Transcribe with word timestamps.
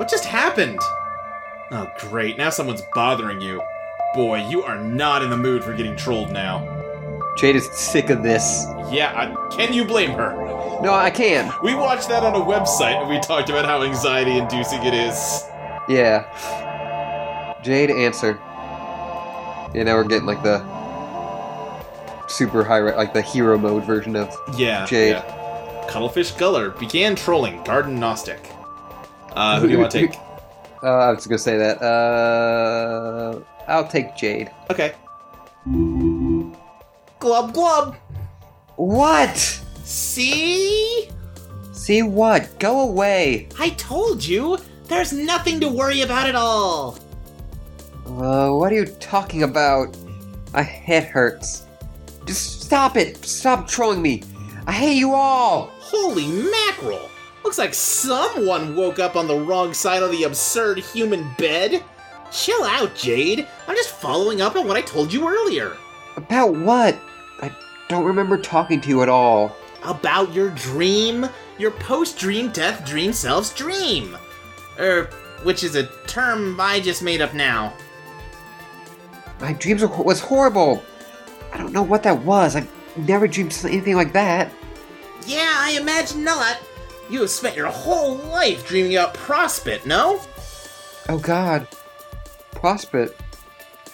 Where 0.00 0.08
are 0.08 0.08
you? 0.08 0.08
What 0.08 0.08
just 0.08 0.24
happened? 0.24 0.78
Oh, 1.72 1.90
great. 1.98 2.36
Now 2.38 2.50
someone's 2.50 2.82
bothering 2.94 3.40
you. 3.40 3.62
Boy, 4.14 4.48
you 4.48 4.62
are 4.64 4.78
not 4.82 5.22
in 5.22 5.30
the 5.30 5.36
mood 5.36 5.62
for 5.62 5.72
getting 5.74 5.96
trolled 5.96 6.32
now. 6.32 6.66
Jade 7.38 7.54
is 7.56 7.70
sick 7.70 8.10
of 8.10 8.22
this. 8.22 8.66
Yeah, 8.90 9.12
I, 9.14 9.56
can 9.56 9.72
you 9.72 9.84
blame 9.84 10.10
her? 10.12 10.34
No, 10.82 10.92
I 10.94 11.10
can. 11.10 11.52
We 11.62 11.74
watched 11.74 12.08
that 12.08 12.24
on 12.24 12.34
a 12.34 12.44
website 12.44 13.00
and 13.00 13.08
we 13.08 13.20
talked 13.20 13.48
about 13.50 13.64
how 13.64 13.82
anxiety 13.82 14.36
inducing 14.36 14.82
it 14.84 14.94
is. 14.94 15.44
Yeah. 15.88 16.24
Jade, 17.62 17.90
answer. 17.90 18.38
Yeah, 19.74 19.84
now 19.84 19.94
we're 19.96 20.04
getting 20.04 20.26
like 20.26 20.42
the 20.42 20.58
super 22.26 22.64
high, 22.64 22.80
like 22.80 23.12
the 23.12 23.22
hero 23.22 23.58
mode 23.58 23.84
version 23.84 24.16
of 24.16 24.34
Yeah. 24.56 24.84
Jade. 24.86 25.12
yeah. 25.12 25.86
Cuttlefish 25.88 26.32
Culler 26.32 26.76
began 26.78 27.14
trolling 27.14 27.62
Garden 27.64 28.00
Gnostic. 28.00 28.40
Uh, 29.40 29.58
who 29.58 29.68
do 29.68 29.72
you 29.72 29.78
want 29.78 29.90
to 29.90 30.06
take? 30.06 30.18
Uh, 30.82 31.08
I 31.08 31.10
was 31.10 31.26
gonna 31.26 31.38
say 31.38 31.58
that. 31.58 31.82
Uh, 31.82 33.38
I'll 33.68 33.86
take 33.86 34.16
Jade. 34.16 34.50
Okay. 34.70 34.94
Glub 37.18 37.52
glub. 37.52 37.96
What? 38.76 39.36
See? 39.84 41.10
See 41.72 42.00
what? 42.00 42.58
Go 42.58 42.80
away. 42.80 43.50
I 43.58 43.70
told 43.76 44.24
you! 44.24 44.56
There's 44.84 45.12
nothing 45.12 45.60
to 45.60 45.68
worry 45.68 46.00
about 46.00 46.26
at 46.26 46.34
all! 46.34 46.98
Uh, 48.06 48.52
what 48.52 48.72
are 48.72 48.76
you 48.76 48.86
talking 48.86 49.42
about? 49.42 49.94
My 50.54 50.62
head 50.62 51.04
hurts. 51.04 51.66
Just 52.24 52.62
stop 52.62 52.96
it. 52.96 53.22
Stop 53.26 53.68
trolling 53.68 54.00
me. 54.00 54.22
I 54.66 54.72
hate 54.72 54.96
you 54.96 55.12
all. 55.12 55.70
Holy 55.78 56.26
mackerel! 56.26 57.10
Looks 57.44 57.58
like 57.58 57.74
someone 57.74 58.76
woke 58.76 58.98
up 58.98 59.16
on 59.16 59.26
the 59.26 59.38
wrong 59.38 59.72
side 59.72 60.02
of 60.02 60.10
the 60.10 60.24
absurd 60.24 60.78
human 60.78 61.32
bed. 61.38 61.82
Chill 62.30 62.62
out, 62.64 62.94
Jade. 62.94 63.46
I'm 63.66 63.76
just 63.76 63.90
following 63.90 64.40
up 64.40 64.56
on 64.56 64.68
what 64.68 64.76
I 64.76 64.82
told 64.82 65.12
you 65.12 65.28
earlier. 65.28 65.76
About 66.16 66.54
what? 66.54 66.96
I 67.40 67.50
don't 67.88 68.04
remember 68.04 68.36
talking 68.36 68.80
to 68.82 68.88
you 68.88 69.02
at 69.02 69.08
all. 69.08 69.56
About 69.82 70.32
your 70.32 70.50
dream. 70.50 71.26
Your 71.58 71.70
post 71.72 72.18
dream 72.18 72.50
death 72.52 72.86
dream 72.86 73.12
self's 73.12 73.54
dream. 73.54 74.16
Er, 74.78 75.10
which 75.42 75.64
is 75.64 75.74
a 75.74 75.86
term 76.06 76.60
I 76.60 76.80
just 76.80 77.02
made 77.02 77.20
up 77.20 77.34
now. 77.34 77.72
My 79.40 79.54
dreams 79.54 79.82
were, 79.82 79.88
was 79.88 80.20
horrible. 80.20 80.82
I 81.52 81.58
don't 81.58 81.72
know 81.72 81.82
what 81.82 82.02
that 82.02 82.22
was. 82.22 82.54
I 82.54 82.66
never 82.96 83.26
dreamed 83.26 83.58
anything 83.64 83.96
like 83.96 84.12
that. 84.12 84.52
Yeah, 85.26 85.52
I 85.54 85.78
imagine 85.80 86.22
not. 86.24 86.58
You 87.10 87.22
have 87.22 87.30
spent 87.30 87.56
your 87.56 87.66
whole 87.66 88.14
life 88.14 88.68
dreaming 88.68 88.94
about 88.94 89.14
Prospit, 89.14 89.84
no? 89.84 90.20
Oh 91.08 91.18
God. 91.18 91.66
Prospit. 92.52 93.14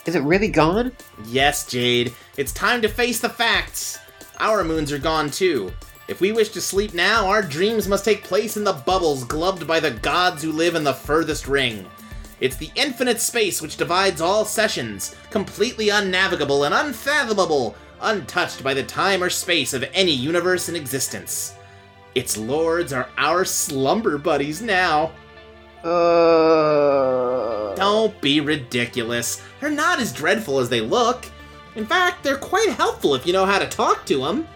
Is 0.05 0.17
it 0.17 0.23
really 0.23 0.49
gone? 0.49 0.93
Yes, 1.25 1.67
Jade. 1.67 2.15
It's 2.37 2.53
time 2.53 2.83
to 2.83 2.89
face 2.89 3.19
the 3.19 3.31
facts. 3.31 3.99
Our 4.39 4.65
moons 4.65 4.93
are 4.93 4.99
gone 4.99 5.31
too. 5.31 5.73
If 6.09 6.21
we 6.21 6.31
wish 6.33 6.51
to 6.51 6.61
sleep 6.61 6.93
now, 6.93 7.27
our 7.27 7.41
dreams 7.41 7.89
must 7.89 8.05
take 8.05 8.23
place 8.23 8.59
in 8.59 8.65
the 8.65 8.75
bubbles 8.75 9.25
gloved 9.25 9.67
by 9.67 9.81
the 9.81 9.93
gods 9.93 10.43
who 10.43 10.53
live 10.53 10.75
in 10.75 10.85
the 10.85 10.93
furthest 10.93 11.49
ring. 11.49 11.87
It's 12.41 12.57
the 12.57 12.71
infinite 12.75 13.23
space 13.23 13.63
which 13.63 13.79
divides 13.79 14.21
all 14.21 14.45
sessions, 14.45 15.17
completely 15.31 15.89
unnavigable 15.89 16.65
and 16.65 16.75
unfathomable, 16.75 17.77
untouched 18.03 18.63
by 18.63 18.75
the 18.75 18.83
time 18.83 19.23
or 19.23 19.31
space 19.31 19.73
of 19.73 19.89
any 19.95 20.13
universe 20.13 20.69
in 20.69 20.77
existence. 20.77 21.55
Its 22.17 22.39
lords 22.39 22.95
are 22.95 23.11
our 23.19 23.45
slumber 23.45 24.17
buddies 24.17 24.63
now. 24.63 25.13
Uh. 25.85 27.75
Don't 27.75 28.19
be 28.23 28.41
ridiculous. 28.41 29.43
They're 29.61 29.71
not 29.71 30.01
as 30.01 30.15
dreadful 30.15 30.59
as 30.59 30.71
they 30.71 30.81
look. 30.81 31.27
In 31.75 31.85
fact, 31.85 32.25
they're 32.25 32.39
quite 32.39 32.71
helpful 32.71 33.15
if 33.15 33.27
you 33.27 33.35
know 33.35 33.45
how 33.45 33.59
to 33.59 33.69
talk 33.69 34.07
to 34.07 34.23
them. 34.23 34.49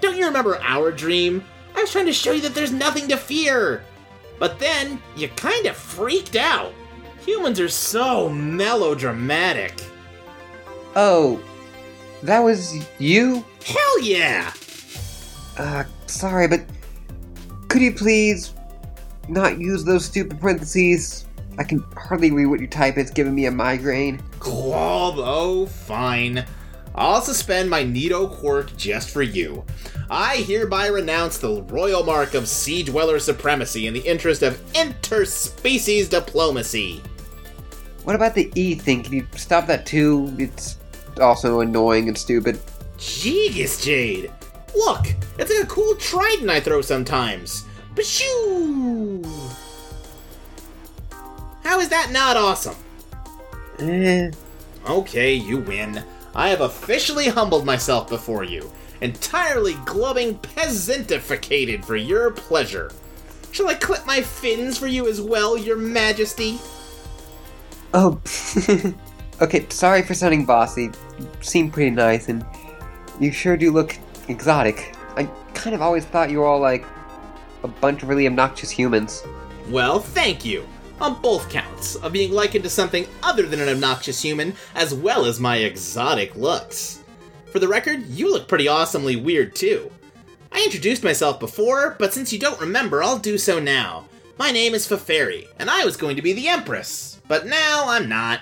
Don't 0.00 0.16
you 0.16 0.24
remember 0.24 0.60
our 0.62 0.92
dream? 0.92 1.44
I 1.74 1.80
was 1.80 1.90
trying 1.90 2.06
to 2.06 2.12
show 2.12 2.30
you 2.30 2.42
that 2.42 2.54
there's 2.54 2.70
nothing 2.70 3.08
to 3.08 3.16
fear. 3.16 3.82
But 4.38 4.60
then, 4.60 5.02
you 5.16 5.26
kind 5.30 5.66
of 5.66 5.76
freaked 5.76 6.36
out. 6.36 6.72
Humans 7.26 7.58
are 7.58 7.68
so 7.68 8.28
melodramatic. 8.28 9.82
Oh. 10.94 11.42
That 12.22 12.38
was 12.38 12.72
you? 13.00 13.44
Hell 13.66 14.00
yeah! 14.00 14.52
Uh, 15.58 15.84
sorry, 16.06 16.46
but 16.46 16.60
could 17.70 17.82
you 17.82 17.92
please 17.92 18.52
not 19.28 19.60
use 19.60 19.84
those 19.84 20.04
stupid 20.04 20.40
parentheses? 20.40 21.26
I 21.56 21.62
can 21.62 21.78
hardly 21.96 22.32
read 22.32 22.46
what 22.46 22.60
you 22.60 22.66
type. 22.66 22.98
It's 22.98 23.12
giving 23.12 23.34
me 23.34 23.46
a 23.46 23.50
migraine. 23.50 24.20
Oh, 24.42 25.66
fine. 25.66 26.44
I'll 26.96 27.22
suspend 27.22 27.70
my 27.70 27.84
Nito 27.84 28.26
quirk 28.26 28.76
just 28.76 29.10
for 29.10 29.22
you. 29.22 29.64
I 30.10 30.38
hereby 30.38 30.88
renounce 30.88 31.38
the 31.38 31.62
royal 31.62 32.02
mark 32.02 32.34
of 32.34 32.48
Sea 32.48 32.82
Dweller 32.82 33.20
supremacy 33.20 33.86
in 33.86 33.94
the 33.94 34.00
interest 34.00 34.42
of 34.42 34.60
interspecies 34.72 36.10
diplomacy. 36.10 37.00
What 38.02 38.16
about 38.16 38.34
the 38.34 38.50
E 38.56 38.74
thing? 38.74 39.04
Can 39.04 39.12
you 39.12 39.26
stop 39.36 39.68
that 39.68 39.86
too? 39.86 40.34
It's 40.38 40.78
also 41.20 41.60
annoying 41.60 42.08
and 42.08 42.18
stupid. 42.18 42.58
Jeez, 42.98 43.80
Jade. 43.80 44.32
Look, 44.74 45.06
it's 45.38 45.50
like 45.50 45.64
a 45.64 45.66
cool 45.66 45.94
trident 45.96 46.50
I 46.50 46.60
throw 46.60 46.80
sometimes. 46.80 47.64
Bashoo! 47.94 49.26
How 51.62 51.80
is 51.80 51.88
that 51.88 52.10
not 52.10 52.36
awesome? 52.36 52.76
Eh. 53.78 54.30
Okay, 54.88 55.34
you 55.34 55.58
win. 55.58 56.02
I 56.34 56.48
have 56.48 56.60
officially 56.60 57.28
humbled 57.28 57.66
myself 57.66 58.08
before 58.08 58.44
you, 58.44 58.70
entirely 59.00 59.74
glubbing 59.84 60.38
peasanttificated 60.40 61.84
for 61.84 61.96
your 61.96 62.30
pleasure. 62.30 62.90
Shall 63.52 63.68
I 63.68 63.74
clip 63.74 64.06
my 64.06 64.22
fins 64.22 64.78
for 64.78 64.86
you 64.86 65.08
as 65.08 65.20
well, 65.20 65.58
your 65.58 65.76
majesty? 65.76 66.58
Oh. 67.92 68.20
okay, 69.40 69.66
sorry 69.68 70.02
for 70.02 70.14
sounding 70.14 70.44
bossy. 70.44 70.90
You 71.18 71.28
seem 71.40 71.70
pretty 71.70 71.90
nice, 71.90 72.28
and 72.28 72.44
you 73.18 73.32
sure 73.32 73.56
do 73.56 73.72
look 73.72 73.98
exotic. 74.28 74.94
I 75.16 75.24
kind 75.54 75.74
of 75.74 75.82
always 75.82 76.04
thought 76.04 76.30
you 76.30 76.38
were 76.38 76.46
all 76.46 76.60
like 76.60 76.84
a 77.62 77.68
bunch 77.68 78.02
of 78.02 78.08
really 78.08 78.26
obnoxious 78.26 78.70
humans. 78.70 79.22
Well, 79.68 80.00
thank 80.00 80.44
you. 80.44 80.66
On 81.00 81.20
both 81.22 81.48
counts, 81.48 81.96
of 81.96 82.12
being 82.12 82.32
likened 82.32 82.64
to 82.64 82.70
something 82.70 83.06
other 83.22 83.44
than 83.44 83.60
an 83.60 83.68
obnoxious 83.68 84.20
human, 84.22 84.54
as 84.74 84.92
well 84.92 85.24
as 85.24 85.40
my 85.40 85.56
exotic 85.58 86.36
looks. 86.36 87.02
For 87.46 87.58
the 87.58 87.68
record, 87.68 88.06
you 88.06 88.30
look 88.30 88.48
pretty 88.48 88.68
awesomely 88.68 89.16
weird 89.16 89.54
too. 89.54 89.90
I 90.52 90.62
introduced 90.64 91.04
myself 91.04 91.40
before, 91.40 91.96
but 91.98 92.12
since 92.12 92.32
you 92.32 92.38
don't 92.38 92.60
remember, 92.60 93.02
I'll 93.02 93.18
do 93.18 93.38
so 93.38 93.58
now. 93.58 94.06
My 94.38 94.50
name 94.50 94.74
is 94.74 94.86
Feferi, 94.86 95.46
and 95.58 95.70
I 95.70 95.84
was 95.84 95.96
going 95.96 96.16
to 96.16 96.22
be 96.22 96.32
the 96.32 96.48
Empress, 96.48 97.20
but 97.28 97.46
now 97.46 97.84
I'm 97.88 98.08
not. 98.08 98.40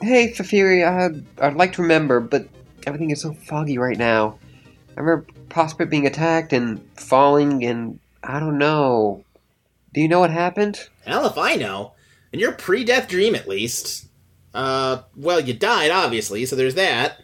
Hey, 0.00 0.32
Feferi, 0.32 0.86
I'd, 0.86 1.18
uh, 1.40 1.46
I'd 1.46 1.54
like 1.54 1.74
to 1.74 1.82
remember, 1.82 2.18
but 2.20 2.48
everything 2.86 3.10
is 3.10 3.20
so 3.20 3.32
foggy 3.32 3.78
right 3.78 3.98
now. 3.98 4.38
I 4.96 5.00
remember 5.00 5.26
Prospit 5.48 5.90
being 5.90 6.06
attacked 6.06 6.52
and 6.52 6.80
falling, 6.96 7.64
and 7.64 7.98
I 8.22 8.40
don't 8.40 8.58
know. 8.58 9.24
Do 9.94 10.00
you 10.00 10.08
know 10.08 10.20
what 10.20 10.30
happened? 10.30 10.88
Hell 11.04 11.26
if 11.26 11.38
I 11.38 11.54
know. 11.54 11.92
In 12.32 12.40
your 12.40 12.52
pre 12.52 12.84
death 12.84 13.08
dream, 13.08 13.34
at 13.34 13.48
least. 13.48 14.08
Uh, 14.54 15.02
well, 15.16 15.40
you 15.40 15.54
died, 15.54 15.90
obviously, 15.90 16.44
so 16.46 16.56
there's 16.56 16.74
that. 16.74 17.20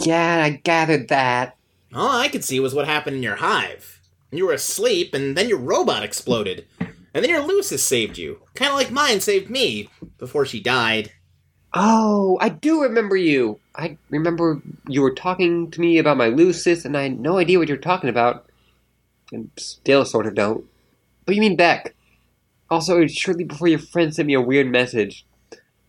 Yeah, 0.00 0.42
I 0.44 0.60
gathered 0.62 1.08
that. 1.08 1.56
All 1.94 2.08
I 2.10 2.28
could 2.28 2.44
see 2.44 2.58
was 2.58 2.74
what 2.74 2.86
happened 2.86 3.16
in 3.16 3.22
your 3.22 3.36
hive. 3.36 4.00
You 4.30 4.46
were 4.46 4.54
asleep, 4.54 5.12
and 5.14 5.36
then 5.36 5.48
your 5.48 5.58
robot 5.58 6.02
exploded. 6.02 6.66
And 6.80 7.22
then 7.22 7.28
your 7.28 7.42
Lusus 7.42 7.80
saved 7.80 8.16
you. 8.16 8.40
Kind 8.54 8.70
of 8.70 8.78
like 8.78 8.90
mine 8.90 9.20
saved 9.20 9.50
me 9.50 9.90
before 10.16 10.46
she 10.46 10.60
died. 10.60 11.12
Oh, 11.74 12.38
I 12.40 12.50
do 12.50 12.82
remember 12.82 13.16
you. 13.16 13.58
I 13.74 13.96
remember 14.10 14.60
you 14.88 15.00
were 15.00 15.14
talking 15.14 15.70
to 15.70 15.80
me 15.80 15.98
about 15.98 16.18
my 16.18 16.28
Lusus, 16.28 16.84
and 16.84 16.96
I 16.96 17.04
had 17.04 17.18
no 17.18 17.38
idea 17.38 17.58
what 17.58 17.68
you 17.68 17.74
were 17.74 17.80
talking 17.80 18.10
about. 18.10 18.46
And 19.32 19.50
still 19.56 20.04
sort 20.04 20.26
of 20.26 20.34
don't. 20.34 20.66
But 21.24 21.34
you 21.34 21.40
mean 21.40 21.56
Bec. 21.56 21.94
Also, 22.70 22.98
it 22.98 23.02
was 23.02 23.14
shortly 23.14 23.44
before 23.44 23.68
your 23.68 23.78
friend 23.78 24.14
sent 24.14 24.26
me 24.26 24.34
a 24.34 24.40
weird 24.40 24.66
message. 24.66 25.24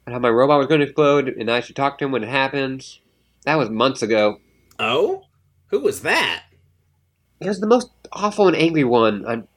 about 0.06 0.14
how 0.14 0.20
my 0.20 0.30
robot 0.30 0.60
was 0.60 0.68
going 0.68 0.80
to 0.80 0.86
explode, 0.86 1.28
and 1.28 1.52
I 1.52 1.60
should 1.60 1.76
talk 1.76 1.98
to 1.98 2.06
him 2.06 2.12
when 2.12 2.24
it 2.24 2.30
happens. 2.30 3.00
That 3.46 3.56
was 3.56 3.70
months 3.70 4.02
ago. 4.02 4.40
Oh? 4.80 5.24
Who 5.68 5.80
was 5.80 6.02
that? 6.02 6.44
He 7.42 7.48
was 7.48 7.60
the 7.60 7.68
most 7.68 7.90
awful 8.14 8.48
and 8.48 8.56
angry 8.56 8.86
one. 8.86 9.26
I'm 9.26 9.48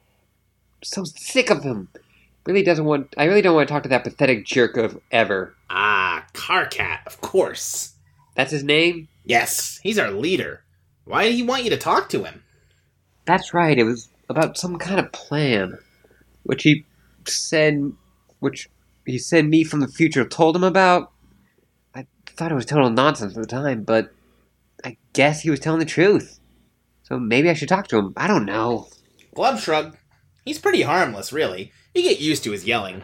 so 0.83 1.03
sick 1.05 1.49
of 1.49 1.63
him. 1.63 1.87
Really 2.45 2.63
doesn't 2.63 2.85
want. 2.85 3.13
I 3.17 3.25
really 3.25 3.41
don't 3.41 3.55
want 3.55 3.67
to 3.67 3.73
talk 3.73 3.83
to 3.83 3.89
that 3.89 4.03
pathetic 4.03 4.45
jerk 4.45 4.77
of 4.77 4.99
ever. 5.11 5.53
Ah, 5.69 5.96
Karkat, 6.37 7.05
of 7.05 7.19
course. 7.19 7.95
That's 8.35 8.51
his 8.51 8.63
name. 8.63 9.07
Yes, 9.25 9.79
he's 9.83 9.99
our 9.99 10.11
leader. 10.11 10.63
Why 11.03 11.25
did 11.25 11.35
he 11.35 11.43
want 11.43 11.63
you 11.63 11.69
to 11.71 11.77
talk 11.77 12.07
to 12.09 12.23
him? 12.23 12.43
That's 13.25 13.53
right. 13.53 13.77
It 13.77 13.83
was 13.83 14.09
about 14.29 14.57
some 14.57 14.77
kind 14.77 14.99
of 14.99 15.11
plan. 15.11 15.77
which 16.43 16.63
he 16.63 16.85
said, 17.27 17.91
which 18.39 18.69
he 19.05 19.17
said 19.17 19.45
me 19.45 19.63
from 19.63 19.81
the 19.81 19.87
future 19.87 20.25
told 20.25 20.55
him 20.55 20.63
about. 20.63 21.11
I 21.93 22.05
thought 22.25 22.51
it 22.51 22.55
was 22.55 22.65
total 22.65 22.89
nonsense 22.89 23.35
at 23.35 23.41
the 23.41 23.47
time, 23.47 23.83
but 23.83 24.13
I 24.85 24.97
guess 25.13 25.41
he 25.41 25.49
was 25.49 25.59
telling 25.59 25.79
the 25.79 25.85
truth. 25.85 26.39
So 27.03 27.19
maybe 27.19 27.49
I 27.49 27.53
should 27.53 27.69
talk 27.69 27.87
to 27.87 27.97
him. 27.97 28.13
I 28.15 28.27
don't 28.27 28.45
know. 28.45 28.87
Glub 29.33 29.59
shrug. 29.59 29.97
He's 30.45 30.59
pretty 30.59 30.83
harmless, 30.83 31.33
really. 31.33 31.71
You 31.93 32.03
get 32.03 32.21
used 32.21 32.43
to 32.43 32.51
his 32.51 32.65
yelling. 32.65 33.01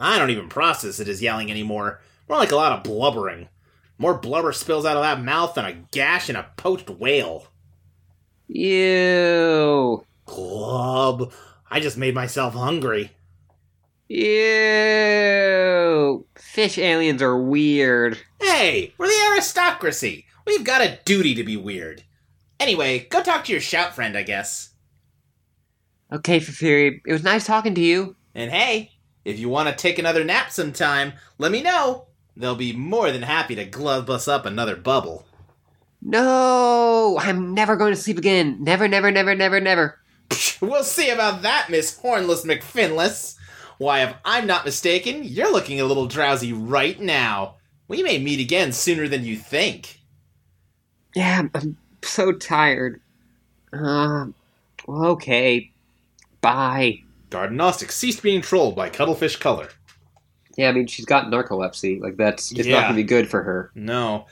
I 0.00 0.18
don't 0.18 0.30
even 0.30 0.48
process 0.48 1.00
it 1.00 1.08
as 1.08 1.22
yelling 1.22 1.50
anymore. 1.50 2.00
More 2.28 2.38
like 2.38 2.52
a 2.52 2.56
lot 2.56 2.72
of 2.72 2.82
blubbering. 2.84 3.48
More 3.98 4.14
blubber 4.14 4.52
spills 4.52 4.84
out 4.84 4.96
of 4.96 5.02
that 5.02 5.22
mouth 5.22 5.54
than 5.54 5.64
a 5.64 5.74
gash 5.90 6.28
in 6.28 6.36
a 6.36 6.50
poached 6.56 6.90
whale. 6.90 7.46
Ew. 8.48 10.04
Glub. 10.26 11.32
I 11.70 11.80
just 11.80 11.96
made 11.96 12.14
myself 12.14 12.54
hungry. 12.54 13.12
Ew. 14.08 14.26
Fish 16.36 16.78
aliens 16.78 17.22
are 17.22 17.38
weird. 17.38 18.18
Hey, 18.40 18.92
we're 18.98 19.06
the 19.06 19.32
aristocracy. 19.32 20.26
We've 20.46 20.64
got 20.64 20.82
a 20.82 20.98
duty 21.04 21.34
to 21.36 21.44
be 21.44 21.56
weird. 21.56 22.02
Anyway, 22.60 23.06
go 23.10 23.22
talk 23.22 23.44
to 23.44 23.52
your 23.52 23.60
shout 23.60 23.94
friend, 23.94 24.16
I 24.16 24.22
guess. 24.22 24.70
Okay, 26.12 26.40
Feferi, 26.40 27.00
it 27.06 27.12
was 27.12 27.24
nice 27.24 27.46
talking 27.46 27.74
to 27.74 27.80
you. 27.80 28.16
And 28.34 28.50
hey, 28.50 28.92
if 29.24 29.38
you 29.38 29.48
want 29.48 29.68
to 29.68 29.74
take 29.74 29.98
another 29.98 30.24
nap 30.24 30.50
sometime, 30.50 31.14
let 31.38 31.52
me 31.52 31.62
know. 31.62 32.08
They'll 32.36 32.56
be 32.56 32.72
more 32.72 33.10
than 33.10 33.22
happy 33.22 33.54
to 33.56 33.64
glove 33.64 34.08
us 34.08 34.26
up 34.26 34.46
another 34.46 34.76
bubble. 34.76 35.26
No, 36.00 37.18
I'm 37.20 37.54
never 37.54 37.76
going 37.76 37.94
to 37.94 38.00
sleep 38.00 38.18
again. 38.18 38.58
Never, 38.60 38.88
never, 38.88 39.10
never, 39.10 39.34
never, 39.34 39.60
never. 39.60 39.98
We'll 40.60 40.84
see 40.84 41.10
about 41.10 41.42
that, 41.42 41.68
Miss 41.70 41.98
Hornless 41.98 42.44
McFinless. 42.44 43.36
Why, 43.78 44.04
if 44.04 44.14
I'm 44.24 44.46
not 44.46 44.64
mistaken, 44.64 45.24
you're 45.24 45.52
looking 45.52 45.80
a 45.80 45.84
little 45.84 46.06
drowsy 46.06 46.52
right 46.52 46.98
now. 47.00 47.56
We 47.88 48.02
may 48.04 48.18
meet 48.18 48.38
again 48.38 48.72
sooner 48.72 49.08
than 49.08 49.24
you 49.24 49.36
think. 49.36 50.00
Yeah, 51.16 51.42
I'm, 51.52 51.76
so 52.04 52.32
tired. 52.32 53.00
Uh, 53.72 54.26
okay. 54.88 55.72
Bye. 56.40 57.02
Garden 57.30 57.56
Gnostic 57.56 57.92
ceased 57.92 58.22
being 58.22 58.40
trolled 58.40 58.76
by 58.76 58.88
Cuttlefish 58.88 59.38
Culler. 59.38 59.70
Yeah, 60.56 60.68
I 60.68 60.72
mean, 60.72 60.86
she's 60.86 61.04
got 61.06 61.26
narcolepsy. 61.26 62.00
Like, 62.00 62.16
that's 62.16 62.52
it's 62.52 62.66
Yeah. 62.66 62.74
not 62.74 62.82
going 62.82 62.96
to 62.96 63.02
be 63.02 63.06
good 63.08 63.28
for 63.28 63.42
her. 63.42 63.70
No. 63.74 64.26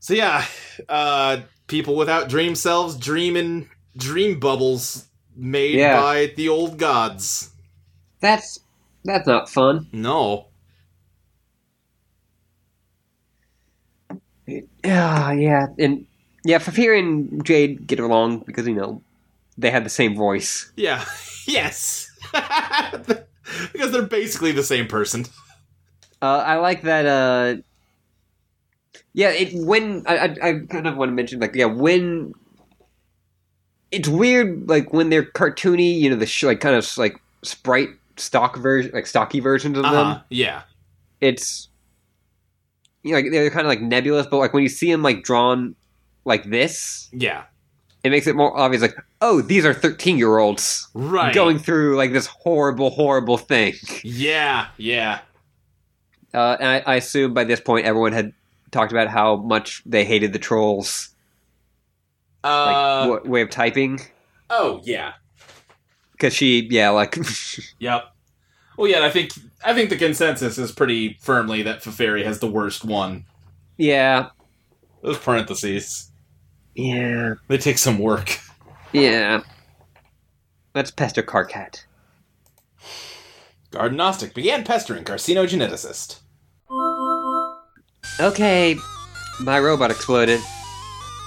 So 0.00 0.14
yeah, 0.14 0.44
uh, 0.88 1.42
people 1.68 1.94
without 1.96 2.28
dream 2.28 2.54
selves 2.56 2.96
dreaming 2.96 3.68
dream 3.96 4.40
bubbles 4.40 5.06
made 5.36 5.76
Yeah. 5.76 6.00
by 6.00 6.32
the 6.36 6.48
old 6.48 6.76
gods. 6.76 7.50
That's 8.20 8.58
that's 9.04 9.26
not 9.26 9.48
fun. 9.48 9.86
No. 9.92 10.48
Yeah, 14.46 15.32
yeah, 15.32 15.66
and 15.78 16.04
yeah, 16.44 16.58
Feferi 16.58 16.98
and 16.98 17.44
Jade 17.44 17.86
get 17.86 18.00
along 18.00 18.40
because 18.40 18.66
you 18.66 18.74
know 18.74 19.02
they 19.56 19.70
have 19.70 19.84
the 19.84 19.90
same 19.90 20.16
voice. 20.16 20.72
Yeah. 20.76 21.04
yes. 21.46 22.10
because 23.72 23.92
they're 23.92 24.02
basically 24.02 24.52
the 24.52 24.62
same 24.62 24.86
person. 24.86 25.26
Uh, 26.20 26.38
I 26.46 26.56
like 26.56 26.82
that. 26.82 27.06
Uh, 27.06 27.62
yeah, 29.12 29.30
it 29.30 29.50
when 29.54 30.04
I, 30.06 30.16
I 30.16 30.24
I 30.48 30.58
kind 30.68 30.86
of 30.86 30.96
want 30.96 31.10
to 31.10 31.14
mention 31.14 31.40
like 31.40 31.54
yeah 31.54 31.66
when 31.66 32.32
it's 33.90 34.08
weird 34.08 34.68
like 34.68 34.92
when 34.92 35.10
they're 35.10 35.24
cartoony, 35.24 35.98
you 35.98 36.08
know 36.10 36.16
the 36.16 36.26
sh- 36.26 36.44
like 36.44 36.60
kind 36.60 36.76
of 36.76 36.96
like 36.96 37.16
sprite 37.42 37.88
stock 38.16 38.56
version 38.56 38.90
like 38.94 39.06
stocky 39.06 39.40
versions 39.40 39.76
of 39.78 39.84
Uh-huh. 39.84 40.14
them. 40.14 40.22
Yeah. 40.30 40.62
It's 41.20 41.68
you 43.02 43.10
know 43.12 43.18
like 43.18 43.30
they're 43.30 43.50
kind 43.50 43.66
of 43.66 43.68
like 43.68 43.80
nebulous, 43.82 44.26
but 44.26 44.38
like 44.38 44.52
when 44.54 44.62
you 44.62 44.68
see 44.68 44.90
them 44.90 45.02
like 45.02 45.24
drawn 45.24 45.74
like 46.24 46.44
this, 46.48 47.08
Yeah. 47.12 47.44
It 48.04 48.10
makes 48.10 48.26
it 48.26 48.34
more 48.36 48.56
obvious. 48.56 48.82
Like 48.82 48.96
oh, 49.20 49.40
these 49.42 49.64
are 49.64 49.72
thirteen 49.74 50.18
year 50.18 50.38
olds 50.38 50.88
Right. 50.94 51.34
going 51.34 51.58
through 51.58 51.96
like 51.96 52.12
this 52.12 52.26
horrible, 52.26 52.90
horrible 52.90 53.38
thing. 53.38 53.74
Yeah. 54.02 54.68
Yeah. 54.76 55.20
Uh, 56.34 56.56
and 56.58 56.68
I, 56.68 56.92
I 56.92 56.94
assume 56.96 57.34
by 57.34 57.44
this 57.44 57.60
point 57.60 57.84
everyone 57.86 58.12
had 58.12 58.32
talked 58.70 58.90
about 58.92 59.08
how 59.08 59.36
much 59.36 59.82
they 59.84 60.04
hated 60.04 60.32
the 60.32 60.38
trolls 60.38 61.10
like 62.42 62.74
Uh, 62.74 63.06
wa- 63.08 63.30
way 63.30 63.42
of 63.42 63.50
typing 63.50 64.00
oh 64.50 64.80
yeah. 64.84 65.12
because 66.12 66.34
she 66.34 66.66
yeah 66.70 66.88
like 66.90 67.16
Yep. 67.78 68.04
Well, 68.78 68.88
yeah. 68.90 69.04
I 69.04 69.10
think 69.10 69.32
I 69.64 69.74
think 69.74 69.90
the 69.90 69.96
consensus 69.98 70.56
is 70.58 70.72
pretty 70.72 71.18
firmly 71.20 71.62
that 71.64 71.82
Feferi 71.82 72.24
has 72.24 72.38
the 72.40 72.50
worst 72.50 72.82
one. 72.84 73.26
yeah 73.76 74.30
Those 75.02 75.18
parentheses. 75.18 76.10
Yeah 76.74 77.34
They 77.48 77.58
take 77.58 77.78
some 77.78 77.98
work. 77.98 78.38
yeah 78.92 79.42
let's 80.74 80.90
pester 80.90 81.22
Karkat. 81.22 81.84
Gardenostic 83.70 84.34
began 84.34 84.64
pestering 84.64 85.04
carcinogeneticist. 85.04 86.20
Okay, 88.20 88.76
my 89.40 89.58
robot 89.58 89.90
exploded. 89.90 90.40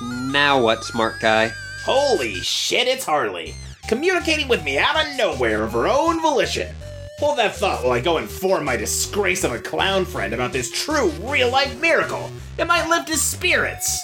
Now 0.03 0.61
what, 0.61 0.83
smart 0.83 1.19
guy? 1.21 1.51
Holy 1.83 2.35
shit, 2.35 2.87
it's 2.87 3.05
Harley! 3.05 3.55
Communicating 3.87 4.47
with 4.47 4.63
me 4.63 4.77
out 4.77 4.95
of 4.99 5.15
nowhere 5.17 5.63
of 5.63 5.71
her 5.73 5.87
own 5.87 6.21
volition. 6.21 6.73
Hold 7.19 7.37
that 7.39 7.55
thought 7.55 7.83
while 7.83 7.93
I 7.93 8.01
go 8.01 8.17
inform 8.17 8.65
my 8.65 8.75
disgrace 8.77 9.43
of 9.43 9.51
a 9.51 9.59
clown 9.59 10.05
friend 10.05 10.33
about 10.33 10.51
this 10.51 10.69
true, 10.71 11.09
real 11.21 11.49
life 11.49 11.79
miracle. 11.79 12.29
It 12.57 12.65
might 12.67 12.89
lift 12.89 13.07
his 13.09 13.21
spirits. 13.21 13.97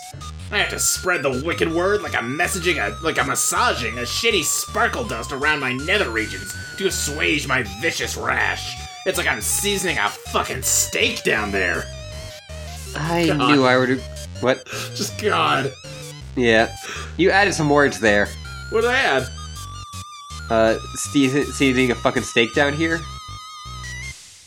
I 0.52 0.58
have 0.58 0.70
to 0.72 0.80
spread 0.80 1.24
the 1.24 1.42
wicked 1.46 1.72
word 1.72 2.02
like 2.02 2.14
I'm 2.16 2.38
messaging 2.38 2.78
a 2.78 3.02
like 3.04 3.18
I'm 3.18 3.28
massaging 3.28 3.98
a 4.00 4.02
shitty 4.02 4.44
sparkle 4.44 5.04
dust 5.06 5.32
around 5.32 5.60
my 5.62 5.72
nether 5.74 6.10
regions 6.10 6.54
to 6.78 6.88
assuage 6.88 7.48
my 7.48 7.64
vicious 7.82 8.18
rash. 8.18 8.76
It's 9.06 9.18
like 9.18 9.28
I'm 9.28 9.42
seasoning 9.42 9.98
a 9.98 10.10
fucking 10.10 10.62
steak 10.64 11.24
down 11.24 11.52
there. 11.52 11.84
I 12.96 13.28
God. 13.28 13.52
knew 13.56 13.64
I 13.66 13.78
would. 13.78 14.02
What? 14.42 14.66
Just 14.96 15.20
God. 15.22 15.72
Yeah, 16.36 16.76
you 17.18 17.32
added 17.32 17.54
some 17.54 17.70
words 17.70 18.00
there. 18.00 18.28
What 18.72 18.82
did 18.82 18.90
I 18.90 19.00
add? 19.00 19.28
Uh, 20.50 20.78
season- 20.96 21.46
seasoning 21.46 21.92
a 21.92 21.96
fucking 21.96 22.24
steak 22.24 22.54
down 22.54 22.74
here, 22.74 23.00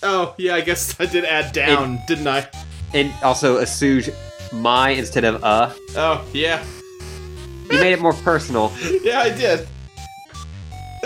Oh, 0.02 0.34
yeah, 0.36 0.54
I 0.54 0.60
guess 0.60 0.98
I 1.00 1.06
did 1.06 1.24
add 1.24 1.52
down, 1.54 2.00
didn't 2.06 2.26
I? 2.26 2.46
and 2.92 3.10
also 3.22 3.56
assuage 3.58 4.10
my 4.54 4.90
instead 4.90 5.24
of 5.24 5.42
uh. 5.44 5.72
Oh, 5.96 6.24
yeah. 6.32 6.64
You 7.70 7.80
made 7.80 7.92
it 7.92 8.00
more 8.00 8.12
personal. 8.12 8.72
Yeah, 9.02 9.20
I 9.20 9.30
did. 9.30 9.66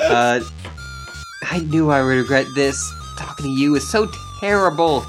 Uh, 0.00 0.40
I 1.50 1.58
knew 1.60 1.90
I 1.90 2.02
would 2.02 2.08
regret 2.16 2.46
this. 2.54 2.78
Talking 3.16 3.46
to 3.46 3.50
you 3.50 3.74
is 3.74 3.88
so 3.90 4.08
terrible. 4.40 5.04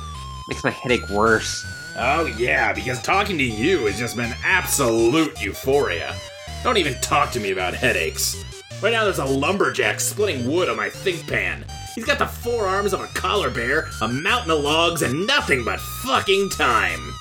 Makes 0.48 0.64
my 0.64 0.72
headache 0.72 1.08
worse. 1.10 1.64
Oh, 1.96 2.26
yeah, 2.38 2.74
because 2.74 3.02
talking 3.02 3.38
to 3.38 3.44
you 3.44 3.86
has 3.86 4.00
just 4.00 4.16
been 4.16 4.34
absolute 4.44 5.40
euphoria. 5.42 6.16
Don't 6.64 6.78
even 6.78 6.96
talk 7.02 7.32
to 7.32 7.40
me 7.40 7.52
about 7.52 7.74
headaches. 7.74 8.44
Right 8.82 8.92
now, 8.92 9.04
there's 9.04 9.20
a 9.20 9.26
lumberjack 9.26 10.00
splitting 10.00 10.50
wood 10.50 10.70
on 10.70 10.78
my 10.78 10.90
think 10.90 11.28
pan. 11.28 11.66
He's 11.94 12.06
got 12.06 12.18
the 12.18 12.26
forearms 12.26 12.94
of 12.94 13.02
a 13.02 13.08
collar 13.08 13.50
bear, 13.50 13.90
a 14.02 14.08
mountain 14.08 14.52
of 14.52 14.64
logs, 14.64 15.02
and 15.02 15.28
nothing 15.28 15.66
but 15.66 15.80
fucking 15.80 16.50
time. 16.52 17.14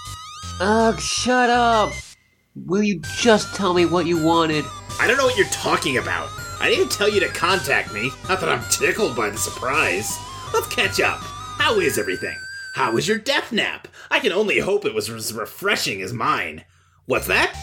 Ugh, 0.60 0.98
shut 0.98 1.50
up. 1.50 1.92
Will 2.66 2.82
you 2.82 3.00
just 3.16 3.54
tell 3.54 3.74
me 3.74 3.86
what 3.86 4.06
you 4.06 4.20
wanted? 4.20 4.64
I 4.98 5.06
don't 5.06 5.16
know 5.16 5.26
what 5.26 5.36
you're 5.36 5.46
talking 5.48 5.98
about. 5.98 6.28
I 6.60 6.68
didn't 6.68 6.90
tell 6.90 7.08
you 7.08 7.20
to 7.20 7.28
contact 7.28 7.94
me. 7.94 8.10
Not 8.28 8.40
that 8.40 8.48
I'm 8.48 8.68
tickled 8.68 9.14
by 9.14 9.30
the 9.30 9.38
surprise. 9.38 10.18
Let's 10.52 10.66
catch 10.66 11.00
up. 11.00 11.20
How 11.20 11.78
is 11.78 11.96
everything? 11.96 12.36
How 12.74 12.92
was 12.92 13.06
your 13.06 13.18
death 13.18 13.52
nap? 13.52 13.86
I 14.10 14.18
can 14.18 14.32
only 14.32 14.58
hope 14.58 14.84
it 14.84 14.94
was 14.94 15.08
as 15.08 15.32
refreshing 15.32 16.02
as 16.02 16.12
mine. 16.12 16.64
What's 17.06 17.28
that? 17.28 17.54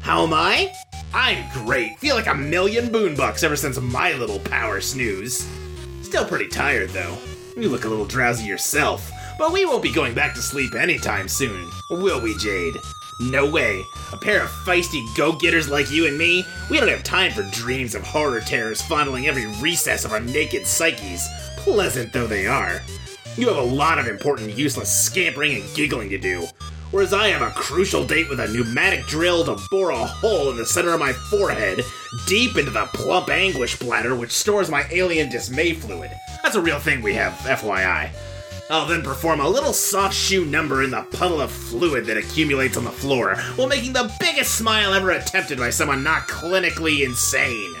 How 0.00 0.24
am 0.24 0.32
I? 0.32 0.72
I'm 1.12 1.44
great. 1.66 1.98
Feel 1.98 2.14
like 2.14 2.28
a 2.28 2.34
million 2.34 2.86
boonbucks 2.86 3.44
ever 3.44 3.56
since 3.56 3.78
my 3.78 4.14
little 4.14 4.38
power 4.40 4.80
snooze. 4.80 5.46
Still 6.00 6.24
pretty 6.24 6.48
tired 6.48 6.90
though. 6.90 7.18
You 7.58 7.68
look 7.68 7.84
a 7.84 7.88
little 7.88 8.06
drowsy 8.06 8.46
yourself, 8.46 9.10
but 9.38 9.52
we 9.52 9.64
won't 9.64 9.82
be 9.82 9.92
going 9.92 10.14
back 10.14 10.34
to 10.34 10.42
sleep 10.42 10.74
anytime 10.74 11.28
soon, 11.28 11.70
will 11.88 12.20
we, 12.20 12.36
Jade? 12.36 12.80
No 13.20 13.48
way. 13.50 13.84
A 14.12 14.16
pair 14.16 14.42
of 14.44 14.50
feisty 14.50 15.04
go-getters 15.16 15.68
like 15.68 15.90
you 15.90 16.06
and 16.06 16.18
me, 16.18 16.44
we 16.70 16.78
don't 16.78 16.88
have 16.88 17.02
time 17.02 17.32
for 17.32 17.42
dreams 17.50 17.94
of 17.94 18.02
horror 18.02 18.40
terrors 18.40 18.82
fondling 18.82 19.26
every 19.26 19.46
recess 19.60 20.04
of 20.04 20.12
our 20.12 20.20
naked 20.20 20.66
psyches, 20.66 21.26
pleasant 21.56 22.12
though 22.12 22.26
they 22.26 22.46
are. 22.46 22.80
You 23.36 23.48
have 23.48 23.56
a 23.56 23.62
lot 23.62 23.98
of 23.98 24.06
important 24.06 24.56
useless 24.56 24.90
scampering 24.92 25.54
and 25.60 25.74
giggling 25.74 26.10
to 26.10 26.18
do. 26.18 26.46
whereas 26.90 27.12
I 27.12 27.28
have 27.28 27.42
a 27.42 27.50
crucial 27.54 28.04
date 28.04 28.28
with 28.28 28.40
a 28.40 28.48
pneumatic 28.48 29.06
drill 29.06 29.44
to 29.44 29.58
bore 29.70 29.90
a 29.90 30.06
hole 30.06 30.50
in 30.50 30.56
the 30.56 30.66
center 30.66 30.92
of 30.92 31.00
my 31.00 31.12
forehead, 31.12 31.84
deep 32.26 32.56
into 32.56 32.70
the 32.70 32.86
plump 32.94 33.28
anguish 33.30 33.78
bladder 33.78 34.14
which 34.14 34.30
stores 34.30 34.70
my 34.70 34.86
alien 34.90 35.28
dismay 35.28 35.74
fluid. 35.74 36.10
That's 36.42 36.56
a 36.56 36.60
real 36.62 36.78
thing 36.78 37.02
we 37.02 37.14
have, 37.14 37.32
FYI. 37.34 38.10
I'll 38.70 38.86
then 38.86 39.02
perform 39.02 39.40
a 39.40 39.48
little 39.48 39.72
soft 39.72 40.14
shoe 40.14 40.44
number 40.44 40.82
in 40.82 40.90
the 40.90 41.02
puddle 41.12 41.40
of 41.40 41.50
fluid 41.50 42.04
that 42.04 42.18
accumulates 42.18 42.76
on 42.76 42.84
the 42.84 42.90
floor, 42.90 43.36
while 43.56 43.66
making 43.66 43.94
the 43.94 44.12
biggest 44.20 44.56
smile 44.58 44.92
ever 44.92 45.12
attempted 45.12 45.58
by 45.58 45.70
someone 45.70 46.02
not 46.02 46.28
clinically 46.28 47.02
insane. 47.02 47.74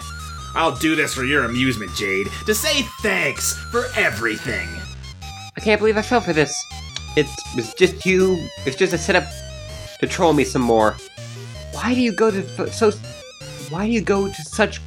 I'll 0.54 0.74
do 0.74 0.96
this 0.96 1.12
for 1.12 1.24
your 1.24 1.44
amusement, 1.44 1.94
Jade, 1.94 2.28
to 2.46 2.54
say 2.54 2.82
thanks 3.02 3.52
for 3.70 3.84
everything. 3.96 4.66
I 5.56 5.60
can't 5.60 5.78
believe 5.78 5.98
I 5.98 6.02
fell 6.02 6.22
for 6.22 6.32
this. 6.32 6.54
It's, 7.16 7.34
it's 7.54 7.74
just 7.74 8.06
you. 8.06 8.48
It's 8.64 8.76
just 8.76 8.94
a 8.94 8.98
setup 8.98 9.28
to 10.00 10.06
troll 10.06 10.32
me 10.32 10.44
some 10.44 10.62
more. 10.62 10.96
Why 11.72 11.94
do 11.94 12.00
you 12.00 12.12
go 12.12 12.30
to 12.30 12.72
so? 12.72 12.92
Why 13.68 13.86
do 13.86 13.92
you 13.92 14.00
go 14.00 14.26
to 14.26 14.42
such 14.42 14.80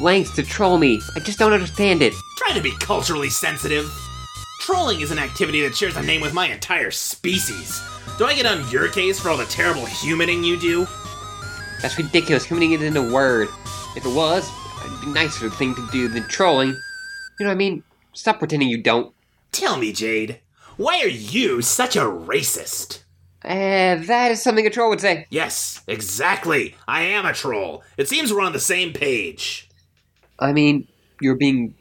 lengths 0.00 0.36
to 0.36 0.44
troll 0.44 0.78
me? 0.78 1.00
I 1.16 1.20
just 1.20 1.40
don't 1.40 1.52
understand 1.52 2.02
it. 2.02 2.14
Try 2.36 2.52
to 2.52 2.62
be 2.62 2.72
culturally 2.78 3.30
sensitive. 3.30 3.90
Trolling 4.60 5.00
is 5.00 5.10
an 5.10 5.18
activity 5.18 5.62
that 5.62 5.74
shares 5.74 5.96
a 5.96 6.02
name 6.02 6.20
with 6.20 6.34
my 6.34 6.46
entire 6.46 6.90
species. 6.90 7.82
Do 8.18 8.26
I 8.26 8.34
get 8.34 8.44
on 8.44 8.68
your 8.68 8.88
case 8.90 9.18
for 9.18 9.30
all 9.30 9.38
the 9.38 9.46
terrible 9.46 9.86
humaning 9.86 10.44
you 10.44 10.60
do? 10.60 10.86
That's 11.80 11.96
ridiculous. 11.96 12.46
Humaning 12.46 12.78
isn't 12.78 12.94
a 12.94 13.10
word. 13.10 13.48
If 13.96 14.04
it 14.04 14.14
was, 14.14 14.46
it'd 14.84 15.00
be 15.00 15.06
a 15.06 15.14
nicer 15.14 15.48
thing 15.48 15.74
to 15.76 15.88
do 15.90 16.08
than 16.08 16.24
trolling. 16.24 16.68
You 16.68 16.74
know 17.40 17.46
what 17.46 17.52
I 17.52 17.54
mean? 17.54 17.82
Stop 18.12 18.38
pretending 18.38 18.68
you 18.68 18.82
don't. 18.82 19.14
Tell 19.50 19.78
me, 19.78 19.94
Jade, 19.94 20.40
why 20.76 21.00
are 21.00 21.08
you 21.08 21.62
such 21.62 21.96
a 21.96 22.00
racist? 22.00 23.02
Uh, 23.42 23.96
that 23.96 24.30
is 24.30 24.42
something 24.42 24.66
a 24.66 24.70
troll 24.70 24.90
would 24.90 25.00
say. 25.00 25.26
Yes, 25.30 25.80
exactly. 25.86 26.76
I 26.86 27.04
am 27.04 27.24
a 27.24 27.32
troll. 27.32 27.82
It 27.96 28.10
seems 28.10 28.30
we're 28.30 28.42
on 28.42 28.52
the 28.52 28.60
same 28.60 28.92
page. 28.92 29.70
I 30.38 30.52
mean, 30.52 30.86
you're 31.18 31.36
being 31.36 31.74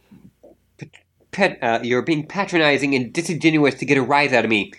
pet, 1.40 1.58
uh, 1.62 1.80
you're 1.82 2.02
being 2.02 2.28
patronizing 2.28 2.94
and 2.96 3.14
disingenuous 3.14 3.76
to 3.76 3.86
get 3.86 3.98
a 3.98 4.02
rise 4.02 4.34
out 4.34 4.44
of 4.44 4.50
me. 4.50 4.74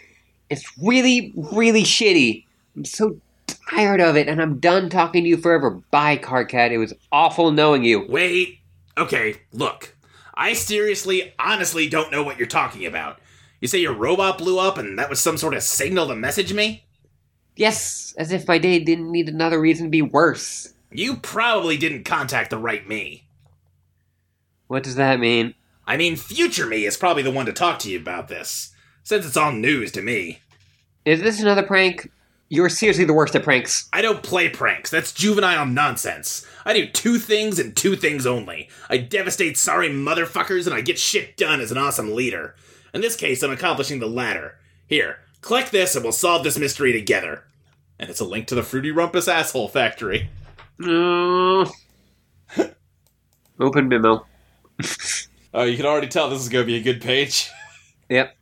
It's 0.50 0.76
really, 0.78 1.32
really 1.34 1.84
shitty. 1.84 2.44
I'm 2.76 2.84
so 2.84 3.18
tired 3.46 4.00
of 4.00 4.16
it, 4.16 4.28
and 4.28 4.42
I'm 4.42 4.58
done 4.58 4.90
talking 4.90 5.24
to 5.24 5.28
you 5.28 5.38
forever. 5.38 5.70
Bye, 5.90 6.18
Karkat. 6.18 6.70
It 6.70 6.78
was 6.78 6.92
awful 7.10 7.50
knowing 7.50 7.82
you. 7.82 8.06
Wait. 8.06 8.58
Okay, 8.98 9.40
look. 9.52 9.96
I 10.34 10.52
seriously, 10.52 11.32
honestly 11.38 11.88
don't 11.88 12.12
know 12.12 12.22
what 12.22 12.38
you're 12.38 12.46
talking 12.46 12.84
about. 12.84 13.18
You 13.60 13.68
say 13.68 13.78
your 13.78 13.94
robot 13.94 14.38
blew 14.38 14.58
up 14.58 14.78
and 14.78 14.98
that 14.98 15.10
was 15.10 15.20
some 15.20 15.36
sort 15.36 15.54
of 15.54 15.62
signal 15.62 16.08
to 16.08 16.14
message 16.14 16.52
me? 16.52 16.84
Yes, 17.56 18.14
as 18.16 18.32
if 18.32 18.48
my 18.48 18.58
day 18.58 18.78
didn't 18.78 19.12
need 19.12 19.28
another 19.28 19.60
reason 19.60 19.86
to 19.86 19.90
be 19.90 20.02
worse. 20.02 20.72
You 20.90 21.16
probably 21.16 21.76
didn't 21.76 22.04
contact 22.04 22.50
the 22.50 22.58
right 22.58 22.86
me. 22.88 23.24
What 24.66 24.82
does 24.82 24.94
that 24.96 25.20
mean? 25.20 25.54
I 25.90 25.96
mean, 25.96 26.14
future 26.14 26.66
me 26.66 26.86
is 26.86 26.96
probably 26.96 27.24
the 27.24 27.32
one 27.32 27.46
to 27.46 27.52
talk 27.52 27.80
to 27.80 27.90
you 27.90 27.98
about 27.98 28.28
this, 28.28 28.72
since 29.02 29.26
it's 29.26 29.36
all 29.36 29.50
news 29.50 29.90
to 29.90 30.02
me. 30.02 30.38
Is 31.04 31.20
this 31.20 31.42
another 31.42 31.64
prank? 31.64 32.12
You're 32.48 32.68
seriously 32.68 33.04
the 33.04 33.12
worst 33.12 33.34
at 33.34 33.42
pranks. 33.42 33.88
I 33.92 34.00
don't 34.00 34.22
play 34.22 34.48
pranks. 34.48 34.88
That's 34.88 35.12
juvenile 35.12 35.66
nonsense. 35.66 36.46
I 36.64 36.74
do 36.74 36.86
two 36.86 37.18
things 37.18 37.58
and 37.58 37.76
two 37.76 37.96
things 37.96 38.24
only. 38.24 38.68
I 38.88 38.98
devastate 38.98 39.58
sorry 39.58 39.88
motherfuckers 39.88 40.66
and 40.66 40.76
I 40.76 40.80
get 40.80 40.96
shit 40.96 41.36
done 41.36 41.60
as 41.60 41.72
an 41.72 41.78
awesome 41.78 42.14
leader. 42.14 42.54
In 42.94 43.00
this 43.00 43.16
case, 43.16 43.42
I'm 43.42 43.50
accomplishing 43.50 43.98
the 43.98 44.06
latter. 44.06 44.60
Here, 44.86 45.18
click 45.40 45.70
this 45.70 45.96
and 45.96 46.04
we'll 46.04 46.12
solve 46.12 46.44
this 46.44 46.56
mystery 46.56 46.92
together. 46.92 47.46
And 47.98 48.08
it's 48.08 48.20
a 48.20 48.24
link 48.24 48.46
to 48.46 48.54
the 48.54 48.62
Fruity 48.62 48.92
Rumpus 48.92 49.26
Asshole 49.26 49.66
Factory. 49.66 50.30
Uh, 50.80 51.68
open 53.58 53.88
memo. 53.88 54.24
Oh, 55.52 55.64
you 55.64 55.76
can 55.76 55.86
already 55.86 56.08
tell 56.08 56.30
this 56.30 56.40
is 56.40 56.48
going 56.48 56.62
to 56.62 56.66
be 56.66 56.76
a 56.76 56.82
good 56.82 57.00
page. 57.00 57.50
Yep. 58.08 58.36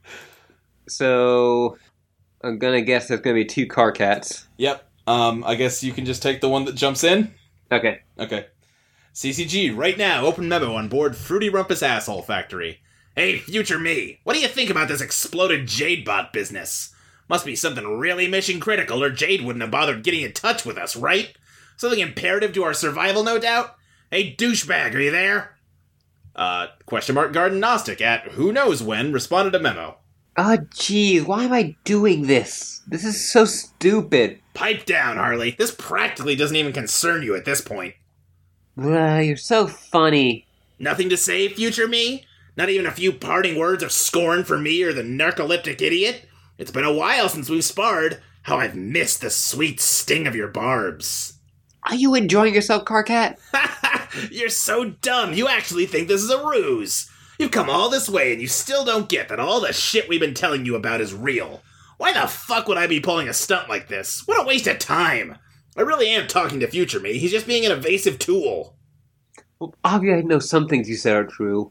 So, 0.89 1.77
I'm 2.43 2.59
gonna 2.59 2.81
guess 2.81 3.09
there's 3.09 3.21
gonna 3.21 3.35
be 3.35 3.45
two 3.45 3.67
Karkats. 3.67 4.47
Yep. 4.57 4.83
Um, 5.07 5.45
I 5.45 5.57
guess 5.57 5.85
you 5.85 5.93
can 5.93 6.07
just 6.07 6.23
take 6.23 6.41
the 6.41 6.49
one 6.49 6.65
that 6.65 6.75
jumps 6.75 7.05
in. 7.05 7.35
Okay. 7.71 8.01
Okay. 8.19 8.47
CCG, 9.15 9.77
right 9.77 9.99
now, 9.99 10.25
open 10.25 10.49
memo 10.49 10.75
on 10.75 10.89
board 10.89 11.17
Fruity 11.17 11.51
Rumpus 11.51 11.83
Asshole 11.83 12.23
Factory. 12.23 12.81
Hey, 13.17 13.39
future 13.39 13.79
me, 13.79 14.21
what 14.23 14.35
do 14.35 14.41
you 14.41 14.49
think 14.49 14.71
about 14.71 14.89
this 14.89 15.01
exploded 15.01 15.67
Jadebot 15.67 16.33
business? 16.33 16.95
Must 17.29 17.45
be 17.45 17.57
something 17.57 17.99
really 17.99 18.29
mission 18.29 18.61
critical, 18.61 19.03
or 19.03 19.11
Jade 19.11 19.45
wouldn't 19.45 19.63
have 19.63 19.71
bothered 19.71 20.05
getting 20.05 20.23
in 20.23 20.33
touch 20.33 20.65
with 20.65 20.79
us, 20.79 20.95
right? 20.95 21.37
Something 21.77 21.99
imperative 22.01 22.53
to 22.55 22.63
our 22.65 22.73
survival, 22.73 23.25
no 23.25 23.39
doubt? 23.39 23.75
Hey, 24.11 24.35
douchebag, 24.35 24.95
are 24.95 25.01
you 25.01 25.11
there? 25.11 25.58
Uh, 26.39 26.69
question 26.87 27.17
mark 27.17 27.33
Garden 27.33 27.59
Gnostic 27.59 28.01
at 28.01 28.29
who 28.29 28.53
knows 28.53 28.81
when 28.81 29.13
responded 29.13 29.57
a 29.57 29.59
memo. 29.59 29.99
Oh, 30.37 30.59
jeez, 30.71 31.27
why 31.27 31.43
am 31.43 31.53
I 31.53 31.75
doing 31.83 32.29
this? 32.29 32.81
This 32.87 33.05
is 33.05 33.29
so 33.29 33.45
stupid. 33.45 34.39
Pipe 34.55 34.85
down, 34.85 35.17
Harley. 35.17 35.57
This 35.59 35.75
practically 35.77 36.37
doesn't 36.37 36.57
even 36.57 36.73
concern 36.73 37.25
you 37.25 37.35
at 37.35 37.45
this 37.45 37.61
point. 37.61 37.97
Uh, 38.81 39.19
you're 39.19 39.37
so 39.37 39.67
funny. 39.67 40.47
Nothing 40.79 41.09
to 41.09 41.17
say, 41.17 41.49
future 41.49 41.89
me? 41.89 42.25
Not 42.57 42.69
even 42.69 42.87
a 42.87 42.93
few 42.93 43.13
parting 43.13 43.59
words 43.59 43.83
of 43.83 43.91
scorn 43.91 44.45
for 44.45 44.59
me 44.59 44.81
or 44.85 44.93
the 44.93 45.03
narcoleptic 45.03 45.83
idiot? 45.83 46.29
It's 46.57 46.71
been 46.71 46.85
a 46.85 46.93
while 46.93 47.29
since 47.29 47.51
we've 47.51 47.65
sparred. 47.65 48.23
How 48.43 48.59
I've 48.59 48.77
missed 48.77 49.23
the 49.23 49.31
sweet 49.31 49.81
sting 49.81 50.29
of 50.29 50.37
your 50.37 50.49
barbs. 50.49 51.38
Are 51.85 51.95
you 51.95 52.15
enjoying 52.15 52.55
yourself, 52.55 52.85
Karkat? 52.85 53.39
You're 54.31 54.49
so 54.49 54.85
dumb, 54.85 55.33
you 55.33 55.49
actually 55.49 55.87
think 55.87 56.09
this 56.09 56.23
is 56.23 56.31
a 56.31 56.45
ruse. 56.45 57.11
You've 57.39 57.51
come 57.51 57.71
all 57.71 57.89
this 57.89 58.09
way 58.09 58.33
and 58.33 58.41
you 58.41 58.49
still 58.49 58.85
don't 58.85 59.09
get 59.09 59.29
that 59.29 59.39
all 59.39 59.61
the 59.61 59.73
shit 59.73 60.09
we've 60.09 60.21
been 60.21 60.35
telling 60.35 60.67
you 60.67 60.75
about 60.75 61.01
is 61.01 61.15
real. 61.15 61.63
Why 61.97 62.13
the 62.13 62.27
fuck 62.27 62.69
would 62.69 62.79
I 62.79 62.87
be 62.87 63.01
pulling 63.01 63.29
a 63.29 63.33
stunt 63.33 63.69
like 63.69 63.89
this? 63.89 64.27
What 64.27 64.41
a 64.41 64.47
waste 64.47 64.67
of 64.67 64.79
time. 64.79 65.39
I 65.77 65.83
really 65.83 66.09
am 66.09 66.27
talking 66.27 66.61
to 66.61 66.67
future 66.67 66.99
me. 66.99 67.19
He's 67.19 67.31
just 67.31 67.47
being 67.47 67.65
an 67.65 67.73
evasive 67.73 68.19
tool. 68.19 68.75
Well, 69.59 69.75
obviously, 69.85 70.19
I 70.19 70.23
know 70.23 70.39
some 70.41 70.67
things 70.67 70.89
you 70.89 70.97
said 70.97 71.15
are 71.17 71.27
true. 71.27 71.71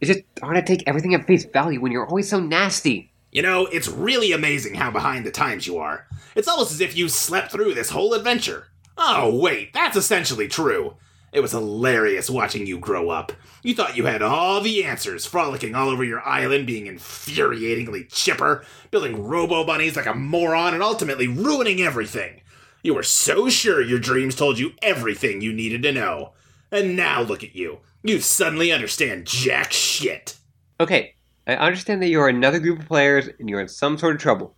It's 0.00 0.12
just 0.12 0.24
hard 0.40 0.56
to 0.56 0.62
take 0.62 0.86
everything 0.86 1.14
at 1.14 1.26
face 1.26 1.44
value 1.44 1.80
when 1.80 1.92
you're 1.92 2.06
always 2.06 2.28
so 2.28 2.40
nasty. 2.40 3.12
You 3.32 3.42
know, 3.42 3.66
it's 3.66 3.88
really 3.88 4.32
amazing 4.32 4.74
how 4.74 4.90
behind 4.90 5.24
the 5.24 5.30
times 5.30 5.66
you 5.66 5.78
are. 5.78 6.06
It's 6.34 6.48
almost 6.48 6.72
as 6.72 6.80
if 6.80 6.96
you 6.96 7.08
slept 7.08 7.52
through 7.52 7.74
this 7.74 7.90
whole 7.90 8.14
adventure. 8.14 8.68
Oh, 9.02 9.34
wait, 9.34 9.72
that's 9.72 9.96
essentially 9.96 10.46
true. 10.46 10.96
It 11.32 11.40
was 11.40 11.52
hilarious 11.52 12.28
watching 12.28 12.66
you 12.66 12.78
grow 12.78 13.08
up. 13.08 13.32
You 13.62 13.74
thought 13.74 13.96
you 13.96 14.04
had 14.04 14.20
all 14.20 14.60
the 14.60 14.84
answers, 14.84 15.24
frolicking 15.24 15.74
all 15.74 15.88
over 15.88 16.04
your 16.04 16.20
island, 16.20 16.66
being 16.66 16.84
infuriatingly 16.84 18.12
chipper, 18.12 18.62
building 18.90 19.24
robo 19.24 19.64
bunnies 19.64 19.96
like 19.96 20.04
a 20.04 20.12
moron, 20.12 20.74
and 20.74 20.82
ultimately 20.82 21.26
ruining 21.26 21.80
everything. 21.80 22.42
You 22.82 22.92
were 22.92 23.02
so 23.02 23.48
sure 23.48 23.80
your 23.80 23.98
dreams 23.98 24.34
told 24.34 24.58
you 24.58 24.72
everything 24.82 25.40
you 25.40 25.54
needed 25.54 25.82
to 25.84 25.92
know. 25.92 26.34
And 26.70 26.94
now 26.94 27.22
look 27.22 27.42
at 27.42 27.56
you. 27.56 27.78
You 28.02 28.20
suddenly 28.20 28.70
understand 28.70 29.26
jack 29.26 29.72
shit. 29.72 30.36
Okay, 30.78 31.14
I 31.46 31.54
understand 31.54 32.02
that 32.02 32.08
you're 32.08 32.28
another 32.28 32.58
group 32.58 32.80
of 32.80 32.86
players 32.86 33.28
and 33.38 33.48
you're 33.48 33.62
in 33.62 33.68
some 33.68 33.96
sort 33.96 34.14
of 34.14 34.20
trouble. 34.20 34.56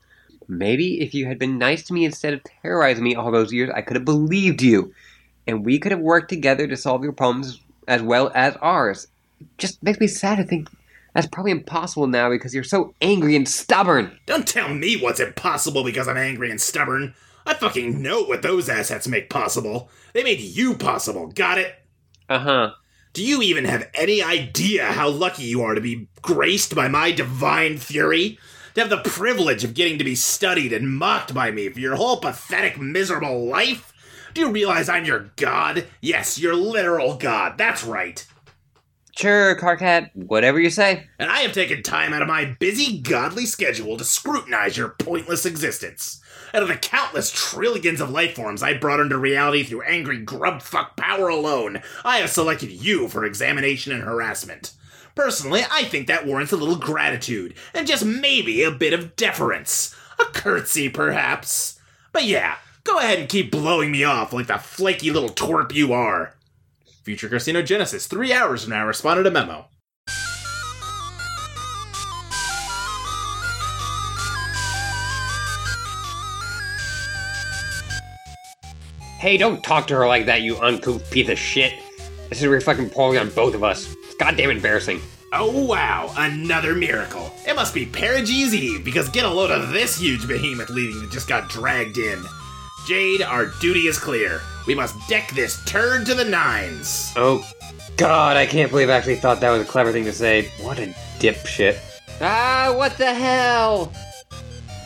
Maybe 0.48 1.00
if 1.00 1.14
you 1.14 1.26
had 1.26 1.38
been 1.38 1.58
nice 1.58 1.82
to 1.84 1.92
me 1.92 2.04
instead 2.04 2.34
of 2.34 2.42
terrorizing 2.62 3.04
me 3.04 3.14
all 3.14 3.30
those 3.30 3.52
years, 3.52 3.70
I 3.74 3.82
could 3.82 3.96
have 3.96 4.04
believed 4.04 4.62
you. 4.62 4.92
And 5.46 5.64
we 5.64 5.78
could 5.78 5.92
have 5.92 6.00
worked 6.00 6.28
together 6.28 6.66
to 6.66 6.76
solve 6.76 7.02
your 7.02 7.12
problems 7.12 7.60
as 7.88 8.02
well 8.02 8.30
as 8.34 8.56
ours. 8.56 9.08
It 9.40 9.48
just 9.58 9.82
makes 9.82 9.98
me 9.98 10.06
sad 10.06 10.36
to 10.36 10.44
think 10.44 10.68
that's 11.14 11.26
probably 11.26 11.52
impossible 11.52 12.06
now 12.06 12.30
because 12.30 12.54
you're 12.54 12.64
so 12.64 12.94
angry 13.02 13.36
and 13.36 13.48
stubborn. 13.48 14.18
Don't 14.26 14.48
tell 14.48 14.68
me 14.72 14.96
what's 14.96 15.20
impossible 15.20 15.84
because 15.84 16.08
I'm 16.08 16.16
angry 16.16 16.50
and 16.50 16.60
stubborn. 16.60 17.14
I 17.44 17.54
fucking 17.54 18.00
know 18.00 18.22
what 18.22 18.42
those 18.42 18.68
assets 18.68 19.08
make 19.08 19.28
possible. 19.28 19.90
They 20.12 20.22
made 20.22 20.40
you 20.40 20.74
possible, 20.74 21.26
got 21.28 21.58
it? 21.58 21.74
Uh 22.28 22.38
huh. 22.38 22.70
Do 23.12 23.22
you 23.22 23.42
even 23.42 23.66
have 23.66 23.90
any 23.94 24.22
idea 24.22 24.86
how 24.86 25.10
lucky 25.10 25.42
you 25.42 25.62
are 25.62 25.74
to 25.74 25.80
be 25.80 26.08
graced 26.22 26.74
by 26.74 26.88
my 26.88 27.10
divine 27.12 27.76
fury? 27.76 28.38
To 28.74 28.80
have 28.80 28.90
the 28.90 28.98
privilege 28.98 29.64
of 29.64 29.74
getting 29.74 29.98
to 29.98 30.04
be 30.04 30.14
studied 30.14 30.72
and 30.72 30.96
mocked 30.96 31.34
by 31.34 31.50
me 31.50 31.68
for 31.68 31.78
your 31.78 31.96
whole 31.96 32.16
pathetic, 32.18 32.80
miserable 32.80 33.46
life? 33.46 33.92
Do 34.32 34.40
you 34.40 34.50
realize 34.50 34.88
I'm 34.88 35.04
your 35.04 35.30
god? 35.36 35.86
Yes, 36.00 36.38
your 36.38 36.54
literal 36.54 37.16
god, 37.16 37.58
that's 37.58 37.84
right. 37.84 38.26
Sure, 39.14 39.54
Karkat, 39.56 40.08
whatever 40.14 40.58
you 40.58 40.70
say. 40.70 41.06
And 41.18 41.30
I 41.30 41.40
have 41.40 41.52
taken 41.52 41.82
time 41.82 42.14
out 42.14 42.22
of 42.22 42.28
my 42.28 42.46
busy, 42.46 42.98
godly 42.98 43.44
schedule 43.44 43.98
to 43.98 44.04
scrutinize 44.04 44.78
your 44.78 44.90
pointless 44.98 45.44
existence. 45.44 46.22
Out 46.54 46.62
of 46.62 46.68
the 46.68 46.76
countless 46.76 47.30
trillions 47.30 48.00
of 48.00 48.10
life 48.10 48.34
forms 48.34 48.62
I 48.62 48.78
brought 48.78 49.00
into 49.00 49.18
reality 49.18 49.64
through 49.64 49.82
angry 49.82 50.24
grubfuck 50.24 50.96
power 50.96 51.28
alone, 51.28 51.82
I 52.06 52.18
have 52.18 52.30
selected 52.30 52.70
you 52.70 53.06
for 53.08 53.26
examination 53.26 53.92
and 53.92 54.02
harassment. 54.02 54.72
Personally, 55.14 55.62
I 55.70 55.84
think 55.84 56.06
that 56.06 56.26
warrants 56.26 56.52
a 56.52 56.56
little 56.56 56.76
gratitude, 56.76 57.54
and 57.74 57.86
just 57.86 58.04
maybe 58.04 58.62
a 58.62 58.70
bit 58.70 58.92
of 58.92 59.14
deference. 59.16 59.94
A 60.18 60.24
curtsy, 60.24 60.88
perhaps. 60.88 61.78
But 62.12 62.24
yeah, 62.24 62.56
go 62.84 62.98
ahead 62.98 63.18
and 63.18 63.28
keep 63.28 63.50
blowing 63.50 63.90
me 63.90 64.04
off 64.04 64.32
like 64.32 64.46
the 64.46 64.58
flaky 64.58 65.10
little 65.10 65.28
twerp 65.28 65.74
you 65.74 65.92
are. 65.92 66.34
Future 67.02 67.28
Carcinogenesis, 67.28 68.06
three 68.06 68.32
hours 68.32 68.62
from 68.62 68.70
now, 68.70 68.86
responded 68.86 69.26
a 69.26 69.30
memo. 69.30 69.66
Hey, 79.18 79.36
don't 79.36 79.62
talk 79.62 79.86
to 79.86 79.94
her 79.94 80.06
like 80.08 80.26
that, 80.26 80.42
you 80.42 80.58
uncouth 80.58 81.08
piece 81.10 81.28
of 81.28 81.38
shit. 81.38 81.74
This 82.28 82.38
is 82.38 82.44
a 82.44 82.48
reflecting 82.48 82.90
poorly 82.90 83.18
on 83.18 83.30
both 83.30 83.54
of 83.54 83.62
us. 83.62 83.94
It's 84.12 84.18
goddamn 84.18 84.50
embarrassing. 84.50 85.00
Oh 85.32 85.64
wow, 85.64 86.12
another 86.18 86.74
miracle. 86.74 87.32
It 87.48 87.56
must 87.56 87.72
be 87.72 87.86
Perigee's 87.86 88.54
Eve, 88.54 88.84
because 88.84 89.08
get 89.08 89.24
a 89.24 89.28
load 89.30 89.50
of 89.50 89.70
this 89.70 89.98
huge 89.98 90.28
behemoth 90.28 90.68
leading 90.68 91.00
that 91.00 91.10
just 91.10 91.28
got 91.28 91.48
dragged 91.48 91.96
in. 91.96 92.22
Jade, 92.86 93.22
our 93.22 93.46
duty 93.62 93.86
is 93.86 93.98
clear. 93.98 94.42
We 94.66 94.74
must 94.74 95.08
deck 95.08 95.30
this 95.30 95.64
turd 95.64 96.04
to 96.04 96.14
the 96.14 96.26
nines. 96.26 97.14
Oh, 97.16 97.42
God, 97.96 98.36
I 98.36 98.44
can't 98.44 98.70
believe 98.70 98.90
I 98.90 98.96
actually 98.96 99.16
thought 99.16 99.40
that 99.40 99.48
was 99.48 99.62
a 99.62 99.64
clever 99.64 99.92
thing 99.92 100.04
to 100.04 100.12
say. 100.12 100.50
What 100.60 100.78
a 100.78 100.88
dipshit. 101.18 101.78
Ah, 102.20 102.74
what 102.76 102.98
the 102.98 103.14
hell? 103.14 103.94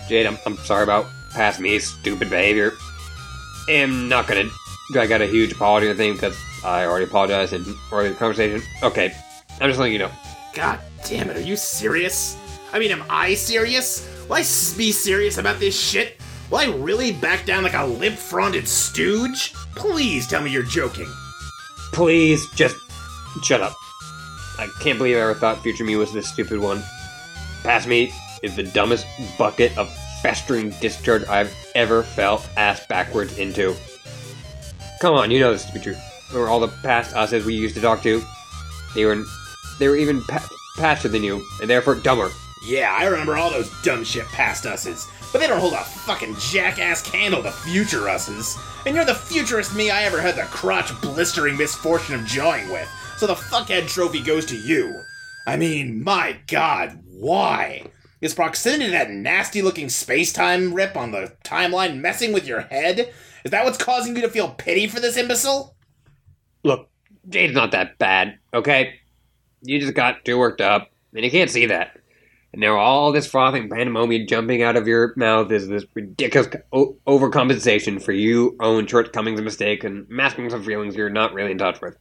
Jade, 0.09 0.27
I'm, 0.27 0.39
I'm 0.47 0.57
sorry 0.59 0.85
about 0.85 1.07
past 1.33 1.59
me, 1.59 1.81
stupid 1.81 2.31
behavior. 2.31 2.75
I'm 3.69 4.09
not 4.09 4.29
gonna 4.29 4.49
drag 4.93 5.09
got 5.09 5.23
a 5.23 5.27
huge 5.27 5.53
apology 5.53 5.93
thing 5.95 6.15
because 6.15 6.37
I 6.65 6.87
already 6.87 7.05
apologized 7.05 7.53
in 7.53 7.65
earlier 7.93 8.15
conversation. 8.15 8.67
Okay, 8.83 9.15
I'm 9.61 9.69
just 9.69 9.79
letting 9.79 9.93
you 9.93 9.99
know. 9.99 10.11
God 10.55 10.81
damn 11.05 11.31
it, 11.31 11.37
are 11.37 11.41
you 11.41 11.57
serious? 11.57 12.37
I 12.73 12.79
mean, 12.79 12.91
am 12.91 13.05
I 13.09 13.35
serious? 13.35 14.09
Will 14.29 14.37
I 14.37 14.41
be 14.41 14.93
serious 14.93 15.39
about 15.39 15.61
this 15.61 15.79
shit? 15.79 16.21
Will 16.51 16.59
I 16.59 16.67
really 16.67 17.13
back 17.13 17.45
down 17.45 17.65
like 17.65 17.75
a 17.75 17.85
limp 17.85 18.17
fronted 18.17 18.69
stooge? 18.69 19.53
Please 19.75 20.27
tell 20.27 20.43
me 20.43 20.51
you're 20.51 20.63
joking. 20.63 21.11
Please, 21.93 22.49
just 22.55 22.77
shut 23.43 23.61
up. 23.61 23.75
I 24.59 24.69
can't 24.81 24.99
believe 24.99 25.17
I 25.17 25.21
ever 25.21 25.35
thought 25.35 25.63
Future 25.63 25.85
Me 25.85 25.97
was 25.97 26.13
this 26.13 26.29
stupid 26.29 26.59
one. 26.59 26.83
Past 27.63 27.89
Me 27.89 28.13
is 28.43 28.57
the 28.57 28.63
dumbest 28.63 29.07
bucket 29.39 29.77
of 29.77 29.93
festering 30.23 30.71
discharge 30.81 31.25
I've 31.29 31.55
ever 31.75 32.03
felt 32.03 32.49
ass 32.57 32.87
backwards 32.87 33.39
into. 33.39 33.75
Come 35.01 35.15
on, 35.15 35.31
you 35.31 35.41
know 35.41 35.53
this 35.53 35.65
to 35.67 35.73
be 35.73 35.81
true. 35.81 35.97
Or 36.35 36.49
all 36.49 36.61
the 36.61 36.69
past 36.69 37.15
us's 37.15 37.45
we 37.45 37.55
used 37.55 37.75
to 37.75 37.81
talk 37.81 38.03
to, 38.03 38.23
they 38.95 39.05
were 39.05 39.25
they 39.79 39.89
were 39.89 39.97
even 39.97 40.23
pa- 40.25 40.49
faster 40.77 41.09
than 41.09 41.23
you, 41.23 41.45
and 41.61 41.69
therefore 41.69 41.95
dumber. 41.97 42.31
Yeah, 42.65 42.97
I 42.99 43.05
remember 43.05 43.37
all 43.37 43.51
those 43.51 43.71
dumb 43.83 44.03
shit 44.05 44.27
past 44.27 44.67
us's, 44.67 45.07
but 45.33 45.39
they 45.39 45.47
don't 45.47 45.61
hold 45.61 45.75
a 45.75 45.85
fucking 45.85 46.37
jackass 46.37 47.03
candle 47.03 47.43
to 47.43 47.53
future 47.53 48.09
us's. 48.09 48.59
And 48.87 48.95
you're 48.97 49.05
the 49.05 49.15
futurist 49.15 49.75
me 49.75 49.91
I 49.91 50.05
ever 50.05 50.21
had 50.21 50.37
the 50.37 50.43
crotch 50.43 50.99
blistering 51.01 51.57
misfortune 51.57 52.15
of 52.15 52.25
jawing 52.27 52.69
with, 52.71 52.89
so 53.19 53.27
the 53.27 53.35
fuckhead 53.35 53.89
trophy 53.89 54.23
goes 54.23 54.47
to 54.47 54.57
you. 54.57 55.01
I 55.47 55.57
mean, 55.57 56.03
my 56.03 56.39
god, 56.49 56.99
why? 57.05 57.85
Is 58.21 58.35
proximity 58.35 58.87
to 58.87 58.91
that 58.93 59.11
nasty 59.11 59.61
looking 59.61 59.89
space 59.91 60.33
time 60.33 60.73
rip 60.73 60.97
on 60.97 61.13
the 61.13 61.37
timeline 61.45 62.01
messing 62.01 62.33
with 62.33 62.47
your 62.47 62.63
head? 62.63 63.13
Is 63.47 63.53
that 63.53 63.65
what's 63.65 63.79
causing 63.79 64.17
you 64.17 64.23
to 64.23 64.29
feel 64.29 64.51
pity 64.51 64.89
for 64.89 64.99
this 64.99 65.17
imbecile? 65.17 65.77
Look, 66.65 66.91
Jade's 67.29 67.55
not 67.55 67.71
that 67.71 67.97
bad, 67.97 68.41
okay? 68.53 68.95
You 69.63 69.79
just 69.79 69.95
got 69.95 70.25
too 70.25 70.37
worked 70.37 70.61
up, 70.61 70.91
and 71.15 71.25
you 71.25 71.31
can't 71.31 71.49
see 71.49 71.67
that. 71.67 71.97
And 72.53 72.61
now 72.61 72.77
all 72.77 73.13
this 73.13 73.29
frothing 73.29 73.69
pandemonium 73.71 74.27
jumping 74.27 74.65
out 74.65 74.75
of 74.75 74.89
your 74.89 75.15
mouth 75.17 75.53
is 75.53 75.69
this 75.69 75.85
ridiculous 75.95 76.49
o- 76.73 76.97
overcompensation 77.07 78.03
for 78.03 78.11
you 78.11 78.57
own 78.59 78.89
shortcomings 78.89 79.39
and 79.39 79.45
mistakes 79.45 79.85
and 79.85 80.09
masking 80.09 80.51
some 80.51 80.65
feelings 80.65 80.97
you're 80.97 81.09
not 81.09 81.33
really 81.33 81.53
in 81.53 81.59
touch 81.59 81.81
with. 81.81 81.97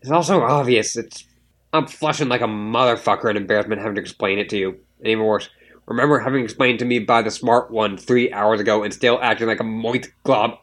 It's 0.00 0.10
also 0.10 0.42
obvious. 0.42 0.96
It's 0.96 1.24
I'm 1.72 1.86
flushing 1.86 2.28
like 2.28 2.40
a 2.40 2.46
motherfucker 2.46 3.30
in 3.30 3.36
embarrassment 3.36 3.80
having 3.80 3.94
to 3.94 4.00
explain 4.00 4.40
it 4.40 4.48
to 4.48 4.56
you. 4.56 4.70
And 4.98 5.06
even 5.06 5.24
worse, 5.24 5.48
remember 5.86 6.18
having 6.18 6.42
explained 6.42 6.80
to 6.80 6.84
me 6.84 6.98
by 6.98 7.22
the 7.22 7.30
smart 7.30 7.70
one 7.70 7.96
three 7.96 8.32
hours 8.32 8.58
ago 8.58 8.82
and 8.82 8.92
still 8.92 9.20
acting 9.22 9.46
like 9.46 9.60
a 9.60 9.64
moist 9.64 10.10
glob, 10.24 10.58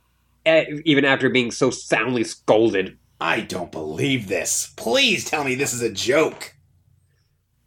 even 0.45 1.05
after 1.05 1.29
being 1.29 1.51
so 1.51 1.69
soundly 1.69 2.23
scolded. 2.23 2.97
I 3.19 3.41
don't 3.41 3.71
believe 3.71 4.27
this. 4.27 4.73
Please 4.77 5.25
tell 5.25 5.43
me 5.43 5.55
this 5.55 5.73
is 5.73 5.81
a 5.81 5.91
joke. 5.91 6.55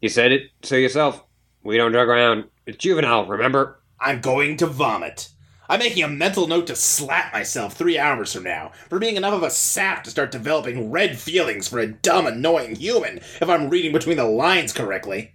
You 0.01 0.09
said 0.09 0.33
it 0.33 0.51
to 0.63 0.79
yourself. 0.79 1.23
We 1.63 1.77
don't 1.77 1.93
joke 1.93 2.09
around. 2.09 2.45
It's 2.67 2.79
juvenile, 2.79 3.27
remember? 3.27 3.81
I'm 4.01 4.21
going 4.21 4.57
to 4.59 4.67
vomit. 4.67 5.29
I'm 5.69 5.79
making 5.79 6.03
a 6.03 6.09
mental 6.09 6.47
note 6.47 6.67
to 6.67 6.77
slap 6.77 7.33
myself 7.33 7.73
three 7.75 7.99
hours 7.99 8.33
from 8.33 8.43
now 8.43 8.73
for 8.91 8.99
being 8.99 9.17
enough 9.17 9.33
of 9.33 9.43
a 9.43 9.51
sap 9.51 10.05
to 10.05 10.11
start 10.11 10.31
developing 10.31 10.91
red 10.91 11.19
feelings 11.19 11.69
for 11.69 11.79
a 11.79 11.87
dumb, 11.87 12.27
annoying 12.27 12.75
human 12.77 13.19
if 13.19 13.49
I'm 13.49 13.71
reading 13.71 13.93
between 13.93 14.19
the 14.19 14.25
lines 14.25 14.75
correctly. 14.75 15.33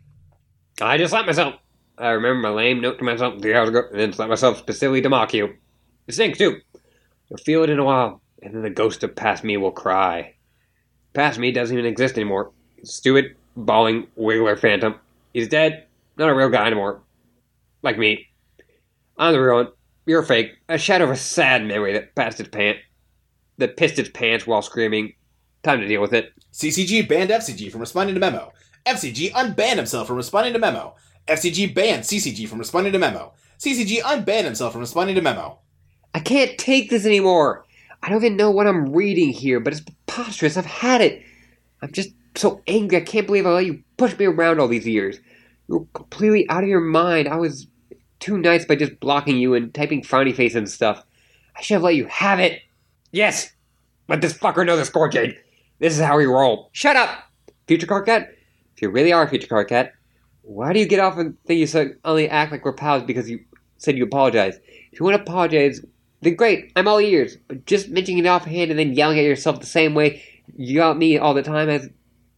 I 0.81 0.97
just 0.97 1.11
slapped 1.11 1.27
myself. 1.27 1.55
I 1.97 2.09
remember 2.09 2.41
my 2.41 2.49
lame 2.49 2.79
note 2.79 2.99
to 2.99 3.03
myself 3.03 3.41
three 3.41 3.55
hours 3.55 3.69
ago, 3.69 3.83
and 3.89 3.99
then 3.99 4.13
slapped 4.13 4.29
myself 4.29 4.59
specifically 4.59 5.01
to 5.01 5.09
mock 5.09 5.33
you. 5.33 5.55
It 6.07 6.13
stinks, 6.13 6.37
too. 6.37 6.61
You'll 7.29 7.37
feel 7.37 7.63
it 7.63 7.69
in 7.69 7.79
a 7.79 7.83
while, 7.83 8.21
and 8.41 8.53
then 8.53 8.61
the 8.63 8.69
ghost 8.69 9.03
of 9.03 9.15
past 9.15 9.43
me 9.43 9.57
will 9.57 9.71
cry. 9.71 10.35
Past 11.13 11.39
me 11.39 11.51
doesn't 11.51 11.77
even 11.77 11.89
exist 11.89 12.15
anymore. 12.15 12.51
Stupid, 12.83 13.35
bawling, 13.55 14.07
wiggler 14.17 14.59
phantom. 14.59 14.95
He's 15.33 15.47
dead. 15.47 15.85
Not 16.17 16.29
a 16.29 16.35
real 16.35 16.49
guy 16.49 16.67
anymore. 16.67 17.01
Like 17.81 17.97
me. 17.97 18.27
I'm 19.17 19.33
the 19.33 19.41
real 19.41 19.55
one. 19.55 19.67
You're 20.05 20.23
fake. 20.23 20.53
A 20.67 20.77
shadow 20.77 21.05
of 21.05 21.11
a 21.11 21.15
sad 21.15 21.65
memory 21.65 21.93
that 21.93 22.15
passed 22.15 22.39
its 22.39 22.49
pant. 22.49 22.77
That 23.57 23.77
pissed 23.77 23.99
its 23.99 24.09
pants 24.09 24.47
while 24.47 24.61
screaming. 24.61 25.13
Time 25.61 25.81
to 25.81 25.87
deal 25.87 26.01
with 26.01 26.13
it. 26.13 26.31
CCG 26.53 27.07
banned 27.07 27.29
FCG 27.29 27.71
from 27.71 27.81
responding 27.81 28.15
to 28.15 28.19
memo. 28.21 28.51
FCG 28.85 29.31
unbanned 29.33 29.75
himself 29.75 30.07
from 30.07 30.15
responding 30.15 30.53
to 30.53 30.59
memo. 30.59 30.95
FCG 31.27 31.75
banned 31.75 32.03
CCG 32.03 32.47
from 32.47 32.59
responding 32.59 32.93
to 32.93 32.99
memo. 32.99 33.33
CCG 33.59 34.01
unbanned 34.01 34.45
himself 34.45 34.71
from 34.71 34.81
responding 34.81 35.15
to 35.15 35.21
memo. 35.21 35.59
I 36.13 36.19
can't 36.19 36.57
take 36.57 36.89
this 36.89 37.05
anymore. 37.05 37.65
I 38.01 38.09
don't 38.09 38.23
even 38.23 38.37
know 38.37 38.51
what 38.51 38.67
I'm 38.67 38.93
reading 38.93 39.29
here, 39.29 39.59
but 39.59 39.73
it's 39.73 39.81
preposterous. 39.81 40.57
I've 40.57 40.65
had 40.65 41.01
it. 41.01 41.21
I'm 41.81 41.91
just 41.91 42.11
so 42.35 42.61
angry. 42.67 42.97
I 42.97 43.01
can't 43.01 43.27
believe 43.27 43.45
I 43.45 43.51
let 43.51 43.65
you 43.65 43.83
push 43.97 44.17
me 44.17 44.25
around 44.25 44.59
all 44.59 44.67
these 44.67 44.87
years. 44.87 45.19
You 45.67 45.79
were 45.79 45.85
completely 45.93 46.49
out 46.49 46.63
of 46.63 46.69
your 46.69 46.79
mind. 46.79 47.27
I 47.27 47.35
was 47.35 47.67
too 48.19 48.37
nice 48.37 48.65
by 48.65 48.75
just 48.75 48.99
blocking 48.99 49.37
you 49.37 49.53
and 49.53 49.73
typing 49.73 50.01
frowny 50.01 50.35
face 50.35 50.55
and 50.55 50.69
stuff. 50.69 51.03
I 51.55 51.61
should 51.61 51.75
have 51.75 51.83
let 51.83 51.95
you 51.95 52.05
have 52.05 52.39
it. 52.39 52.61
Yes. 53.11 53.51
Let 54.07 54.21
this 54.21 54.33
fucker 54.33 54.65
know 54.65 54.77
the 54.77 54.85
score, 54.85 55.09
Jade. 55.09 55.37
This 55.79 55.97
is 55.97 56.03
how 56.03 56.17
we 56.17 56.25
roll. 56.25 56.69
Shut 56.73 56.95
up, 56.95 57.09
Future 57.67 57.87
Karkat. 57.87 58.27
If 58.75 58.81
you 58.81 58.89
really 58.89 59.13
are 59.13 59.27
Future 59.27 59.47
Karkat, 59.47 59.91
why 60.41 60.73
do 60.73 60.79
you 60.79 60.87
get 60.87 60.99
off 60.99 61.17
and 61.17 61.37
think 61.45 61.59
you 61.59 61.95
only 62.03 62.29
act 62.29 62.51
like 62.51 62.65
we're 62.65 62.73
pals 62.73 63.03
because 63.03 63.29
you 63.29 63.39
said 63.77 63.97
you 63.97 64.03
apologize? 64.03 64.57
If 64.91 64.99
you 64.99 65.05
want 65.05 65.17
to 65.17 65.21
apologize, 65.21 65.85
then 66.21 66.35
great, 66.35 66.71
I'm 66.75 66.87
all 66.87 66.99
ears. 66.99 67.37
But 67.47 67.65
just 67.65 67.89
mentioning 67.89 68.25
it 68.25 68.27
offhand 68.27 68.71
and 68.71 68.79
then 68.79 68.93
yelling 68.93 69.19
at 69.19 69.25
yourself 69.25 69.59
the 69.59 69.65
same 69.65 69.93
way 69.93 70.23
you 70.55 70.75
yell 70.75 70.91
at 70.91 70.97
me 70.97 71.17
all 71.17 71.33
the 71.33 71.43
time 71.43 71.69
as 71.69 71.89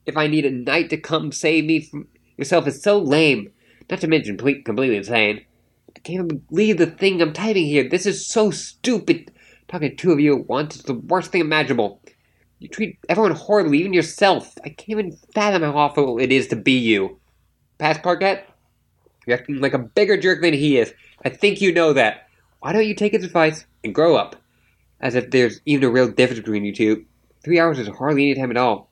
if 0.06 0.18
I 0.18 0.28
need 0.28 0.46
a 0.46 0.52
knight 0.52 0.90
to 0.90 0.98
come 0.98 1.32
save 1.32 1.66
me 1.66 1.82
from 1.82 2.08
yourself 2.38 2.68
is 2.68 2.82
so 2.82 3.00
lame. 3.00 3.52
Not 3.90 4.02
to 4.02 4.08
mention 4.08 4.38
complete, 4.38 4.66
completely 4.66 4.98
insane. 4.98 5.46
I 5.96 6.00
can't 6.00 6.48
believe 6.50 6.78
the 6.78 6.86
thing 6.86 7.22
I'm 7.22 7.34
typing 7.34 7.66
here. 7.66 7.88
This 7.88 8.06
is 8.06 8.26
so 8.26 8.52
stupid. 8.52 9.32
Talking 9.68 9.90
to 9.92 9.96
two 9.96 10.12
of 10.12 10.20
you 10.20 10.40
at 10.40 10.48
once 10.48 10.76
is 10.78 10.84
the 10.84 10.94
worst 10.94 11.32
thing 11.32 11.42
imaginable. 11.42 12.02
You 12.60 12.68
treat 12.68 13.00
everyone 13.10 13.34
horribly, 13.34 13.80
even 13.80 13.94
yourself. 13.94 14.54
I 14.64 14.70
can't 14.70 14.90
even 14.90 15.18
fathom 15.34 15.64
how 15.64 15.78
awful 15.78 16.20
it 16.20 16.32
is 16.32 16.48
to 16.48 16.56
be 16.56 16.78
you. 16.78 17.20
Past 17.80 18.04
Parquet, 18.04 18.44
you're 19.26 19.38
acting 19.38 19.60
like 19.60 19.74
a 19.74 19.80
bigger 19.80 20.16
jerk 20.16 20.42
than 20.42 20.54
he 20.54 20.78
is. 20.78 20.94
I 21.26 21.30
think 21.30 21.60
you 21.60 21.74
know 21.74 21.94
that. 21.94 22.28
Why 22.62 22.74
don't 22.74 22.86
you 22.86 22.94
take 22.94 23.14
his 23.14 23.24
advice 23.24 23.66
and 23.84 23.94
grow 23.94 24.16
up? 24.16 24.36
As 25.00 25.16
if 25.16 25.32
there's 25.32 25.62
even 25.66 25.84
a 25.84 25.90
real 25.90 26.08
difference 26.08 26.40
between 26.40 26.64
you 26.64 26.74
two. 26.74 27.06
Three 27.44 27.60
hours 27.60 27.80
is 27.80 27.88
hardly 27.88 28.30
any 28.30 28.40
time 28.40 28.52
at 28.52 28.58
all. 28.58 28.88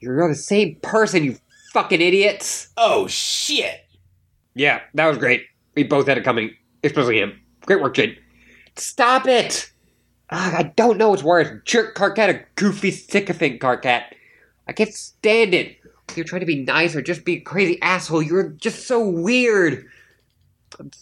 You're 0.00 0.26
the 0.26 0.34
same 0.34 0.76
person, 0.76 1.24
you 1.24 1.36
fucking 1.74 2.00
idiots! 2.00 2.70
Oh 2.78 3.06
shit! 3.08 3.84
Yeah, 4.54 4.80
that 4.94 5.06
was 5.06 5.18
great. 5.18 5.44
We 5.74 5.82
both 5.82 6.06
had 6.06 6.16
it 6.16 6.24
coming, 6.24 6.56
especially 6.82 7.18
him. 7.18 7.38
Great 7.66 7.82
work, 7.82 7.94
Jade. 7.94 8.18
Stop 8.76 9.26
it! 9.26 9.70
Ugh, 10.30 10.54
I 10.54 10.62
don't 10.76 10.96
know 10.96 11.10
what's 11.10 11.22
worse, 11.22 11.48
jerk 11.66 11.94
Karkat 11.94 12.34
or 12.34 12.48
goofy 12.54 12.90
sycophant 12.90 13.60
Karkat. 13.60 14.04
I 14.66 14.72
can't 14.72 14.94
stand 14.94 15.52
it. 15.52 15.76
You're 16.16 16.24
trying 16.24 16.40
to 16.40 16.46
be 16.46 16.64
nice 16.64 16.96
or 16.96 17.02
just 17.02 17.26
be 17.26 17.34
a 17.34 17.40
crazy 17.40 17.80
asshole. 17.82 18.22
You're 18.22 18.48
just 18.48 18.86
so 18.86 19.06
weird. 19.06 19.86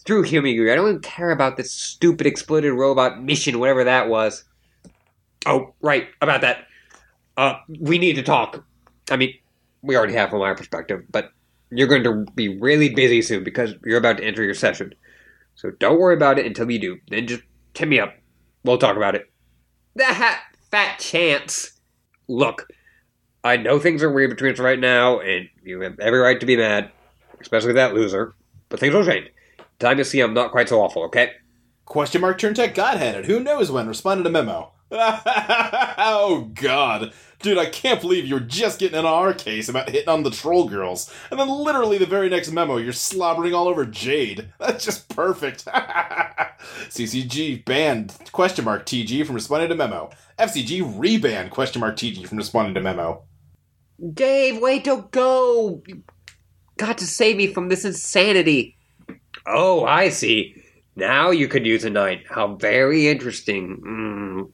Through 0.06 0.22
humoring 0.22 0.54
you. 0.54 0.72
I 0.72 0.74
don't 0.74 0.88
even 0.88 1.00
care 1.00 1.30
about 1.30 1.56
this 1.56 1.70
stupid 1.70 2.26
exploded 2.26 2.72
robot 2.72 3.22
mission, 3.22 3.58
whatever 3.58 3.84
that 3.84 4.08
was. 4.08 4.44
Oh, 5.46 5.74
right, 5.80 6.08
about 6.20 6.40
that. 6.40 6.66
Uh, 7.36 7.54
we 7.78 7.98
need 7.98 8.16
to 8.16 8.22
talk. 8.22 8.64
I 9.10 9.16
mean, 9.16 9.34
we 9.82 9.96
already 9.96 10.14
have 10.14 10.30
from 10.30 10.40
our 10.40 10.54
perspective, 10.54 11.04
but 11.10 11.32
you're 11.70 11.86
going 11.86 12.04
to 12.04 12.26
be 12.34 12.58
really 12.58 12.88
busy 12.88 13.22
soon 13.22 13.44
because 13.44 13.74
you're 13.84 13.98
about 13.98 14.16
to 14.18 14.24
enter 14.24 14.42
your 14.42 14.54
session. 14.54 14.94
So 15.54 15.70
don't 15.78 16.00
worry 16.00 16.14
about 16.14 16.38
it 16.38 16.46
until 16.46 16.70
you 16.70 16.78
do. 16.78 16.98
Then 17.08 17.26
just 17.26 17.42
hit 17.74 17.88
me 17.88 18.00
up. 18.00 18.14
We'll 18.64 18.78
talk 18.78 18.96
about 18.96 19.14
it. 19.14 19.30
That 19.96 20.42
fat 20.70 20.98
chance. 20.98 21.72
Look, 22.28 22.68
I 23.44 23.56
know 23.56 23.78
things 23.78 24.02
are 24.02 24.12
weird 24.12 24.30
between 24.30 24.52
us 24.52 24.58
right 24.58 24.78
now, 24.78 25.20
and 25.20 25.48
you 25.62 25.80
have 25.80 25.98
every 26.00 26.18
right 26.18 26.38
to 26.40 26.46
be 26.46 26.56
mad, 26.56 26.90
especially 27.40 27.72
that 27.74 27.94
loser. 27.94 28.34
But 28.68 28.80
things 28.80 28.94
will 28.94 29.04
change. 29.04 29.30
Time 29.78 29.96
to 29.98 30.04
see 30.04 30.20
I'm 30.20 30.34
not 30.34 30.50
quite 30.50 30.68
so 30.68 30.80
awful, 30.80 31.04
okay? 31.04 31.32
Question 31.84 32.20
mark 32.20 32.38
turn 32.38 32.54
tech 32.54 32.74
godheaded. 32.74 33.26
Who 33.26 33.40
knows 33.40 33.70
when? 33.70 33.86
Responded 33.86 34.24
to 34.24 34.30
memo. 34.30 34.72
oh 34.90 36.50
god. 36.54 37.12
Dude, 37.40 37.58
I 37.58 37.66
can't 37.66 38.00
believe 38.00 38.26
you're 38.26 38.40
just 38.40 38.80
getting 38.80 38.98
in 38.98 39.06
on 39.06 39.12
our 39.12 39.32
case 39.32 39.68
about 39.68 39.90
hitting 39.90 40.08
on 40.08 40.24
the 40.24 40.30
troll 40.30 40.68
girls. 40.68 41.12
And 41.30 41.38
then 41.38 41.48
literally 41.48 41.96
the 41.96 42.06
very 42.06 42.28
next 42.28 42.50
memo, 42.50 42.78
you're 42.78 42.92
slobbering 42.92 43.54
all 43.54 43.68
over 43.68 43.84
Jade. 43.84 44.52
That's 44.58 44.84
just 44.84 45.08
perfect. 45.08 45.64
CCG 46.88 47.64
banned 47.64 48.16
question 48.32 48.64
mark 48.64 48.84
TG 48.84 49.24
from 49.24 49.36
responding 49.36 49.68
to 49.68 49.76
memo. 49.76 50.10
FCG 50.40 50.98
rebanned 50.98 51.50
question 51.50 51.80
mark 51.80 51.96
TG 51.96 52.26
from 52.26 52.38
responding 52.38 52.74
to 52.74 52.80
memo. 52.80 53.22
Dave, 54.12 54.60
wait, 54.60 54.84
don't 54.84 55.10
go! 55.10 55.82
You 55.86 56.02
got 56.76 56.98
to 56.98 57.06
save 57.06 57.36
me 57.36 57.46
from 57.48 57.68
this 57.68 57.84
insanity. 57.84 58.77
Oh, 59.48 59.84
I 59.84 60.10
see. 60.10 60.62
Now 60.96 61.30
you 61.30 61.48
could 61.48 61.64
use 61.66 61.84
a 61.84 61.90
knight. 61.90 62.24
How 62.28 62.54
very 62.56 63.08
interesting. 63.08 63.78
Mm. 63.80 64.50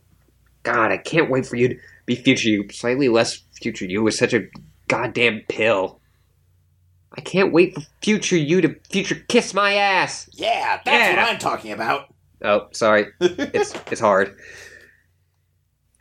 God, 0.63 0.93
I 0.93 0.97
can't 0.99 1.31
wait 1.31 1.47
for 1.47 1.57
you 1.57 1.69
to 1.69 1.77
be 2.07 2.15
future 2.15 2.49
you. 2.49 2.69
Slightly 2.71 3.09
less 3.09 3.43
future 3.61 3.87
you 3.87 4.07
is 4.07 4.17
such 4.19 4.33
a 4.35 4.47
goddamn 4.89 5.43
pill. 5.49 6.01
I 7.17 7.21
can't 7.21 7.53
wait 7.53 7.75
for 7.75 7.83
future 8.03 8.37
you 8.37 8.61
to 8.61 8.75
future 8.91 9.15
kiss 9.29 9.55
my 9.55 9.75
ass. 9.75 10.29
Yeah, 10.33 10.81
that's 10.85 11.15
Yeah. 11.15 11.23
what 11.25 11.33
I'm 11.33 11.39
talking 11.39 11.73
about. 11.73 12.13
Oh, 12.43 12.69
sorry. 12.73 13.07
It's 13.21 13.75
it's 13.91 14.01
hard. 14.01 14.37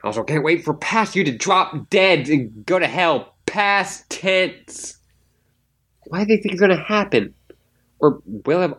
Also, 0.03 0.23
can't 0.23 0.43
wait 0.43 0.65
for 0.65 0.73
past 0.73 1.15
you 1.15 1.23
to 1.23 1.31
drop 1.37 1.89
dead 1.89 2.27
and 2.29 2.65
go 2.65 2.77
to 2.79 2.87
hell. 2.87 3.35
Past 3.45 4.09
tense. 4.09 4.97
Why 6.07 6.19
do 6.19 6.25
they 6.35 6.41
think 6.41 6.53
it's 6.53 6.61
gonna 6.61 6.75
happen? 6.83 7.33
Or 8.03 8.21
will 8.25 8.59
have? 8.59 8.75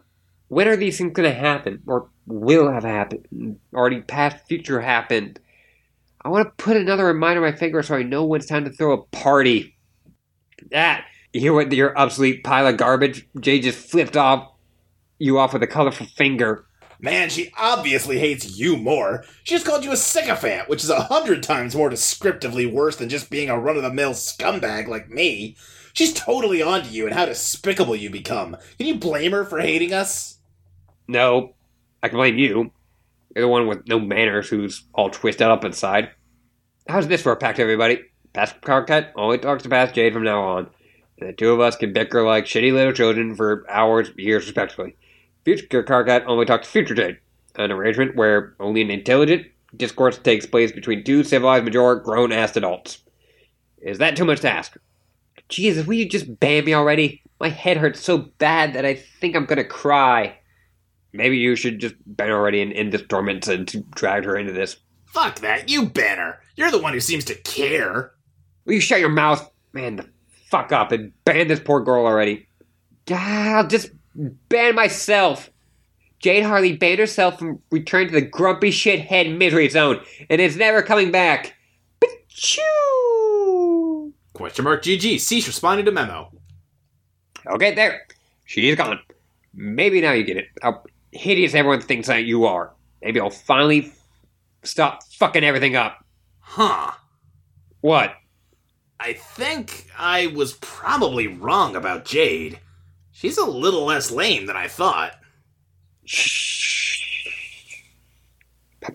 When 0.49 0.69
are 0.69 0.77
these 0.77 0.99
things 0.99 1.15
gonna 1.15 1.33
happen? 1.33 1.83
Or 1.87 2.11
will 2.27 2.71
have 2.71 2.85
happened? 2.85 3.59
Already 3.75 4.03
past, 4.03 4.47
future 4.47 4.81
happened. 4.83 5.41
I 6.23 6.29
want 6.29 6.47
to 6.47 6.63
put 6.63 6.77
another 6.77 7.07
reminder 7.07 7.45
on 7.45 7.51
my 7.51 7.57
finger 7.57 7.83
so 7.83 7.97
I 7.97 8.03
know 8.03 8.25
when 8.25 8.41
it's 8.41 8.49
time 8.49 8.65
to 8.65 8.71
throw 8.71 8.93
a 8.93 9.03
party. 9.07 9.77
That 10.71 11.07
you 11.33 11.41
hear 11.41 11.55
what 11.55 11.73
your 11.73 11.97
obsolete 11.99 12.45
pile 12.45 12.67
of 12.67 12.77
garbage? 12.77 13.27
Jay 13.41 13.61
just 13.61 13.91
flipped 13.91 14.17
off 14.17 14.53
you 15.19 15.39
off 15.39 15.55
with 15.55 15.63
a 15.63 15.67
colorful 15.67 16.07
finger. 16.07 16.67
Man, 17.01 17.29
she 17.29 17.51
obviously 17.59 18.19
hates 18.19 18.59
you 18.59 18.77
more. 18.77 19.25
She 19.43 19.55
just 19.55 19.67
called 19.67 19.85
you 19.85 19.93
a 19.93 19.97
sycophant, 19.97 20.69
which 20.69 20.85
is 20.85 20.91
a 20.91 21.05
hundred 21.05 21.43
times 21.43 21.75
more 21.75 21.91
descriptively 21.91 22.67
worse 22.67 22.97
than 22.97 23.09
just 23.09 23.31
being 23.31 23.51
a 23.51 23.59
run 23.59 23.77
of 23.77 23.83
the 23.83 23.93
mill 23.93 24.13
scumbag 24.13 24.87
like 24.87 25.09
me. 25.09 25.57
She's 25.95 26.13
totally 26.13 26.61
onto 26.61 26.91
you 26.91 27.07
and 27.07 27.15
how 27.15 27.25
despicable 27.25 27.95
you 27.95 28.11
become. 28.11 28.57
Can 28.79 28.87
you 28.87 28.97
blame 28.97 29.31
her 29.31 29.45
for 29.45 29.61
hating 29.61 29.93
us? 29.93 30.39
No, 31.07 31.55
I 32.03 32.09
can 32.09 32.19
blame 32.19 32.37
you. 32.37 32.73
You're 33.35 33.45
the 33.45 33.49
one 33.49 33.69
with 33.69 33.87
no 33.87 34.01
manners 34.01 34.49
who's 34.49 34.83
all 34.93 35.09
twisted 35.09 35.47
up 35.47 35.65
inside. 35.65 36.11
How's 36.89 37.07
this 37.07 37.23
for 37.23 37.31
a 37.31 37.37
pact, 37.37 37.61
everybody? 37.61 38.03
Past 38.33 38.61
Karkat 38.61 39.13
only 39.15 39.39
talks 39.39 39.63
to 39.63 39.69
Past 39.69 39.95
Jade 39.95 40.13
from 40.13 40.25
now 40.25 40.43
on. 40.43 40.69
And 41.21 41.29
the 41.29 41.33
two 41.33 41.53
of 41.53 41.61
us 41.61 41.77
can 41.77 41.93
bicker 41.93 42.25
like 42.25 42.47
shitty 42.47 42.73
little 42.73 42.93
children 42.93 43.37
for 43.37 43.65
hours, 43.71 44.11
years, 44.17 44.47
respectively. 44.47 44.97
Future 45.45 45.85
Karkat 45.85 46.25
only 46.27 46.45
talks 46.45 46.67
to 46.67 46.73
Future 46.73 46.97
Jade. 46.97 47.19
An 47.55 47.71
arrangement 47.71 48.17
where 48.17 48.57
only 48.59 48.83
an 48.83 48.91
intelligent 48.91 49.47
discourse 49.77 50.19
takes 50.19 50.45
place 50.45 50.73
between 50.73 51.05
two 51.05 51.23
civilized, 51.23 51.65
mature, 51.65 51.95
grown-ass 51.95 52.57
adults. 52.57 53.05
Is 53.81 53.99
that 53.99 54.17
too 54.17 54.25
much 54.25 54.41
to 54.41 54.51
ask? 54.51 54.77
Jesus, 55.55 55.87
will 55.87 55.95
you 55.95 56.09
just 56.09 56.41
ban 56.41 56.65
me 56.65 56.75
already? 56.75 57.23
My 57.39 57.49
head 57.49 57.77
hurts 57.77 58.01
so 58.01 58.19
bad 58.19 58.75
that 58.75 58.85
I 58.85 58.95
think 58.95 59.37
I'm 59.37 59.45
gonna 59.45 59.63
cry. 59.63 60.37
Maybe 61.13 61.37
you 61.37 61.55
should 61.55 61.79
just 61.79 61.95
ban 62.07 62.29
her 62.29 62.35
already 62.35 62.61
and 62.61 62.73
end 62.73 62.93
this 62.93 63.05
torment 63.09 63.47
and 63.47 63.91
drag 63.93 64.25
her 64.25 64.37
into 64.37 64.53
this. 64.53 64.79
Fuck 65.07 65.39
that, 65.41 65.69
you 65.69 65.87
ban 65.87 66.19
her. 66.19 66.41
You're 66.57 66.73
the 66.73 66.83
one 66.83 66.93
who 66.93 66.99
seems 66.99 67.25
to 67.27 67.37
care. 67.37 68.13
Will 68.65 68.75
you 68.75 68.81
shut 68.81 68.99
your 68.99 69.11
mouth? 69.11 69.49
Man, 69.73 69.95
the 69.95 70.09
fuck 70.51 70.73
up 70.73 70.91
and 70.91 71.13
ban 71.25 71.47
this 71.47 71.61
poor 71.61 71.85
girl 71.85 72.05
already. 72.05 72.49
I'll 73.09 73.69
just 73.69 73.91
ban 74.49 74.75
myself. 74.75 75.51
Jade 76.19 76.43
Harley 76.43 76.77
banned 76.77 76.99
herself 76.99 77.39
from 77.39 77.61
returning 77.71 78.09
to 78.09 78.15
the 78.15 78.27
grumpy 78.27 78.71
shithead 78.71 79.37
misery 79.37 79.69
zone, 79.69 80.01
and 80.29 80.41
is 80.41 80.57
never 80.57 80.83
coming 80.83 81.13
back. 81.13 81.55
Achoo! 82.03 84.04
Question 84.35 84.65
mark 84.65 84.83
GG. 84.83 85.21
Cease 85.21 85.47
responding 85.47 85.87
to 85.87 85.93
memo. 85.93 86.31
Okay, 87.47 87.75
there. 87.75 88.07
She's 88.45 88.77
gone. 88.77 88.99
Maybe 89.55 90.01
now 90.01 90.13
you 90.13 90.25
get 90.25 90.37
it. 90.37 90.49
How 90.61 90.83
hideous 91.13 91.55
everyone 91.55 91.81
thinks 91.81 92.09
that 92.09 92.25
you 92.25 92.45
are. 92.45 92.73
Maybe 93.01 93.21
I'll 93.21 93.31
finally 93.31 93.93
stop 94.65 95.05
fucking 95.05 95.45
everything 95.45 95.77
up. 95.77 96.05
Huh. 96.41 96.93
What? 97.81 98.15
I 98.99 99.13
think 99.13 99.87
I 99.99 100.29
was 100.29 100.55
probably 100.55 101.27
wrong 101.29 101.77
about 101.77 102.05
Jade. 102.05 102.59
She's 103.13 103.39
a 103.39 103.45
little 103.45 103.85
less 103.85 104.11
lame 104.11 104.47
than 104.47 104.57
I 104.57 104.69
thought. 104.69 105.15
Shh. 106.05 107.83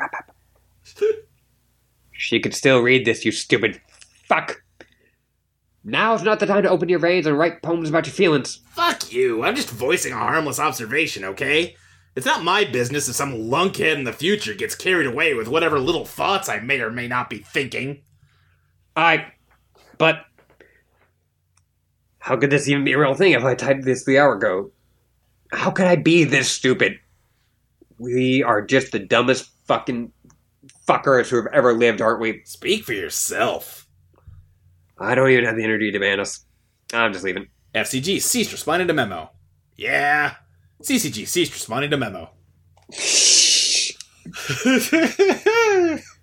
She 2.12 2.40
could 2.40 2.54
still 2.54 2.82
read 2.82 3.06
this, 3.06 3.26
you 3.26 3.32
stupid 3.32 3.82
fuck. 4.28 4.62
Now's 5.84 6.24
not 6.24 6.40
the 6.40 6.46
time 6.46 6.64
to 6.64 6.70
open 6.70 6.90
your 6.90 7.00
veins 7.00 7.26
and 7.26 7.38
write 7.38 7.62
poems 7.62 7.90
about 7.90 8.06
your 8.06 8.14
feelings. 8.14 8.60
Fuck 8.72 9.12
you. 9.12 9.44
I'm 9.44 9.56
just 9.56 9.70
voicing 9.70 10.12
a 10.12 10.18
harmless 10.18 10.60
observation, 10.60 11.24
okay? 11.24 11.76
It's 12.16 12.26
not 12.26 12.44
my 12.44 12.66
business 12.66 13.08
if 13.08 13.16
some 13.16 13.34
lunkhead 13.34 13.96
in 13.96 14.04
the 14.04 14.12
future 14.12 14.54
gets 14.54 14.76
carried 14.76 15.08
away 15.08 15.34
with 15.34 15.48
whatever 15.48 15.80
little 15.80 16.06
thoughts 16.06 16.50
I 16.50 16.60
may 16.60 16.82
or 16.82 16.92
may 16.92 17.08
not 17.08 17.30
be 17.30 17.38
thinking. 17.38 18.02
I. 18.96 19.32
But. 19.98 20.26
How 22.20 22.36
could 22.36 22.50
this 22.50 22.68
even 22.68 22.84
be 22.84 22.94
a 22.94 23.00
real 23.00 23.14
thing 23.14 23.32
if 23.32 23.44
I 23.44 23.56
typed 23.56 23.86
this 23.86 24.04
the 24.04 24.20
hour 24.20 24.36
ago? 24.36 24.72
How 25.52 25.72
could 25.72 25.88
I 25.88 25.96
be 25.96 26.26
this 26.26 26.52
stupid? 26.52 27.00
We 27.98 28.44
are 28.44 28.62
just 28.62 28.92
the 28.92 29.00
dumbest 29.00 29.50
fucking 29.66 30.12
fuckers 30.88 31.30
who 31.30 31.38
have 31.38 31.54
ever 31.54 31.74
lived, 31.74 32.02
aren't 32.02 32.20
we? 32.20 32.42
Speak 32.44 32.84
for 32.84 32.94
yourself. 32.94 33.79
I 35.00 35.16
don't 35.16 35.30
even 35.30 35.46
have 35.46 35.56
the 35.56 35.64
energy 35.64 35.92
to 35.92 36.00
ban 36.00 36.20
us. 36.20 36.46
I'm 36.94 37.14
just 37.14 37.24
leaving. 37.24 37.48
FCG 37.74 38.22
ceased 38.22 38.52
responding 38.52 38.88
to 38.88 38.94
memo. 38.94 39.30
Yeah. 39.78 40.36
CCG 40.84 41.28
ceased 41.28 41.54
responding 41.54 41.92
to 41.92 41.98
memo. 41.98 42.32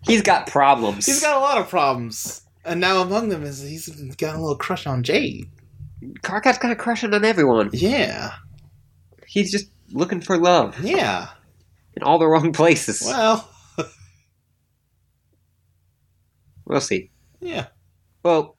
He's 0.07 0.23
got 0.23 0.47
problems. 0.47 1.07
He's 1.07 1.21
got 1.21 1.37
a 1.37 1.41
lot 1.41 1.59
of 1.59 1.69
problems. 1.69 2.43
And 2.65 2.81
now 2.81 3.01
among 3.03 3.29
them 3.29 3.43
is 3.45 3.61
he's 3.63 3.89
got 4.17 4.35
a 4.37 4.41
little 4.41 4.57
crush 4.57 4.87
on 4.87 5.03
Jade. 5.03 5.49
Karkat's 6.23 6.59
got 6.59 6.71
a 6.73 6.77
crush 6.77 7.05
on 7.05 7.25
everyone. 7.25 7.71
Yeah. 7.73 8.33
He's 9.27 9.51
just 9.51 9.71
looking 9.93 10.21
for 10.21 10.37
love 10.37 10.79
Yeah. 10.81 11.29
in 11.97 12.03
all 12.03 12.19
the 12.19 12.27
wrong 12.27 12.53
places. 12.53 13.03
Well, 13.05 13.49
We'll 16.65 16.81
see. 16.81 17.11
yeah. 17.41 17.67
Well, 18.25 18.56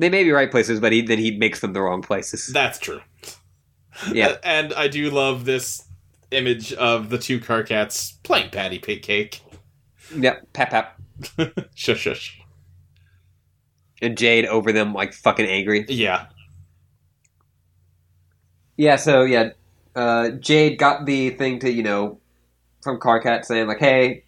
they 0.00 0.08
may 0.08 0.24
be 0.24 0.30
right 0.32 0.50
places, 0.50 0.80
but 0.80 0.92
he, 0.92 1.02
then 1.02 1.18
he 1.18 1.36
makes 1.36 1.60
them 1.60 1.72
the 1.74 1.80
wrong 1.80 2.02
places. 2.02 2.46
That's 2.52 2.78
true. 2.78 3.00
Yeah. 4.12 4.36
And 4.42 4.72
I 4.72 4.88
do 4.88 5.10
love 5.10 5.44
this 5.44 5.84
image 6.30 6.72
of 6.72 7.10
the 7.10 7.18
two 7.18 7.38
Karkats 7.38 8.14
playing 8.22 8.50
patty 8.50 8.78
pig 8.78 9.02
cake. 9.02 9.42
Yep, 10.16 10.52
pap 10.54 10.70
pap. 10.70 11.00
Shush 11.74 12.00
shush. 12.00 12.40
And 14.00 14.16
Jade 14.16 14.46
over 14.46 14.72
them, 14.72 14.94
like 14.94 15.12
fucking 15.12 15.44
angry. 15.46 15.84
Yeah. 15.88 16.26
Yeah, 18.78 18.96
so 18.96 19.22
yeah, 19.24 19.50
uh, 19.94 20.30
Jade 20.30 20.78
got 20.78 21.04
the 21.04 21.30
thing 21.30 21.58
to 21.58 21.70
you 21.70 21.82
know 21.82 22.18
from 22.82 22.98
Karkat 22.98 23.44
saying 23.44 23.66
like, 23.66 23.78
"Hey, 23.78 24.24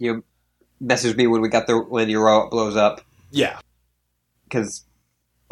you 0.00 0.24
message 0.80 1.16
me 1.16 1.28
when 1.28 1.40
we 1.40 1.48
got 1.48 1.68
the 1.68 1.78
when 1.78 2.08
your 2.10 2.24
robot 2.24 2.50
blows 2.50 2.74
up 2.74 3.00
Yeah. 3.30 3.60
because 4.44 4.84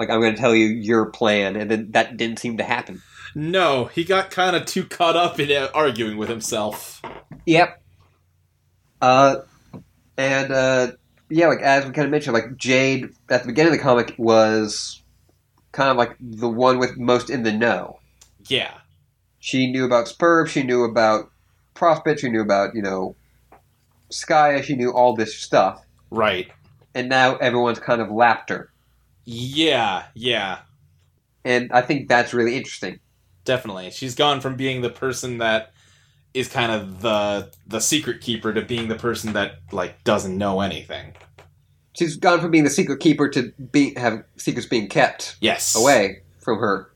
like 0.01 0.11
I'm 0.11 0.21
going 0.21 0.35
to 0.35 0.41
tell 0.41 0.55
you 0.55 0.67
your 0.67 1.07
plan," 1.07 1.57
and 1.57 1.71
then 1.71 1.91
that 1.93 2.17
didn't 2.17 2.39
seem 2.39 2.57
to 2.57 2.65
happen. 2.65 3.03
No, 3.35 3.85
he 3.85 4.03
got 4.03 4.31
kind 4.31 4.57
of 4.57 4.67
too 4.67 4.85
caught 4.85 5.17
up 5.17 5.39
in 5.39 5.51
uh, 5.53 5.69
arguing 5.73 6.17
with 6.17 6.29
himself. 6.29 7.01
Yep. 7.47 7.81
Uh, 9.01 9.37
and 10.17 10.53
uh, 10.53 10.93
yeah, 11.29 11.47
like 11.47 11.61
as 11.61 11.85
we 11.85 11.93
kind 11.93 12.07
of 12.07 12.11
mentioned, 12.11 12.35
like 12.35 12.57
Jade 12.57 13.11
at 13.29 13.43
the 13.43 13.47
beginning 13.47 13.73
of 13.73 13.79
the 13.79 13.83
comic 13.83 14.15
was 14.19 15.01
kind 15.73 15.91
of 15.91 15.97
like 15.97 16.17
the 16.21 16.49
one 16.49 16.79
with 16.79 16.97
most 16.97 17.31
in 17.31 17.45
the 17.45 17.53
know. 17.53 18.01
Yeah. 18.49 18.75
She 19.39 19.71
knew 19.71 19.85
about 19.85 20.07
Sburb. 20.07 20.49
She 20.49 20.65
knew 20.65 20.85
about 20.85 21.31
Prospit, 21.81 22.19
she 22.19 22.29
knew 22.29 22.43
about, 22.43 22.75
you 22.75 22.83
know, 22.83 23.17
Skaia, 24.11 24.63
she 24.63 24.77
knew 24.77 24.93
all 24.93 25.15
this 25.15 25.35
stuff. 25.35 25.83
Right. 26.11 26.51
And 26.95 27.09
now 27.09 27.37
everyone's 27.37 27.79
kind 27.79 28.03
of 28.03 28.11
lapped 28.11 28.51
her. 28.51 28.70
Yeah, 29.33 30.07
yeah. 30.15 30.59
And 31.45 31.71
I 31.73 31.83
think 31.83 32.09
that's 32.09 32.35
really 32.35 32.57
interesting. 32.57 32.99
Definitely. 33.45 33.93
She's 33.93 34.17
gone 34.17 34.41
from 34.41 34.57
being 34.57 34.81
the 34.83 34.91
person 34.91 35.39
that 35.39 35.73
is 36.35 36.49
kind 36.49 36.73
of 36.73 37.01
the 37.01 37.53
the 37.67 37.81
secret 37.81 38.21
keeper 38.23 38.53
to 38.53 38.63
being 38.63 38.89
the 38.89 38.97
person 38.97 39.33
that 39.35 39.61
like 39.71 40.03
doesn't 40.03 40.37
know 40.37 40.61
anything. 40.63 41.15
She's 41.97 42.17
gone 42.17 42.41
from 42.41 42.51
being 42.51 42.65
the 42.65 42.71
secret 42.71 42.99
keeper 42.99 43.29
to 43.29 43.53
be 43.71 43.95
have 43.97 44.25
secrets 44.37 44.67
being 44.67 44.89
kept 44.89 45.37
Yes. 45.41 45.77
away 45.77 46.23
from 46.41 46.59
her. 46.59 46.91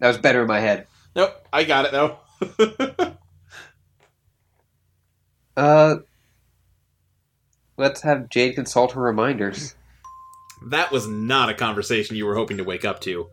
That 0.00 0.08
was 0.08 0.18
better 0.18 0.42
in 0.42 0.48
my 0.48 0.58
head. 0.58 0.88
Nope, 1.14 1.34
I 1.52 1.62
got 1.62 1.84
it 1.84 1.92
though. 1.92 2.18
Uh, 5.54 5.96
let's 7.76 8.00
have 8.00 8.30
Jade 8.30 8.54
consult 8.54 8.92
her 8.92 9.00
reminders. 9.02 9.74
That 10.70 10.92
was 10.92 11.06
not 11.06 11.48
a 11.48 11.54
conversation 11.54 12.16
you 12.16 12.26
were 12.26 12.34
hoping 12.34 12.56
to 12.58 12.64
wake 12.64 12.84
up 12.84 13.00
to. 13.00 13.28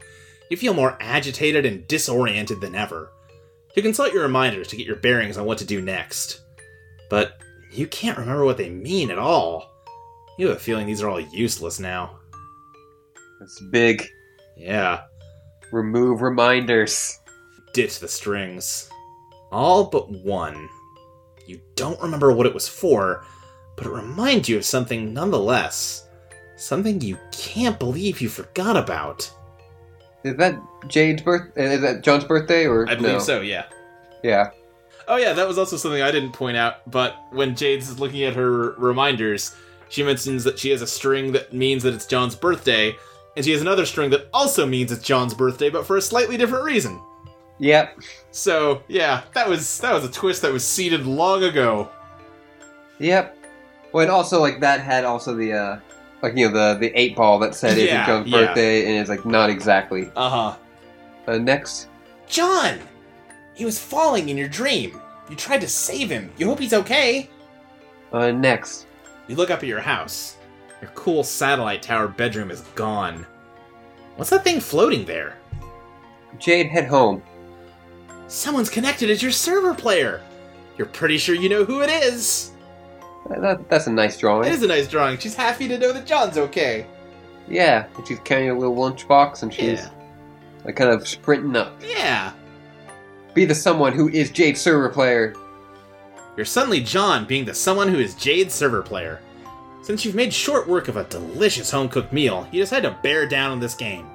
You 0.49 0.57
feel 0.57 0.73
more 0.73 0.97
agitated 0.99 1.65
and 1.65 1.87
disoriented 1.87 2.61
than 2.61 2.75
ever. 2.75 3.11
You 3.75 3.83
consult 3.83 4.13
your 4.13 4.23
reminders 4.23 4.67
to 4.69 4.75
get 4.75 4.87
your 4.87 4.95
bearings 4.95 5.37
on 5.37 5.45
what 5.45 5.59
to 5.59 5.65
do 5.65 5.81
next. 5.81 6.41
But 7.09 7.39
you 7.71 7.87
can't 7.87 8.17
remember 8.17 8.45
what 8.45 8.57
they 8.57 8.69
mean 8.69 9.11
at 9.11 9.19
all. 9.19 9.71
You 10.37 10.47
have 10.47 10.57
a 10.57 10.59
feeling 10.59 10.87
these 10.87 11.01
are 11.01 11.09
all 11.09 11.19
useless 11.19 11.79
now. 11.79 12.19
That's 13.39 13.61
big. 13.71 14.07
Yeah. 14.57 15.03
Remove 15.71 16.21
reminders. 16.21 17.19
ditch 17.73 17.99
the 17.99 18.07
strings. 18.07 18.89
All 19.51 19.85
but 19.85 20.09
one. 20.09 20.67
You 21.45 21.61
don't 21.75 22.01
remember 22.01 22.31
what 22.31 22.45
it 22.45 22.53
was 22.53 22.67
for, 22.67 23.23
but 23.75 23.85
it 23.85 23.91
reminds 23.91 24.49
you 24.49 24.57
of 24.57 24.65
something 24.65 25.13
nonetheless. 25.13 26.08
Something 26.59 26.99
you 26.99 27.17
can't 27.31 27.79
believe 27.79 28.19
you 28.19 28.27
forgot 28.27 28.75
about. 28.75 29.31
Is 30.25 30.35
that 30.35 30.59
Jade's 30.87 31.21
birth? 31.21 31.55
Is 31.55 31.79
that 31.79 32.03
John's 32.03 32.25
birthday 32.25 32.65
or 32.65 32.87
I 32.89 32.95
believe 32.95 33.13
no? 33.13 33.19
so, 33.19 33.39
yeah. 33.39 33.63
Yeah. 34.23 34.51
Oh, 35.07 35.15
yeah, 35.15 35.31
that 35.31 35.47
was 35.47 35.57
also 35.57 35.77
something 35.77 36.01
I 36.01 36.11
didn't 36.11 36.33
point 36.33 36.57
out, 36.57 36.89
but 36.91 37.15
when 37.31 37.55
Jade's 37.55 37.97
looking 37.97 38.23
at 38.23 38.35
her 38.35 38.73
reminders, 38.73 39.55
she 39.87 40.03
mentions 40.03 40.43
that 40.43 40.59
she 40.59 40.69
has 40.71 40.81
a 40.81 40.87
string 40.87 41.31
that 41.31 41.53
means 41.53 41.81
that 41.83 41.93
it's 41.93 42.05
John's 42.05 42.35
birthday, 42.35 42.93
and 43.37 43.45
she 43.45 43.51
has 43.53 43.61
another 43.61 43.85
string 43.85 44.09
that 44.09 44.27
also 44.33 44.65
means 44.65 44.91
it's 44.91 45.01
John's 45.01 45.33
birthday, 45.33 45.69
but 45.69 45.87
for 45.87 45.95
a 45.95 46.01
slightly 46.01 46.35
different 46.35 46.65
reason. 46.65 46.99
Yep. 47.59 47.99
So, 48.31 48.83
yeah, 48.89 49.21
that 49.33 49.47
was 49.47 49.79
that 49.79 49.93
was 49.93 50.03
a 50.03 50.11
twist 50.11 50.41
that 50.41 50.51
was 50.51 50.67
seeded 50.67 51.05
long 51.05 51.43
ago. 51.43 51.89
Yep. 52.99 53.37
Well, 53.93 54.03
and 54.03 54.11
also 54.11 54.41
like 54.41 54.59
that 54.59 54.81
had 54.81 55.05
also 55.05 55.33
the 55.33 55.53
uh 55.53 55.79
like 56.21 56.35
you 56.35 56.49
know 56.49 56.73
the 56.73 56.79
the 56.79 56.99
eight 56.99 57.15
ball 57.15 57.39
that 57.39 57.55
said 57.55 57.77
Yeah, 57.77 57.99
it's 57.99 58.07
John's 58.07 58.27
yeah. 58.27 58.45
birthday 58.47 58.85
and 58.85 58.99
it's 58.99 59.09
like 59.09 59.25
not 59.25 59.49
exactly. 59.49 60.11
Uh-huh. 60.15 60.55
Uh, 61.27 61.37
next. 61.37 61.87
John! 62.27 62.79
He 63.53 63.65
was 63.65 63.79
falling 63.79 64.29
in 64.29 64.37
your 64.37 64.47
dream. 64.47 64.99
You 65.29 65.35
tried 65.35 65.61
to 65.61 65.67
save 65.67 66.09
him. 66.09 66.31
You 66.37 66.47
hope 66.47 66.59
he's 66.59 66.73
okay. 66.73 67.29
Uh, 68.11 68.31
next. 68.31 68.87
You 69.27 69.35
look 69.35 69.51
up 69.51 69.59
at 69.59 69.67
your 69.67 69.81
house. 69.81 70.37
Your 70.81 70.91
cool 70.91 71.23
satellite 71.23 71.81
tower 71.83 72.07
bedroom 72.07 72.49
is 72.51 72.61
gone. 72.75 73.25
What's 74.15 74.29
that 74.31 74.43
thing 74.43 74.59
floating 74.59 75.05
there? 75.05 75.37
Jade, 76.39 76.67
head 76.67 76.87
home. 76.87 77.21
Someone's 78.27 78.69
connected 78.69 79.09
as 79.09 79.21
your 79.21 79.31
server 79.31 79.73
player. 79.73 80.21
You're 80.77 80.87
pretty 80.87 81.17
sure 81.17 81.35
you 81.35 81.49
know 81.49 81.65
who 81.65 81.81
it 81.81 81.89
is. 81.89 82.51
That, 83.29 83.69
that's 83.69 83.87
a 83.87 83.91
nice 83.91 84.17
drawing. 84.17 84.47
It 84.47 84.53
is 84.53 84.63
a 84.63 84.67
nice 84.67 84.87
drawing. 84.87 85.17
She's 85.19 85.35
happy 85.35 85.67
to 85.67 85.77
know 85.77 85.93
that 85.93 86.05
John's 86.05 86.37
okay. 86.37 86.85
Yeah, 87.47 87.85
and 87.95 88.07
she's 88.07 88.19
carrying 88.19 88.49
a 88.49 88.57
little 88.57 88.75
lunchbox 88.75 89.43
and 89.43 89.53
she's 89.53 89.79
Yeah. 89.79 89.89
like 90.65 90.75
kind 90.75 90.89
of 90.91 91.07
sprinting 91.07 91.55
up. 91.55 91.73
Yeah. 91.85 92.31
Be 93.33 93.45
the 93.45 93.55
someone 93.55 93.93
who 93.93 94.09
is 94.09 94.31
Jade 94.31 94.57
server 94.57 94.89
player. 94.89 95.35
You're 96.35 96.45
suddenly 96.45 96.81
John 96.81 97.25
being 97.25 97.45
the 97.45 97.53
someone 97.53 97.87
who 97.87 97.99
is 97.99 98.15
Jade 98.15 98.51
server 98.51 98.81
player. 98.81 99.19
Since 99.83 100.05
you've 100.05 100.15
made 100.15 100.33
short 100.33 100.67
work 100.67 100.87
of 100.87 100.97
a 100.97 101.03
delicious 101.05 101.71
home 101.71 101.89
cooked 101.89 102.13
meal, 102.13 102.47
you 102.51 102.61
decide 102.61 102.83
to 102.83 102.97
bear 103.03 103.25
down 103.27 103.51
on 103.51 103.59
this 103.59 103.75
game. 103.75 104.07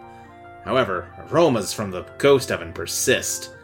However, 0.64 1.08
aromas 1.30 1.72
from 1.72 1.90
the 1.90 2.02
ghost 2.18 2.50
oven 2.50 2.72
persist. 2.72 3.54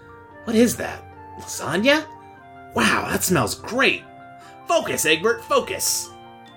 What 0.45 0.57
is 0.57 0.77
that? 0.77 1.03
Lasagna? 1.39 2.05
Wow, 2.75 3.07
that 3.11 3.23
smells 3.25 3.55
great! 3.55 4.05
Focus, 4.71 5.05
Egbert, 5.05 5.43
focus! 5.43 6.11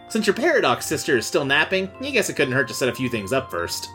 Since 0.08 0.28
your 0.28 0.36
paradox 0.36 0.86
sister 0.86 1.18
is 1.18 1.26
still 1.26 1.46
napping, 1.46 1.90
you 2.00 2.12
guess 2.12 2.30
it 2.30 2.36
couldn't 2.36 2.54
hurt 2.54 2.68
to 2.68 2.74
set 2.76 2.88
a 2.88 2.94
few 2.94 3.10
things 3.10 3.34
up 3.34 3.50
first. 3.50 3.90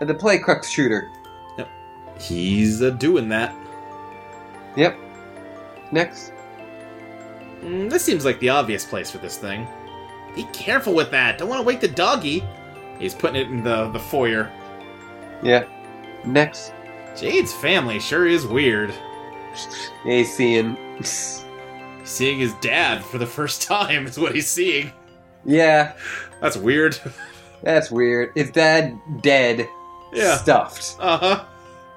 And 0.00 0.08
to 0.08 0.12
play 0.12 0.38
Cruxtruder. 0.38 1.08
Yep. 1.56 1.66
He's 2.20 2.82
uh, 2.82 2.90
doing 2.90 3.30
that. 3.30 3.56
Yep. 4.76 4.98
Next. 5.92 6.34
Mm, 7.62 7.88
this 7.88 8.04
seems 8.04 8.26
like 8.26 8.38
the 8.38 8.50
obvious 8.50 8.84
place 8.84 9.10
for 9.10 9.16
this 9.16 9.38
thing. 9.38 9.66
Be 10.34 10.44
careful 10.52 10.92
with 10.92 11.10
that. 11.12 11.38
Don't 11.38 11.48
want 11.48 11.62
to 11.62 11.66
wake 11.66 11.80
the 11.80 11.88
doggy. 11.88 12.44
He's 12.98 13.14
putting 13.14 13.40
it 13.40 13.48
in 13.48 13.64
the, 13.64 13.88
the 13.92 13.98
foyer. 13.98 14.52
Yeah. 15.42 15.64
Next. 16.26 16.74
Jade's 17.16 17.54
family 17.54 17.98
sure 17.98 18.26
is 18.26 18.46
weird. 18.46 18.92
He's 20.04 20.36
seeing. 20.36 20.76
Seeing 22.04 22.38
his 22.38 22.52
dad 22.54 23.04
for 23.04 23.18
the 23.18 23.26
first 23.26 23.62
time 23.62 24.06
is 24.06 24.18
what 24.18 24.34
he's 24.34 24.48
seeing. 24.48 24.92
yeah, 25.44 25.92
That's 26.40 26.56
weird. 26.56 26.98
that's 27.62 27.90
weird. 27.90 28.32
His 28.34 28.50
dad 28.50 28.98
dead. 29.20 29.68
Yeah. 30.12 30.36
Stuffed. 30.36 30.96
Uh 30.98 31.18
huh. 31.18 31.44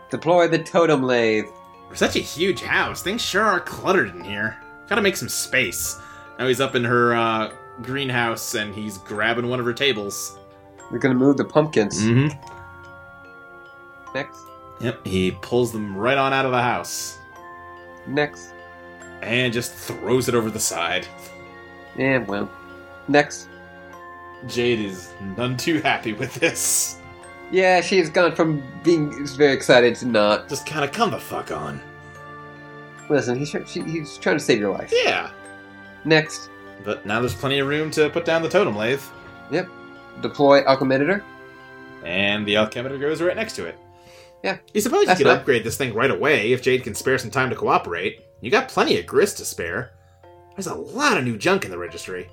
Deploy 0.09 0.47
the 0.47 0.59
totem 0.59 1.03
lathe. 1.03 1.45
For 1.89 1.95
such 1.95 2.15
a 2.15 2.19
huge 2.19 2.61
house, 2.61 3.01
things 3.01 3.21
sure 3.21 3.43
are 3.43 3.59
cluttered 3.59 4.09
in 4.15 4.23
here. 4.23 4.57
Gotta 4.87 5.01
make 5.01 5.17
some 5.17 5.29
space. 5.29 5.99
Now 6.39 6.47
he's 6.47 6.61
up 6.61 6.75
in 6.75 6.83
her 6.83 7.13
uh, 7.15 7.51
greenhouse 7.81 8.53
and 8.55 8.73
he's 8.75 8.97
grabbing 8.99 9.47
one 9.49 9.59
of 9.59 9.65
her 9.65 9.73
tables. 9.73 10.37
We're 10.91 10.99
gonna 10.99 11.15
move 11.15 11.37
the 11.37 11.45
pumpkins. 11.45 11.99
Mm-hmm. 12.01 12.37
Next. 14.13 14.39
Yep, 14.81 15.05
he 15.07 15.31
pulls 15.41 15.71
them 15.71 15.95
right 15.97 16.17
on 16.17 16.33
out 16.33 16.45
of 16.45 16.51
the 16.51 16.61
house 16.61 17.17
Next. 18.07 18.49
And 19.25 19.51
just 19.51 19.73
throws 19.73 20.29
it 20.29 20.35
over 20.35 20.51
the 20.51 20.59
side. 20.59 21.07
Yeah, 21.97 22.19
well. 22.19 22.49
Next. 23.07 23.49
Jade 24.45 24.79
is 24.79 25.11
none 25.35 25.57
too 25.57 25.81
happy 25.81 26.13
with 26.13 26.35
this. 26.35 26.99
Yeah, 27.51 27.81
she's 27.81 28.09
gone 28.09 28.35
from 28.35 28.63
being 28.83 29.25
very 29.35 29.53
excited 29.53 29.95
to 29.95 30.05
not. 30.05 30.47
Just 30.47 30.67
kind 30.67 30.85
of 30.85 30.91
come 30.91 31.09
the 31.09 31.19
fuck 31.19 31.51
on. 31.51 31.81
Listen, 33.09 33.37
he's, 33.37 33.49
she, 33.49 33.81
he's 33.81 34.17
trying 34.17 34.37
to 34.37 34.43
save 34.43 34.59
your 34.59 34.71
life. 34.71 34.91
Yeah. 34.93 35.31
Next. 36.03 36.49
But 36.83 37.05
now 37.05 37.19
there's 37.19 37.33
plenty 37.33 37.59
of 37.59 37.67
room 37.67 37.89
to 37.91 38.09
put 38.09 38.25
down 38.25 38.43
the 38.43 38.49
totem 38.49 38.75
lathe. 38.75 39.01
Yep. 39.51 39.67
Deploy 40.21 40.63
Alchemidator. 40.63 41.23
And 42.03 42.47
the 42.47 42.55
alchemiter 42.55 42.99
goes 42.99 43.21
right 43.21 43.35
next 43.35 43.53
to 43.53 43.65
it. 43.65 43.77
Yeah. 44.43 44.57
You 44.73 44.81
suppose 44.81 45.07
you 45.07 45.15
could 45.15 45.27
upgrade 45.27 45.63
this 45.63 45.77
thing 45.77 45.95
right 45.95 46.11
away 46.11 46.51
if 46.51 46.61
Jade 46.61 46.83
can 46.83 46.93
spare 46.93 47.17
some 47.17 47.31
time 47.31 47.49
to 47.49 47.55
cooperate. 47.55 48.24
You 48.41 48.51
got 48.51 48.69
plenty 48.69 48.99
of 48.99 49.05
grist 49.05 49.37
to 49.37 49.45
spare. 49.45 49.91
There's 50.55 50.67
a 50.67 50.75
lot 50.75 51.17
of 51.17 51.23
new 51.23 51.37
junk 51.37 51.65
in 51.65 51.71
the 51.71 51.77
registry. 51.77 52.29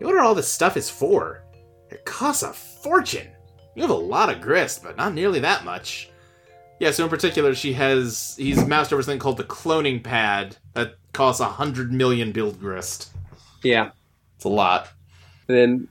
You 0.00 0.06
wonder 0.06 0.20
all 0.20 0.34
this 0.34 0.50
stuff 0.50 0.76
is 0.76 0.90
for. 0.90 1.42
It 1.90 2.04
costs 2.04 2.42
a 2.42 2.52
fortune. 2.52 3.28
You 3.74 3.82
have 3.82 3.90
a 3.90 3.94
lot 3.94 4.30
of 4.30 4.40
grist, 4.40 4.82
but 4.82 4.96
not 4.96 5.14
nearly 5.14 5.40
that 5.40 5.64
much. 5.64 6.10
Yeah, 6.80 6.90
so 6.90 7.04
in 7.04 7.10
particular, 7.10 7.54
she 7.54 7.72
has. 7.74 8.34
He's 8.36 8.66
moused 8.66 8.92
over 8.92 9.02
something 9.02 9.18
called 9.18 9.36
the 9.36 9.44
cloning 9.44 10.02
pad 10.02 10.56
that 10.74 10.94
costs 11.12 11.40
a 11.40 11.44
hundred 11.44 11.92
million 11.92 12.32
build 12.32 12.60
grist. 12.60 13.10
Yeah. 13.62 13.90
It's 14.36 14.44
a 14.44 14.48
lot. 14.48 14.88
And 15.48 15.56
then 15.56 15.88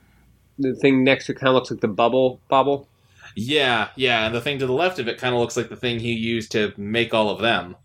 the 0.60 0.76
thing 0.76 1.04
next 1.04 1.26
to 1.26 1.32
it 1.32 1.40
kind 1.40 1.50
of 1.50 1.56
looks 1.56 1.72
like 1.72 1.80
the 1.80 1.88
bubble 1.88 2.42
bobble. 2.48 2.88
Yeah, 3.36 3.90
yeah, 3.96 4.26
and 4.28 4.36
the 4.36 4.42
thing 4.42 4.60
to 4.60 4.68
the 4.68 4.74
left 4.74 5.00
of 5.00 5.08
it 5.08 5.18
kind 5.18 5.34
of 5.34 5.40
looks 5.42 5.58
like 5.58 5.70
the 5.70 5.76
thing 5.76 6.00
he 6.00 6.14
used 6.14 6.52
to 6.52 6.74
make 6.78 7.14
all 7.14 7.30
of 7.30 7.42
them. 7.42 7.76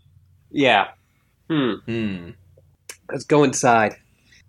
Yeah. 0.51 0.89
Hmm. 1.49 1.73
Hmm. 1.87 2.31
Let's 3.11 3.25
go 3.25 3.43
inside. 3.43 3.97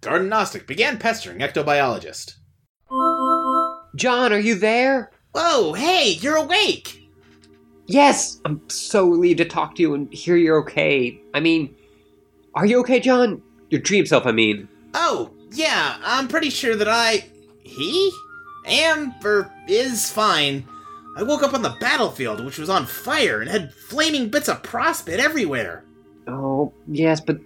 Garden 0.01 0.29
Gnostic 0.29 0.67
began 0.67 0.97
pestering 0.97 1.39
ectobiologist. 1.39 2.35
John, 3.95 4.31
are 4.33 4.39
you 4.39 4.55
there? 4.55 5.11
Whoa, 5.33 5.73
hey, 5.73 6.17
you're 6.21 6.37
awake! 6.37 7.09
Yes. 7.85 8.39
I'm 8.45 8.61
so 8.69 9.09
relieved 9.09 9.39
to 9.39 9.45
talk 9.45 9.75
to 9.75 9.81
you 9.81 9.93
and 9.93 10.13
hear 10.13 10.35
you're 10.35 10.59
okay. 10.61 11.19
I 11.33 11.39
mean, 11.39 11.75
are 12.53 12.65
you 12.65 12.79
okay, 12.81 12.99
John? 12.99 13.41
Your 13.69 13.81
dream 13.81 14.05
self, 14.05 14.25
I 14.25 14.31
mean. 14.31 14.67
Oh, 14.93 15.31
yeah, 15.51 15.97
I'm 16.03 16.27
pretty 16.27 16.49
sure 16.49 16.75
that 16.75 16.87
I. 16.87 17.25
He? 17.63 18.11
Am, 18.65 19.13
or 19.23 19.51
is 19.67 20.11
fine. 20.11 20.67
I 21.17 21.23
woke 21.23 21.43
up 21.43 21.53
on 21.53 21.61
the 21.61 21.75
battlefield, 21.79 22.45
which 22.45 22.59
was 22.59 22.69
on 22.69 22.85
fire 22.85 23.41
and 23.41 23.49
had 23.49 23.73
flaming 23.73 24.29
bits 24.29 24.47
of 24.47 24.61
prospit 24.61 25.19
everywhere. 25.19 25.83
Oh, 26.27 26.73
yes, 26.87 27.19
but 27.19 27.39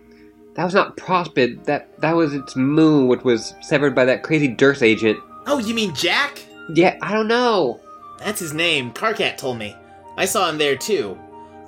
That 0.55 0.65
was 0.65 0.73
not 0.73 0.97
Prospit. 0.97 1.63
That 1.65 1.99
that 2.01 2.13
was 2.15 2.33
its 2.33 2.55
moon, 2.55 3.07
which 3.07 3.23
was 3.23 3.55
severed 3.61 3.95
by 3.95 4.05
that 4.05 4.23
crazy 4.23 4.47
Durst 4.47 4.83
agent. 4.83 5.19
Oh, 5.47 5.57
you 5.57 5.73
mean 5.73 5.93
Jack? 5.95 6.45
Yeah, 6.73 6.97
I 7.01 7.11
don't 7.11 7.27
know. 7.27 7.81
That's 8.19 8.39
his 8.39 8.53
name. 8.53 8.93
Karkat 8.93 9.37
told 9.37 9.57
me. 9.57 9.75
I 10.15 10.25
saw 10.25 10.49
him 10.49 10.57
there 10.57 10.75
too. 10.75 11.17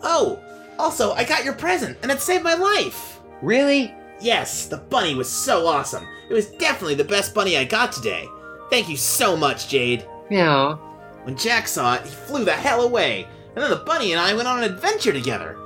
Oh, 0.03 0.39
also, 0.77 1.13
I 1.13 1.23
got 1.23 1.43
your 1.43 1.55
present, 1.55 1.97
and 2.03 2.11
it 2.11 2.21
saved 2.21 2.43
my 2.43 2.53
life. 2.53 3.19
Really? 3.41 3.93
Yes, 4.21 4.67
the 4.67 4.77
bunny 4.77 5.15
was 5.15 5.29
so 5.29 5.67
awesome. 5.67 6.05
It 6.29 6.33
was 6.33 6.51
definitely 6.51 6.95
the 6.95 7.03
best 7.03 7.33
bunny 7.33 7.57
I 7.57 7.65
got 7.65 7.91
today. 7.91 8.27
Thank 8.69 8.87
you 8.87 8.97
so 8.97 9.35
much, 9.35 9.67
Jade. 9.67 10.07
Yeah. 10.29 10.75
When 11.23 11.35
Jack 11.35 11.67
saw 11.67 11.95
it, 11.95 12.03
he 12.03 12.09
flew 12.09 12.45
the 12.45 12.53
hell 12.53 12.81
away, 12.81 13.27
and 13.55 13.63
then 13.63 13.71
the 13.71 13.77
bunny 13.77 14.11
and 14.11 14.21
I 14.21 14.33
went 14.35 14.47
on 14.47 14.63
an 14.63 14.71
adventure 14.71 15.11
together. 15.11 15.57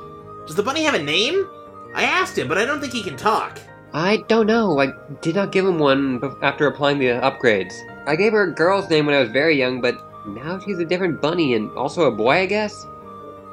Does 0.49 0.55
the 0.55 0.63
bunny 0.63 0.81
have 0.81 0.95
a 0.95 1.03
name? 1.03 1.47
I 1.93 2.05
asked 2.05 2.35
him, 2.35 2.47
but 2.47 2.57
I 2.57 2.65
don't 2.65 2.81
think 2.81 2.91
he 2.91 3.03
can 3.03 3.15
talk. 3.15 3.59
I 3.93 4.23
don't 4.27 4.47
know. 4.47 4.79
I 4.79 4.91
did 5.21 5.35
not 5.35 5.51
give 5.51 5.63
him 5.63 5.77
one 5.77 6.19
after 6.41 6.65
applying 6.65 6.97
the 6.97 7.05
upgrades. 7.05 7.75
I 8.07 8.15
gave 8.15 8.31
her 8.31 8.41
a 8.41 8.51
girl's 8.51 8.89
name 8.89 9.05
when 9.05 9.13
I 9.13 9.19
was 9.19 9.29
very 9.29 9.55
young, 9.55 9.79
but 9.79 9.93
now 10.25 10.57
she's 10.57 10.79
a 10.79 10.85
different 10.85 11.21
bunny 11.21 11.53
and 11.53 11.69
also 11.77 12.05
a 12.05 12.11
boy, 12.11 12.31
I 12.31 12.45
guess. 12.47 12.83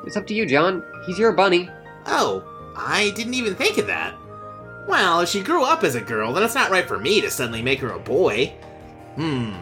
It's 0.06 0.16
up 0.16 0.26
to 0.28 0.34
you, 0.34 0.46
John. 0.46 0.82
He's 1.04 1.18
your 1.18 1.32
bunny. 1.32 1.68
Oh, 2.06 2.42
I 2.74 3.12
didn't 3.14 3.34
even 3.34 3.54
think 3.56 3.76
of 3.76 3.86
that. 3.88 4.14
Well, 4.88 5.20
if 5.20 5.28
she 5.28 5.42
grew 5.42 5.64
up 5.64 5.84
as 5.84 5.96
a 5.96 6.00
girl, 6.00 6.32
then 6.32 6.44
it's 6.44 6.54
not 6.54 6.70
right 6.70 6.88
for 6.88 6.98
me 6.98 7.20
to 7.20 7.30
suddenly 7.30 7.60
make 7.60 7.80
her 7.80 7.90
a 7.90 7.98
boy. 7.98 8.54
Hmm. 9.16 9.52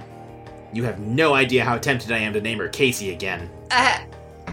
You 0.72 0.84
have 0.84 1.00
no 1.00 1.34
idea 1.34 1.64
how 1.64 1.78
tempted 1.78 2.12
I 2.12 2.18
am 2.18 2.32
to 2.34 2.40
name 2.40 2.58
her 2.58 2.68
Casey 2.68 3.10
again. 3.10 3.50
Uh, 3.72 3.98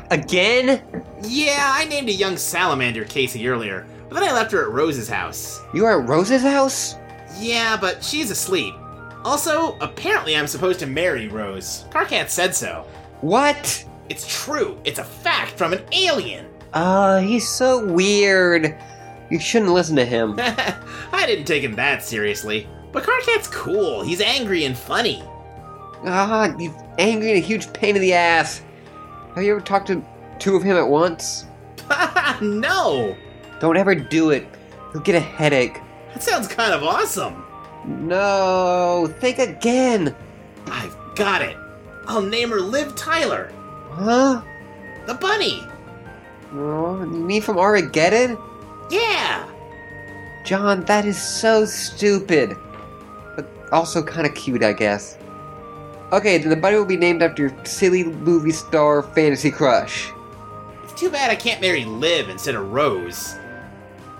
again? 0.09 1.00
Yeah, 1.23 1.71
I 1.73 1.85
named 1.85 2.09
a 2.09 2.13
young 2.13 2.37
salamander 2.37 3.05
Casey 3.05 3.47
earlier, 3.47 3.85
but 4.09 4.19
then 4.19 4.29
I 4.29 4.33
left 4.33 4.51
her 4.51 4.63
at 4.63 4.71
Rose's 4.71 5.09
house. 5.09 5.61
You 5.73 5.85
are 5.85 6.01
at 6.01 6.09
Rose's 6.09 6.41
house? 6.41 6.95
Yeah, 7.39 7.77
but 7.77 8.03
she's 8.03 8.31
asleep. 8.31 8.73
Also, 9.23 9.77
apparently 9.79 10.35
I'm 10.35 10.47
supposed 10.47 10.79
to 10.79 10.87
marry 10.87 11.27
Rose. 11.27 11.85
Karkat 11.91 12.29
said 12.29 12.55
so. 12.55 12.85
What? 13.21 13.85
It's 14.09 14.43
true. 14.43 14.79
It's 14.83 14.99
a 14.99 15.03
fact 15.03 15.51
from 15.51 15.73
an 15.73 15.83
alien. 15.91 16.47
Uh, 16.73 17.19
he's 17.21 17.47
so 17.47 17.85
weird. 17.85 18.75
You 19.29 19.39
shouldn't 19.39 19.71
listen 19.71 19.95
to 19.95 20.05
him. 20.05 20.35
I 20.39 21.25
didn't 21.25 21.45
take 21.45 21.63
him 21.63 21.75
that 21.75 22.03
seriously. 22.03 22.67
But 22.91 23.03
Karkat's 23.03 23.47
cool. 23.47 24.01
He's 24.01 24.21
angry 24.21 24.65
and 24.65 24.77
funny. 24.77 25.23
Ah, 26.03 26.53
he's 26.57 26.73
angry 26.97 27.29
and 27.29 27.37
a 27.37 27.45
huge 27.45 27.71
pain 27.73 27.95
in 27.95 28.01
the 28.01 28.13
ass. 28.13 28.61
Have 29.35 29.43
you 29.43 29.51
ever 29.51 29.61
talked 29.61 29.87
to 29.87 30.03
two 30.41 30.55
of 30.55 30.63
him 30.63 30.75
at 30.75 30.87
once? 30.87 31.45
no! 32.41 33.15
Don't 33.59 33.77
ever 33.77 33.93
do 33.93 34.31
it. 34.31 34.47
You'll 34.91 35.03
get 35.03 35.15
a 35.15 35.19
headache. 35.19 35.79
That 36.13 36.23
sounds 36.23 36.47
kind 36.47 36.73
of 36.73 36.83
awesome. 36.83 37.45
No, 37.85 39.13
think 39.19 39.37
again. 39.37 40.15
I've 40.65 40.95
got 41.15 41.41
it. 41.41 41.55
I'll 42.07 42.21
name 42.21 42.49
her 42.49 42.59
Liv 42.59 42.95
Tyler. 42.95 43.53
Huh? 43.91 44.41
The 45.05 45.13
bunny. 45.13 45.63
Oh, 46.53 46.99
you 47.01 47.07
mean 47.07 47.41
from 47.41 47.57
Armageddon? 47.57 48.37
Yeah. 48.89 49.47
John, 50.43 50.83
that 50.85 51.05
is 51.05 51.21
so 51.21 51.65
stupid. 51.65 52.57
But 53.35 53.47
also 53.71 54.03
kind 54.03 54.25
of 54.25 54.33
cute, 54.33 54.63
I 54.63 54.73
guess. 54.73 55.17
Okay, 56.11 56.39
then 56.39 56.49
the 56.49 56.55
bunny 56.55 56.77
will 56.77 56.85
be 56.85 56.97
named 56.97 57.21
after 57.21 57.43
your 57.43 57.65
silly 57.65 58.03
movie 58.03 58.51
star 58.51 59.03
fantasy 59.03 59.51
crush. 59.51 60.11
Too 61.01 61.09
bad 61.09 61.31
I 61.31 61.35
can't 61.35 61.61
marry 61.61 61.83
Liv 61.83 62.29
instead 62.29 62.53
of 62.53 62.71
Rose. 62.71 63.35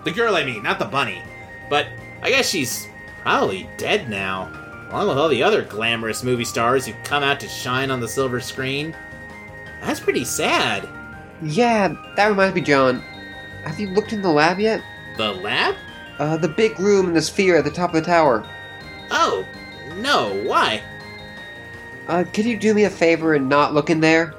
The 0.04 0.10
girl, 0.10 0.36
I 0.36 0.44
mean, 0.44 0.64
not 0.64 0.80
the 0.80 0.86
bunny. 0.86 1.22
But 1.70 1.86
I 2.24 2.32
guess 2.32 2.50
she's 2.50 2.88
probably 3.22 3.70
dead 3.78 4.10
now, 4.10 4.52
along 4.90 5.10
with 5.10 5.20
all 5.20 5.30
the 5.30 5.44
other 5.44 5.62
glamorous 5.62 6.24
movie 6.24 6.44
stars 6.44 6.88
who've 6.88 7.04
come 7.04 7.22
out 7.22 7.40
to 7.42 7.48
shine 7.48 7.92
on 7.92 8.00
the 8.00 8.08
silver 8.08 8.40
screen. 8.40 8.96
That's 9.82 10.00
pretty 10.00 10.26
sad. 10.26 10.90
Yeah, 11.44 11.94
that 12.16 12.30
reminds 12.30 12.56
me, 12.56 12.62
John. 12.62 13.02
Have 13.64 13.80
you 13.80 13.90
looked 13.90 14.12
in 14.12 14.24
the 14.24 14.32
lab 14.32 14.60
yet? 14.60 14.82
The 15.18 15.34
lab? 15.34 15.76
Uh, 16.18 16.38
the 16.38 16.50
big 16.50 16.80
room 16.80 17.10
in 17.10 17.14
the 17.14 17.22
sphere 17.22 17.58
at 17.58 17.64
the 17.64 17.70
top 17.70 17.94
of 17.94 18.02
the 18.04 18.10
tower. 18.10 18.44
Oh, 19.12 19.46
no, 19.98 20.34
why? 20.48 20.82
Uh, 22.08 22.24
could 22.34 22.46
you 22.46 22.58
do 22.58 22.74
me 22.74 22.86
a 22.86 22.90
favor 22.90 23.36
and 23.36 23.48
not 23.48 23.76
look 23.76 23.92
in 23.92 24.00
there? 24.00 24.34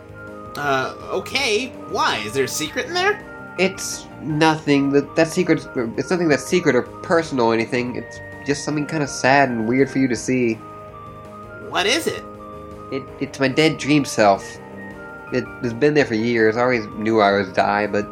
Uh, 0.57 0.95
okay, 1.11 1.69
why? 1.89 2.19
Is 2.19 2.33
there 2.33 2.45
a 2.45 2.49
secret 2.49 2.87
in 2.87 2.95
there? 2.95 3.55
It's 3.59 4.07
nothing. 4.21 4.91
That 4.91 5.15
that 5.17 5.29
secret. 5.29 5.67
It's 5.97 6.11
nothing 6.11 6.29
that's 6.29 6.45
secret 6.45 6.75
or 6.75 6.83
personal 6.83 7.47
or 7.47 7.55
anything. 7.55 7.97
It's 7.97 8.19
just 8.47 8.65
something 8.65 8.87
kind 8.87 9.03
of 9.03 9.09
sad 9.09 9.49
and 9.49 9.67
weird 9.67 9.91
for 9.91 9.99
you 9.99 10.09
to 10.09 10.17
see. 10.17 10.55
What 11.69 11.87
is 11.87 12.07
it? 12.07 12.23
It 12.91 13.03
it's 13.21 13.41
my 13.41 13.49
dead 13.49 13.79
dream 13.79 14.05
self. 14.05 14.59
It 15.33 15.45
has 15.63 15.73
been 15.73 15.95
there 15.95 16.05
for 16.05 16.15
years. 16.15 16.57
I 16.57 16.63
always 16.63 16.87
knew 16.97 17.21
I 17.21 17.33
was 17.33 17.51
die, 17.53 17.87
but 17.87 18.07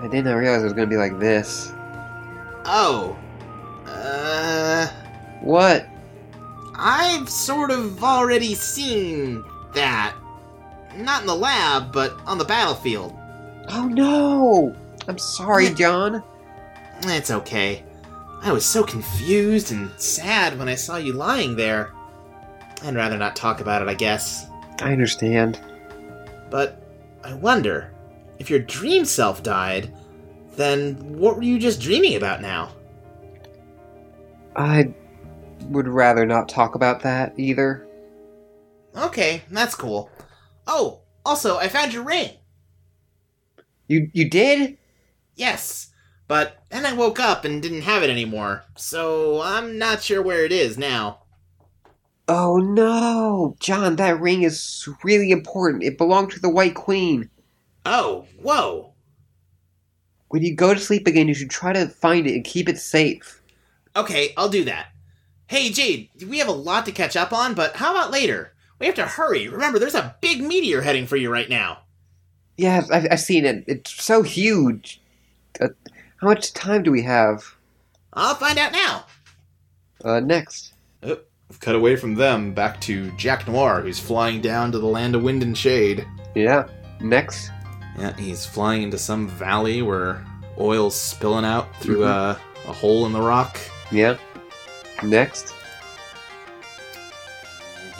I 0.00 0.08
did 0.08 0.24
not 0.24 0.34
realize 0.34 0.62
it 0.62 0.64
was 0.64 0.72
gonna 0.72 0.86
be 0.86 0.96
like 0.96 1.18
this. 1.18 1.72
Oh. 2.64 3.16
Uh. 3.86 4.88
What? 5.40 5.86
I've 6.74 7.28
sort 7.28 7.70
of 7.70 8.02
already 8.02 8.54
seen 8.54 9.44
that. 9.74 10.14
Not 10.96 11.22
in 11.22 11.26
the 11.26 11.34
lab, 11.34 11.92
but 11.92 12.18
on 12.26 12.38
the 12.38 12.44
battlefield. 12.44 13.16
Oh 13.68 13.86
no! 13.86 14.74
I'm 15.08 15.18
sorry, 15.18 15.70
John. 15.70 16.22
It's 17.04 17.30
okay. 17.30 17.84
I 18.42 18.52
was 18.52 18.64
so 18.64 18.82
confused 18.82 19.70
and 19.72 19.90
sad 20.00 20.58
when 20.58 20.68
I 20.68 20.74
saw 20.74 20.96
you 20.96 21.12
lying 21.12 21.56
there. 21.56 21.92
I'd 22.82 22.94
rather 22.94 23.18
not 23.18 23.36
talk 23.36 23.60
about 23.60 23.82
it, 23.82 23.88
I 23.88 23.94
guess. 23.94 24.46
I 24.80 24.92
understand. 24.92 25.60
But 26.48 26.82
I 27.22 27.34
wonder 27.34 27.92
if 28.38 28.48
your 28.48 28.60
dream 28.60 29.04
self 29.04 29.42
died, 29.42 29.92
then 30.56 30.94
what 31.18 31.36
were 31.36 31.42
you 31.42 31.58
just 31.58 31.80
dreaming 31.80 32.16
about 32.16 32.40
now? 32.40 32.72
I 34.56 34.92
would 35.64 35.86
rather 35.86 36.26
not 36.26 36.48
talk 36.48 36.74
about 36.74 37.00
that 37.02 37.34
either. 37.36 37.86
Okay, 38.96 39.42
that's 39.50 39.74
cool. 39.74 40.10
Oh, 40.72 41.00
also, 41.26 41.58
I 41.58 41.66
found 41.66 41.92
your 41.92 42.04
ring. 42.04 42.30
You 43.88 44.08
you 44.12 44.30
did? 44.30 44.78
Yes, 45.34 45.88
but 46.28 46.62
then 46.70 46.86
I 46.86 46.92
woke 46.92 47.18
up 47.18 47.44
and 47.44 47.60
didn't 47.60 47.82
have 47.82 48.04
it 48.04 48.08
anymore, 48.08 48.62
so 48.76 49.42
I'm 49.42 49.78
not 49.78 50.00
sure 50.00 50.22
where 50.22 50.44
it 50.44 50.52
is 50.52 50.78
now. 50.78 51.22
Oh 52.28 52.58
no, 52.58 53.56
John, 53.58 53.96
that 53.96 54.20
ring 54.20 54.44
is 54.44 54.88
really 55.02 55.32
important. 55.32 55.82
It 55.82 55.98
belonged 55.98 56.30
to 56.30 56.40
the 56.40 56.48
White 56.48 56.76
Queen. 56.76 57.28
Oh, 57.84 58.28
whoa. 58.40 58.92
When 60.28 60.42
you 60.42 60.54
go 60.54 60.72
to 60.72 60.78
sleep 60.78 61.08
again, 61.08 61.26
you 61.26 61.34
should 61.34 61.50
try 61.50 61.72
to 61.72 61.88
find 61.88 62.28
it 62.28 62.34
and 62.36 62.44
keep 62.44 62.68
it 62.68 62.78
safe. 62.78 63.42
Okay, 63.96 64.32
I'll 64.36 64.48
do 64.48 64.62
that. 64.66 64.92
Hey, 65.48 65.70
Jade, 65.70 66.10
we 66.28 66.38
have 66.38 66.46
a 66.46 66.52
lot 66.52 66.86
to 66.86 66.92
catch 66.92 67.16
up 67.16 67.32
on, 67.32 67.54
but 67.54 67.74
how 67.74 67.90
about 67.90 68.12
later? 68.12 68.52
We 68.80 68.86
have 68.86 68.94
to 68.96 69.06
hurry. 69.06 69.46
Remember, 69.48 69.78
there's 69.78 69.94
a 69.94 70.16
big 70.20 70.42
meteor 70.42 70.80
heading 70.80 71.06
for 71.06 71.16
you 71.16 71.30
right 71.30 71.48
now. 71.48 71.80
Yeah, 72.56 72.82
I've, 72.90 73.06
I've 73.10 73.20
seen 73.20 73.44
it. 73.44 73.64
It's 73.66 73.90
so 74.02 74.22
huge. 74.22 75.00
Uh, 75.60 75.68
how 76.20 76.26
much 76.28 76.52
time 76.52 76.82
do 76.82 76.90
we 76.90 77.02
have? 77.02 77.54
I'll 78.14 78.34
find 78.34 78.58
out 78.58 78.72
now. 78.72 79.04
Uh, 80.04 80.20
next. 80.20 80.72
Oh, 81.02 81.18
we've 81.48 81.60
cut 81.60 81.74
away 81.74 81.96
from 81.96 82.14
them 82.14 82.52
back 82.54 82.80
to 82.82 83.10
Jack 83.12 83.46
Noir, 83.46 83.82
who's 83.82 83.98
flying 84.00 84.40
down 84.40 84.72
to 84.72 84.78
the 84.78 84.86
land 84.86 85.14
of 85.14 85.22
wind 85.22 85.42
and 85.42 85.56
shade. 85.56 86.06
Yeah, 86.34 86.66
next. 87.00 87.50
Yeah, 87.98 88.16
he's 88.16 88.46
flying 88.46 88.82
into 88.82 88.98
some 88.98 89.28
valley 89.28 89.82
where 89.82 90.24
oil's 90.58 90.98
spilling 90.98 91.44
out 91.44 91.74
through 91.80 92.00
Mhm. 92.00 92.36
a, 92.66 92.68
a 92.68 92.72
hole 92.72 93.04
in 93.06 93.12
the 93.12 93.20
rock. 93.20 93.58
Yeah. 93.92 94.16
Next. 95.02 95.54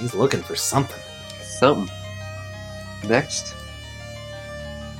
He's 0.00 0.14
looking 0.14 0.42
for 0.42 0.56
something. 0.56 1.00
Something. 1.42 1.94
Next. 3.08 3.54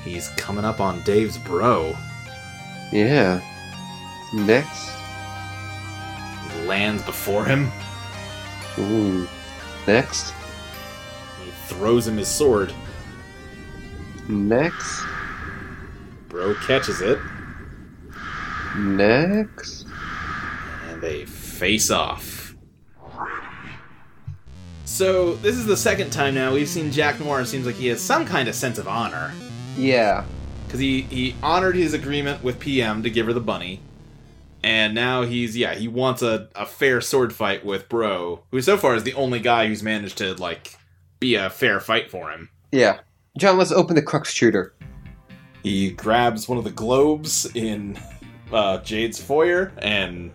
He's 0.05 0.29
coming 0.31 0.65
up 0.65 0.81
on 0.81 1.03
Dave's 1.03 1.39
bro. 1.39 1.97
Yeah. 2.93 3.41
Next. 4.33 4.91
He 6.53 6.67
lands 6.67 7.03
before 7.03 7.45
him. 7.45 7.71
Ooh. 8.79 9.27
Next. 9.87 10.35
He 11.45 11.51
throws 11.67 12.07
him 12.07 12.17
his 12.17 12.29
sword. 12.29 12.73
Next. 14.29 15.03
Bro 16.29 16.55
catches 16.67 17.01
it, 17.01 17.19
Next. 18.79 19.85
and 20.89 21.03
they 21.03 21.25
face 21.25 21.91
off. 21.91 22.30
So, 25.01 25.33
this 25.37 25.57
is 25.57 25.65
the 25.65 25.79
second 25.79 26.11
time 26.11 26.35
now 26.35 26.53
we've 26.53 26.69
seen 26.69 26.93
Jack 26.93 27.21
Noir. 27.21 27.41
It 27.41 27.47
seems 27.47 27.65
like 27.65 27.77
he 27.77 27.87
has 27.87 28.03
some 28.03 28.27
kind 28.27 28.51
of 28.51 28.55
sense 28.55 28.77
of 28.77 28.87
honor. 28.87 29.33
Yeah. 29.75 30.27
Because 30.67 30.79
he, 30.79 31.01
he 31.01 31.35
honored 31.43 31.75
his 31.75 31.95
agreement 31.95 32.45
with 32.45 32.61
PM 32.61 33.03
to 33.05 33.09
give 33.09 33.25
her 33.25 33.33
the 33.33 33.41
bunny. 33.41 33.81
And 34.63 34.95
now 34.95 35.23
he's 35.23 35.57
yeah, 35.57 35.75
he 35.75 35.89
wants 35.89 36.21
a, 36.21 36.51
a 36.55 36.67
fair 36.67 37.01
sword 37.01 37.33
fight 37.33 37.65
with 37.65 37.89
Bro, 37.89 38.43
who 38.51 38.61
so 38.61 38.77
far 38.77 38.95
is 38.95 39.03
the 39.05 39.15
only 39.15 39.41
guy 39.41 39.69
who's 39.69 39.83
managed 39.83 40.19
to 40.19 40.35
like 40.35 40.77
be 41.19 41.35
a 41.35 41.49
fair 41.49 41.81
fight 41.81 42.11
for 42.11 42.31
him. 42.31 42.51
Yeah. 42.71 43.01
John, 43.39 43.57
let's 43.57 43.73
open 43.73 43.97
the 43.97 44.03
Cruxtruder. 44.03 44.73
He 45.63 45.93
grabs 45.93 46.47
one 46.47 46.59
of 46.59 46.65
the 46.65 46.73
globes 46.73 47.47
in 47.55 47.99
uh, 48.53 48.83
Jade's 48.83 49.19
foyer, 49.19 49.73
and 49.79 50.35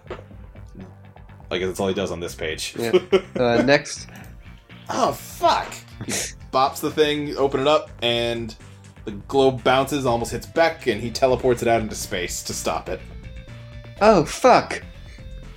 I 1.52 1.60
guess 1.60 1.68
that's 1.68 1.80
all 1.80 1.88
he 1.88 1.94
does 1.94 2.10
on 2.10 2.20
this 2.20 2.34
page. 2.34 2.74
Yeah. 2.80 2.94
Uh, 3.36 3.62
next. 3.62 4.08
Oh 4.90 5.14
fuck! 5.14 5.74
He 6.06 6.12
bops 6.52 6.80
the 6.80 6.92
thing, 6.92 7.36
open 7.38 7.62
it 7.62 7.68
up, 7.68 7.90
and 8.02 8.56
the 9.06 9.12
globe 9.12 9.64
bounces, 9.64 10.06
almost 10.06 10.32
hits 10.32 10.46
Bec, 10.46 10.88
and 10.88 11.00
he 11.02 11.12
teleports 11.12 11.62
it 11.62 11.68
out 11.68 11.82
into 11.82 11.96
space 11.96 12.42
to 12.44 12.54
stop 12.54 12.90
it. 12.90 13.00
Oh, 14.02 14.26
fuck. 14.26 14.82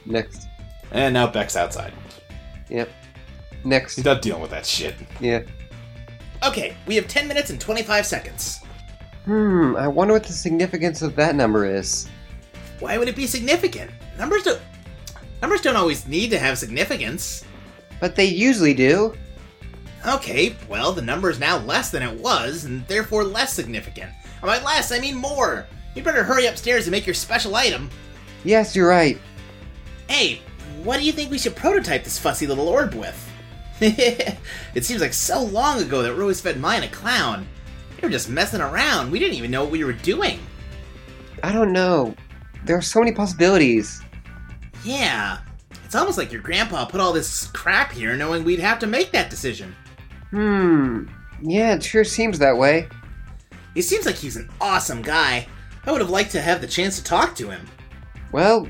Next. 0.07 0.47
And 0.93 1.15
now 1.15 1.27
Bec's 1.27 1.57
outside. 1.57 1.93
Yep. 2.69 2.91
Next. 3.65 3.97
He's 3.97 4.05
not 4.05 4.23
dealing 4.23 4.43
with 4.43 4.51
that 4.51 4.67
shit. 4.67 4.95
Yeah. 5.21 5.43
Okay, 6.45 6.77
we 6.87 6.95
have 6.95 7.09
10 7.09 7.27
minutes 7.27 7.51
and 7.51 7.61
25 7.61 8.07
seconds. 8.07 8.61
Hmm, 9.25 9.77
I 9.77 9.89
wonder 9.89 10.15
what 10.15 10.25
the 10.25 10.33
significance 10.33 11.03
of 11.03 11.17
that 11.17 11.35
number 11.35 11.67
is. 11.67 12.09
Why 12.81 12.97
would 12.97 13.09
it 13.09 13.17
be 13.17 13.27
significant? 13.27 13.91
Numbers 14.19 14.45
don't. 14.45 14.61
Numbers 15.43 15.61
don't 15.63 15.77
always 15.77 16.07
need 16.07 16.31
to 16.31 16.39
have 16.39 16.59
significance. 16.59 17.45
But 18.01 18.17
they 18.17 18.27
usually 18.27 18.75
do. 18.75 19.15
Okay, 20.07 20.57
well, 20.69 20.93
the 20.93 21.03
number 21.03 21.29
is 21.29 21.41
now 21.41 21.59
less 21.59 21.91
than 21.91 22.03
it 22.03 22.21
was, 22.21 22.65
and 22.65 22.87
therefore 22.87 23.25
less 23.25 23.53
significant. 23.53 24.11
And 24.41 24.47
by 24.47 24.63
less, 24.63 24.93
I 24.93 25.01
mean 25.01 25.17
more. 25.17 25.67
You 25.95 26.03
better 26.03 26.23
hurry 26.23 26.47
upstairs 26.47 26.87
and 26.87 26.93
make 26.93 27.07
your 27.07 27.15
special 27.15 27.57
item. 27.57 27.91
Yes, 28.45 28.77
you're 28.77 28.89
right. 28.89 29.19
Hey, 30.09 30.41
what 30.85 30.99
do 30.99 31.05
you 31.05 31.13
think 31.13 31.31
we 31.31 31.39
should 31.39 31.57
prototype 31.57 32.05
this 32.05 32.19
fussy 32.19 32.47
little 32.47 32.69
orb 32.69 32.95
with? 32.95 33.25
it 33.81 34.85
seems 34.85 35.01
like 35.01 35.13
so 35.13 35.43
long 35.43 35.83
ago 35.83 36.03
that 36.03 36.15
Rose 36.15 36.41
fed 36.41 36.61
mine 36.61 36.85
a 36.85 36.89
clown. 36.89 37.47
We 37.97 38.07
were 38.07 38.13
just 38.13 38.29
messing 38.29 38.61
around. 38.61 39.11
We 39.11 39.19
didn't 39.19 39.37
even 39.37 39.51
know 39.51 39.63
what 39.63 39.73
we 39.73 39.83
were 39.83 39.93
doing. 39.93 40.39
I 41.43 41.53
don't 41.53 41.73
know. 41.73 42.15
There 42.65 42.77
are 42.77 42.83
so 42.83 43.01
many 43.01 43.13
possibilities. 43.13 44.01
Yeah, 44.85 45.39
it's 45.89 45.95
almost 45.95 46.19
like 46.19 46.31
your 46.31 46.43
grandpa 46.43 46.85
put 46.85 47.01
all 47.01 47.15
this 47.15 47.47
crap 47.47 47.91
here 47.91 48.15
knowing 48.15 48.45
we'd 48.45 48.59
have 48.59 48.79
to 48.81 48.87
make 48.87 49.11
that 49.13 49.31
decision. 49.31 49.75
Hmm. 50.29 51.07
Yeah, 51.41 51.77
it 51.77 51.83
sure 51.83 52.05
seems 52.05 52.39
that 52.41 52.59
way. 52.59 52.91
He 53.73 53.81
seems 53.81 54.05
like 54.05 54.17
he's 54.17 54.37
an 54.37 54.51
awesome 54.61 55.01
guy. 55.01 55.49
I 55.87 55.91
would 55.91 56.03
have 56.03 56.11
liked 56.11 56.33
to 56.33 56.43
have 56.43 56.61
the 56.61 56.67
chance 56.67 56.99
to 56.99 57.05
talk 57.05 57.35
to 57.37 57.49
him. 57.49 57.67
Well, 58.33 58.69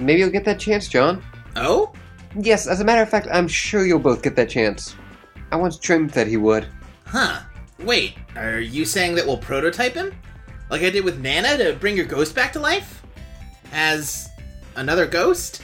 maybe 0.00 0.18
you'll 0.18 0.30
get 0.30 0.44
that 0.44 0.58
chance, 0.58 0.88
John. 0.88 1.22
Oh? 1.54 1.92
Yes, 2.36 2.66
as 2.66 2.80
a 2.80 2.84
matter 2.84 3.02
of 3.02 3.08
fact, 3.08 3.28
I'm 3.30 3.46
sure 3.46 3.86
you'll 3.86 4.00
both 4.00 4.20
get 4.20 4.34
that 4.34 4.50
chance. 4.50 4.96
I 5.52 5.56
once 5.56 5.78
dreamed 5.78 6.10
that 6.10 6.26
he 6.26 6.36
would. 6.36 6.66
Huh. 7.06 7.42
Wait, 7.78 8.14
are 8.34 8.58
you 8.58 8.84
saying 8.84 9.14
that 9.14 9.24
we'll 9.24 9.38
prototype 9.38 9.94
him? 9.94 10.12
Like 10.68 10.82
I 10.82 10.90
did 10.90 11.04
with 11.04 11.20
Nana 11.20 11.56
to 11.58 11.74
bring 11.78 11.96
your 11.96 12.06
ghost 12.06 12.34
back 12.34 12.52
to 12.54 12.58
life? 12.58 13.04
As 13.72 14.28
another 14.74 15.06
ghost? 15.06 15.62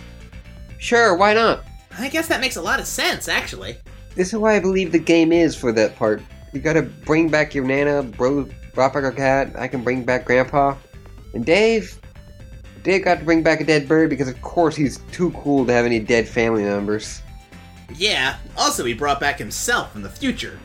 Sure, 0.78 1.16
why 1.16 1.34
not? 1.34 1.64
I 1.98 2.08
guess 2.08 2.28
that 2.28 2.40
makes 2.40 2.56
a 2.56 2.62
lot 2.62 2.80
of 2.80 2.86
sense, 2.86 3.28
actually. 3.28 3.76
This 4.14 4.28
is 4.32 4.38
why 4.38 4.56
I 4.56 4.60
believe 4.60 4.92
the 4.92 4.98
game 4.98 5.32
is 5.32 5.56
for 5.56 5.72
that 5.72 5.96
part. 5.96 6.22
You 6.52 6.60
gotta 6.60 6.82
bring 6.82 7.28
back 7.28 7.54
your 7.54 7.64
Nana, 7.64 8.02
bro, 8.02 8.48
brought 8.74 8.92
back 8.92 9.04
our 9.04 9.12
cat, 9.12 9.52
I 9.56 9.68
can 9.68 9.82
bring 9.82 10.04
back 10.04 10.24
Grandpa. 10.24 10.76
And 11.34 11.44
Dave? 11.44 12.00
Dave 12.82 13.04
got 13.04 13.18
to 13.18 13.24
bring 13.24 13.42
back 13.42 13.60
a 13.60 13.64
dead 13.64 13.88
bird 13.88 14.10
because, 14.10 14.28
of 14.28 14.40
course, 14.42 14.76
he's 14.76 14.98
too 15.10 15.32
cool 15.32 15.66
to 15.66 15.72
have 15.72 15.84
any 15.84 15.98
dead 15.98 16.28
family 16.28 16.62
members. 16.62 17.20
Yeah, 17.96 18.36
also 18.56 18.84
he 18.84 18.94
brought 18.94 19.18
back 19.18 19.38
himself 19.38 19.92
from 19.92 20.02
the 20.02 20.08
future. 20.08 20.58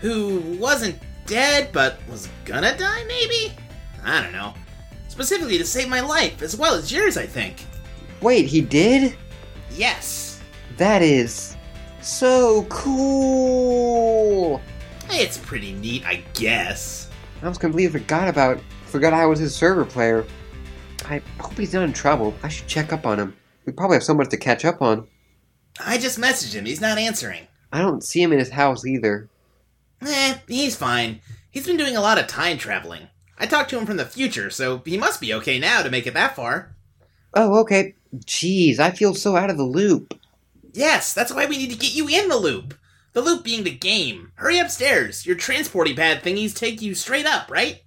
Who 0.00 0.40
wasn't 0.60 0.98
dead, 1.24 1.70
but 1.72 1.98
was 2.10 2.28
gonna 2.44 2.76
die, 2.76 3.04
maybe? 3.04 3.54
I 4.04 4.22
don't 4.22 4.32
know. 4.32 4.52
Specifically 5.08 5.56
to 5.58 5.64
save 5.64 5.88
my 5.88 6.00
life, 6.00 6.42
as 6.42 6.56
well 6.56 6.74
as 6.74 6.92
yours, 6.92 7.16
I 7.16 7.24
think. 7.24 7.64
Wait, 8.20 8.46
he 8.46 8.60
did? 8.60 9.16
Yes. 9.76 10.40
That 10.76 11.02
is 11.02 11.56
so 12.00 12.64
cool! 12.68 14.60
It's 15.10 15.38
pretty 15.38 15.72
neat, 15.72 16.04
I 16.06 16.24
guess. 16.34 17.10
I 17.42 17.48
was 17.48 17.58
completely 17.58 18.00
forgot 18.00 18.28
about 18.28 18.60
forgot 18.86 19.12
I 19.12 19.26
was 19.26 19.38
his 19.38 19.54
server 19.54 19.84
player. 19.84 20.24
I 21.04 21.20
hope 21.40 21.56
he's 21.58 21.74
not 21.74 21.84
in 21.84 21.92
trouble. 21.92 22.34
I 22.42 22.48
should 22.48 22.66
check 22.66 22.92
up 22.92 23.06
on 23.06 23.18
him. 23.18 23.36
We 23.66 23.72
probably 23.72 23.96
have 23.96 24.04
so 24.04 24.14
much 24.14 24.30
to 24.30 24.36
catch 24.36 24.64
up 24.64 24.82
on. 24.82 25.06
I 25.80 25.98
just 25.98 26.18
messaged 26.18 26.54
him, 26.54 26.64
he's 26.64 26.80
not 26.80 26.98
answering. 26.98 27.46
I 27.72 27.80
don't 27.80 28.04
see 28.04 28.22
him 28.22 28.32
in 28.32 28.38
his 28.38 28.50
house 28.50 28.84
either. 28.84 29.28
Eh, 30.02 30.38
he's 30.48 30.76
fine. 30.76 31.20
He's 31.50 31.66
been 31.66 31.76
doing 31.76 31.96
a 31.96 32.00
lot 32.00 32.18
of 32.18 32.26
time 32.26 32.58
traveling. 32.58 33.08
I 33.38 33.46
talked 33.46 33.70
to 33.70 33.78
him 33.78 33.86
from 33.86 33.96
the 33.96 34.04
future, 34.04 34.50
so 34.50 34.82
he 34.84 34.96
must 34.98 35.20
be 35.20 35.32
okay 35.34 35.58
now 35.58 35.82
to 35.82 35.90
make 35.90 36.06
it 36.06 36.14
that 36.14 36.36
far. 36.36 36.74
Oh, 37.34 37.60
okay. 37.60 37.94
Jeez, 38.14 38.78
I 38.78 38.90
feel 38.90 39.14
so 39.14 39.36
out 39.36 39.50
of 39.50 39.56
the 39.56 39.64
loop. 39.64 40.18
Yes, 40.72 41.12
that's 41.14 41.32
why 41.32 41.46
we 41.46 41.58
need 41.58 41.70
to 41.70 41.78
get 41.78 41.94
you 41.94 42.08
in 42.08 42.28
the 42.28 42.36
loop. 42.36 42.74
The 43.12 43.20
loop 43.20 43.44
being 43.44 43.64
the 43.64 43.70
game. 43.70 44.32
Hurry 44.36 44.58
upstairs. 44.58 45.26
Your 45.26 45.36
transporty 45.36 45.94
pad 45.94 46.22
thingies 46.22 46.54
take 46.54 46.80
you 46.80 46.94
straight 46.94 47.26
up, 47.26 47.50
right? 47.50 47.82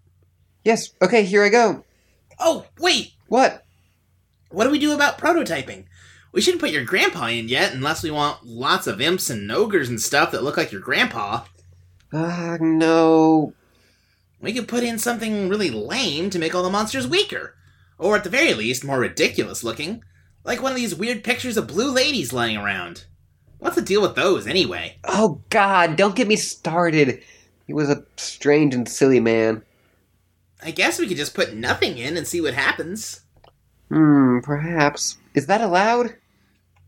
Yes, 0.63 0.89
okay, 1.01 1.23
here 1.23 1.43
I 1.43 1.49
go. 1.49 1.84
Oh, 2.39 2.65
wait. 2.80 3.13
What? 3.28 3.65
What 4.49 4.65
do 4.65 4.69
we 4.69 4.80
do 4.80 4.93
about 4.93 5.17
prototyping? 5.17 5.86
We 6.32 6.41
shouldn't 6.41 6.61
put 6.61 6.71
your 6.71 6.84
grandpa 6.84 7.28
in 7.28 7.47
yet 7.47 7.73
unless 7.73 8.03
we 8.03 8.11
want 8.11 8.45
lots 8.45 8.88
of 8.88 8.99
imps 8.99 9.30
and 9.30 9.51
ogres 9.51 9.89
and 9.89 10.01
stuff 10.01 10.32
that 10.32 10.43
look 10.43 10.57
like 10.57 10.71
your 10.71 10.82
grandpa. 10.82 11.45
Ah, 12.11 12.57
no. 12.59 13.53
We 14.41 14.53
could 14.53 14.67
put 14.67 14.84
in 14.84 14.99
something 14.99 15.49
really 15.49 15.69
lame 15.69 16.30
to 16.30 16.39
make 16.39 16.53
all 16.53 16.63
the 16.63 16.69
monsters 16.69 17.07
weaker. 17.07 17.55
Or 17.97 18.15
at 18.15 18.23
the 18.23 18.30
very 18.30 18.53
least, 18.53 18.84
more 18.84 18.99
ridiculous 18.99 19.63
looking. 19.63 20.03
Like 20.46 20.62
one 20.62 20.72
of 20.72 20.78
these 20.78 20.96
weird 20.96 21.24
pictures 21.24 21.58
of 21.58 21.68
blue 21.68 21.91
ladies 21.91 22.32
lying 22.32 22.56
around. 22.56 23.06
What's 23.58 23.76
the 23.76 23.82
deal 23.82 24.02
with 24.02 24.16
those, 24.16 24.46
anyway? 24.46 25.00
Oh, 25.04 25.41
God, 25.50 25.96
don't 25.96 26.16
get 26.16 26.28
me 26.28 26.36
started. 26.36 27.24
He 27.66 27.74
was 27.74 27.89
a 27.89 28.06
strange 28.16 28.76
and 28.76 28.88
silly 28.88 29.20
man. 29.20 29.64
I 30.62 30.70
guess 30.70 31.00
we 31.00 31.08
could 31.08 31.18
just 31.18 31.34
put 31.34 31.56
nothing 31.56 31.98
in 31.98 32.16
and 32.16 32.28
see 32.28 32.41
what 32.41 32.54
happens. 32.54 33.22
Hmm, 33.89 34.39
perhaps. 34.39 35.18
Is 35.34 35.48
that 35.48 35.62
allowed? 35.62 36.16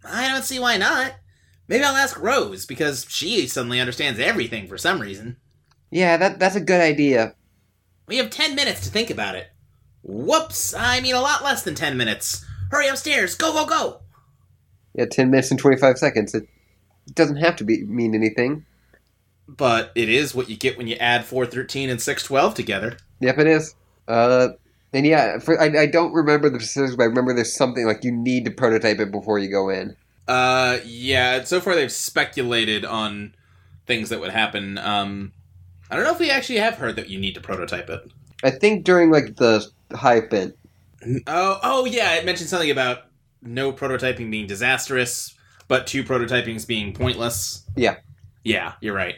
I 0.05 0.29
don't 0.29 0.43
see 0.43 0.59
why 0.59 0.77
not. 0.77 1.15
Maybe 1.67 1.83
I'll 1.83 1.95
ask 1.95 2.19
Rose, 2.19 2.65
because 2.65 3.07
she 3.09 3.47
suddenly 3.47 3.79
understands 3.79 4.19
everything 4.19 4.67
for 4.67 4.77
some 4.77 5.01
reason. 5.01 5.37
Yeah, 5.89 6.17
that 6.17 6.37
that's 6.39 6.55
a 6.55 6.61
good 6.61 6.81
idea. 6.81 7.33
We 8.07 8.17
have 8.17 8.29
10 8.29 8.55
minutes 8.55 8.81
to 8.81 8.89
think 8.89 9.09
about 9.09 9.35
it. 9.35 9.47
Whoops, 10.03 10.73
I 10.73 11.01
mean 11.01 11.15
a 11.15 11.21
lot 11.21 11.43
less 11.43 11.63
than 11.63 11.75
10 11.75 11.97
minutes. 11.97 12.45
Hurry 12.71 12.87
upstairs, 12.87 13.35
go, 13.35 13.53
go, 13.53 13.65
go! 13.65 14.01
Yeah, 14.93 15.05
10 15.05 15.29
minutes 15.29 15.51
and 15.51 15.59
25 15.59 15.97
seconds. 15.97 16.33
It 16.33 16.47
doesn't 17.13 17.37
have 17.37 17.55
to 17.57 17.63
be 17.63 17.83
mean 17.83 18.15
anything. 18.15 18.65
But 19.47 19.91
it 19.95 20.09
is 20.09 20.35
what 20.35 20.49
you 20.49 20.57
get 20.57 20.77
when 20.77 20.87
you 20.87 20.95
add 20.95 21.23
413 21.23 21.89
and 21.89 22.01
612 22.01 22.53
together. 22.53 22.97
Yep, 23.21 23.37
it 23.39 23.47
is. 23.47 23.75
Uh, 24.07 24.49
and 24.91 25.05
yeah, 25.05 25.39
for, 25.39 25.59
I, 25.59 25.83
I 25.83 25.85
don't 25.85 26.11
remember 26.11 26.49
the 26.49 26.59
specifics, 26.59 26.95
but 26.95 27.03
I 27.03 27.07
remember 27.07 27.33
there's 27.33 27.55
something 27.55 27.85
like 27.85 28.03
you 28.03 28.11
need 28.11 28.45
to 28.45 28.51
prototype 28.51 28.99
it 28.99 29.11
before 29.11 29.39
you 29.39 29.49
go 29.49 29.69
in. 29.69 29.95
Uh, 30.27 30.79
yeah. 30.85 31.43
So 31.43 31.61
far, 31.61 31.75
they've 31.75 31.91
speculated 31.91 32.83
on 32.83 33.35
things 33.85 34.09
that 34.09 34.19
would 34.19 34.31
happen. 34.31 34.77
Um, 34.77 35.31
I 35.89 35.95
don't 35.95 36.03
know 36.03 36.11
if 36.11 36.19
we 36.19 36.29
actually 36.29 36.59
have 36.59 36.75
heard 36.75 36.97
that 36.97 37.09
you 37.09 37.17
need 37.17 37.35
to 37.35 37.41
prototype 37.41 37.89
it. 37.89 38.11
I 38.43 38.51
think 38.51 38.83
during 38.83 39.11
like 39.11 39.37
the 39.37 39.65
hype 39.93 40.29
bit. 40.29 40.57
Oh, 41.27 41.59
oh 41.63 41.85
yeah. 41.85 42.15
It 42.15 42.25
mentioned 42.25 42.49
something 42.49 42.71
about 42.71 43.03
no 43.41 43.71
prototyping 43.71 44.31
being 44.31 44.47
disastrous, 44.47 45.35
but 45.67 45.87
two 45.87 46.03
prototypings 46.03 46.67
being 46.67 46.93
pointless. 46.93 47.63
Yeah. 47.75 47.97
Yeah, 48.43 48.73
you're 48.81 48.95
right. 48.95 49.15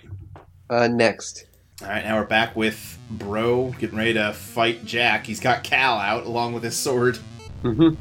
Uh, 0.70 0.88
next. 0.88 1.46
All 1.82 1.88
right, 1.88 2.04
now 2.04 2.18
we're 2.18 2.26
back 2.26 2.56
with 2.56 2.98
Bro 3.10 3.76
getting 3.80 3.98
ready 3.98 4.14
to 4.14 4.34
fight 4.34 4.86
Jack. 4.86 5.26
He's 5.26 5.40
got 5.40 5.64
Cal 5.64 5.98
out 5.98 6.26
along 6.26 6.54
with 6.54 6.64
his 6.64 6.76
sword. 6.76 7.18
Mm-hmm. 7.64 7.96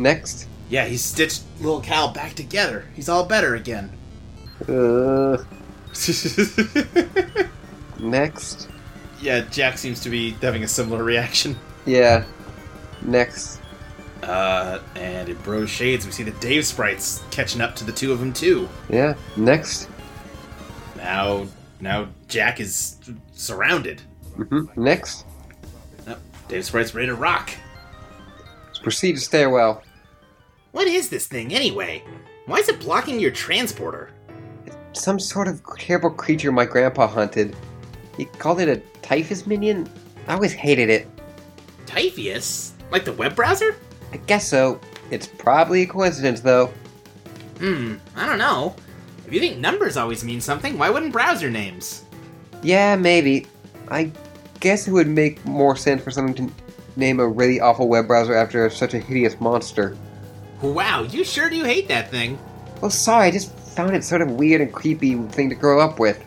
Next. 0.00 0.48
Yeah, 0.70 0.86
he 0.86 0.96
stitched 0.96 1.42
little 1.60 1.80
Cal 1.80 2.12
back 2.12 2.34
together. 2.34 2.86
He's 2.94 3.10
all 3.10 3.26
better 3.26 3.54
again. 3.54 3.90
Uh, 4.66 5.36
next. 8.00 8.68
yeah, 9.20 9.40
Jack 9.50 9.76
seems 9.76 10.00
to 10.00 10.08
be 10.08 10.30
having 10.40 10.64
a 10.64 10.68
similar 10.68 11.04
reaction. 11.04 11.56
Yeah. 11.84 12.24
Next. 13.04 13.60
Uh, 14.22 14.78
and 14.94 15.28
in 15.28 15.36
Bro 15.38 15.66
Shades, 15.66 16.06
we 16.06 16.12
see 16.12 16.22
the 16.22 16.30
Dave 16.32 16.64
sprites 16.64 17.22
catching 17.30 17.60
up 17.60 17.74
to 17.76 17.84
the 17.84 17.92
two 17.92 18.12
of 18.12 18.20
them 18.20 18.32
too. 18.32 18.68
Yeah. 18.88 19.14
Next. 19.36 19.88
Now, 20.96 21.46
now 21.80 22.08
Jack 22.28 22.60
is 22.60 22.98
surrounded. 23.32 24.00
Mm-hmm. 24.36 24.80
Next. 24.80 25.26
Oh, 26.06 26.16
Dave 26.48 26.64
Sprite's 26.64 26.94
ready 26.94 27.08
to 27.08 27.14
rock. 27.14 27.50
Proceed 28.82 29.12
to 29.12 29.20
stairwell. 29.20 29.82
What 30.72 30.86
is 30.86 31.08
this 31.08 31.26
thing, 31.26 31.52
anyway? 31.52 32.02
Why 32.46 32.58
is 32.58 32.68
it 32.68 32.80
blocking 32.80 33.20
your 33.20 33.30
transporter? 33.30 34.10
Some 34.92 35.18
sort 35.18 35.48
of 35.48 35.62
terrible 35.78 36.10
creature 36.10 36.50
my 36.52 36.64
grandpa 36.64 37.06
hunted. 37.06 37.56
He 38.16 38.24
called 38.24 38.60
it 38.60 38.68
a 38.68 38.76
Typheus 39.00 39.46
minion? 39.46 39.88
I 40.26 40.34
always 40.34 40.52
hated 40.52 40.88
it. 40.90 41.08
Typheus? 41.86 42.74
Like 42.92 43.04
the 43.04 43.12
web 43.14 43.34
browser? 43.34 43.74
I 44.12 44.18
guess 44.18 44.46
so. 44.46 44.78
It's 45.10 45.26
probably 45.26 45.82
a 45.82 45.86
coincidence, 45.86 46.40
though. 46.40 46.66
Hmm, 47.58 47.96
I 48.14 48.26
don't 48.26 48.38
know. 48.38 48.76
If 49.26 49.32
you 49.32 49.40
think 49.40 49.58
numbers 49.58 49.96
always 49.96 50.22
mean 50.22 50.40
something, 50.40 50.78
why 50.78 50.90
wouldn't 50.90 51.12
browser 51.12 51.50
names? 51.50 52.04
Yeah, 52.62 52.96
maybe. 52.96 53.46
I 53.88 54.12
guess 54.60 54.86
it 54.86 54.92
would 54.92 55.08
make 55.08 55.44
more 55.44 55.74
sense 55.74 56.02
for 56.02 56.10
someone 56.10 56.34
to 56.34 56.52
name 56.96 57.18
a 57.20 57.26
really 57.26 57.60
awful 57.60 57.88
web 57.88 58.06
browser 58.06 58.34
after 58.34 58.68
such 58.68 58.94
a 58.94 58.98
hideous 58.98 59.40
monster. 59.40 59.96
Wow, 60.60 61.02
you 61.04 61.24
sure 61.24 61.48
do 61.50 61.64
hate 61.64 61.88
that 61.88 62.10
thing. 62.10 62.38
Well, 62.80 62.90
sorry, 62.90 63.28
I 63.28 63.30
just 63.30 63.52
found 63.58 63.96
it 63.96 64.04
sort 64.04 64.22
of 64.22 64.32
weird 64.32 64.60
and 64.60 64.72
creepy 64.72 65.14
thing 65.28 65.48
to 65.48 65.54
grow 65.54 65.80
up 65.80 65.98
with. 65.98 66.22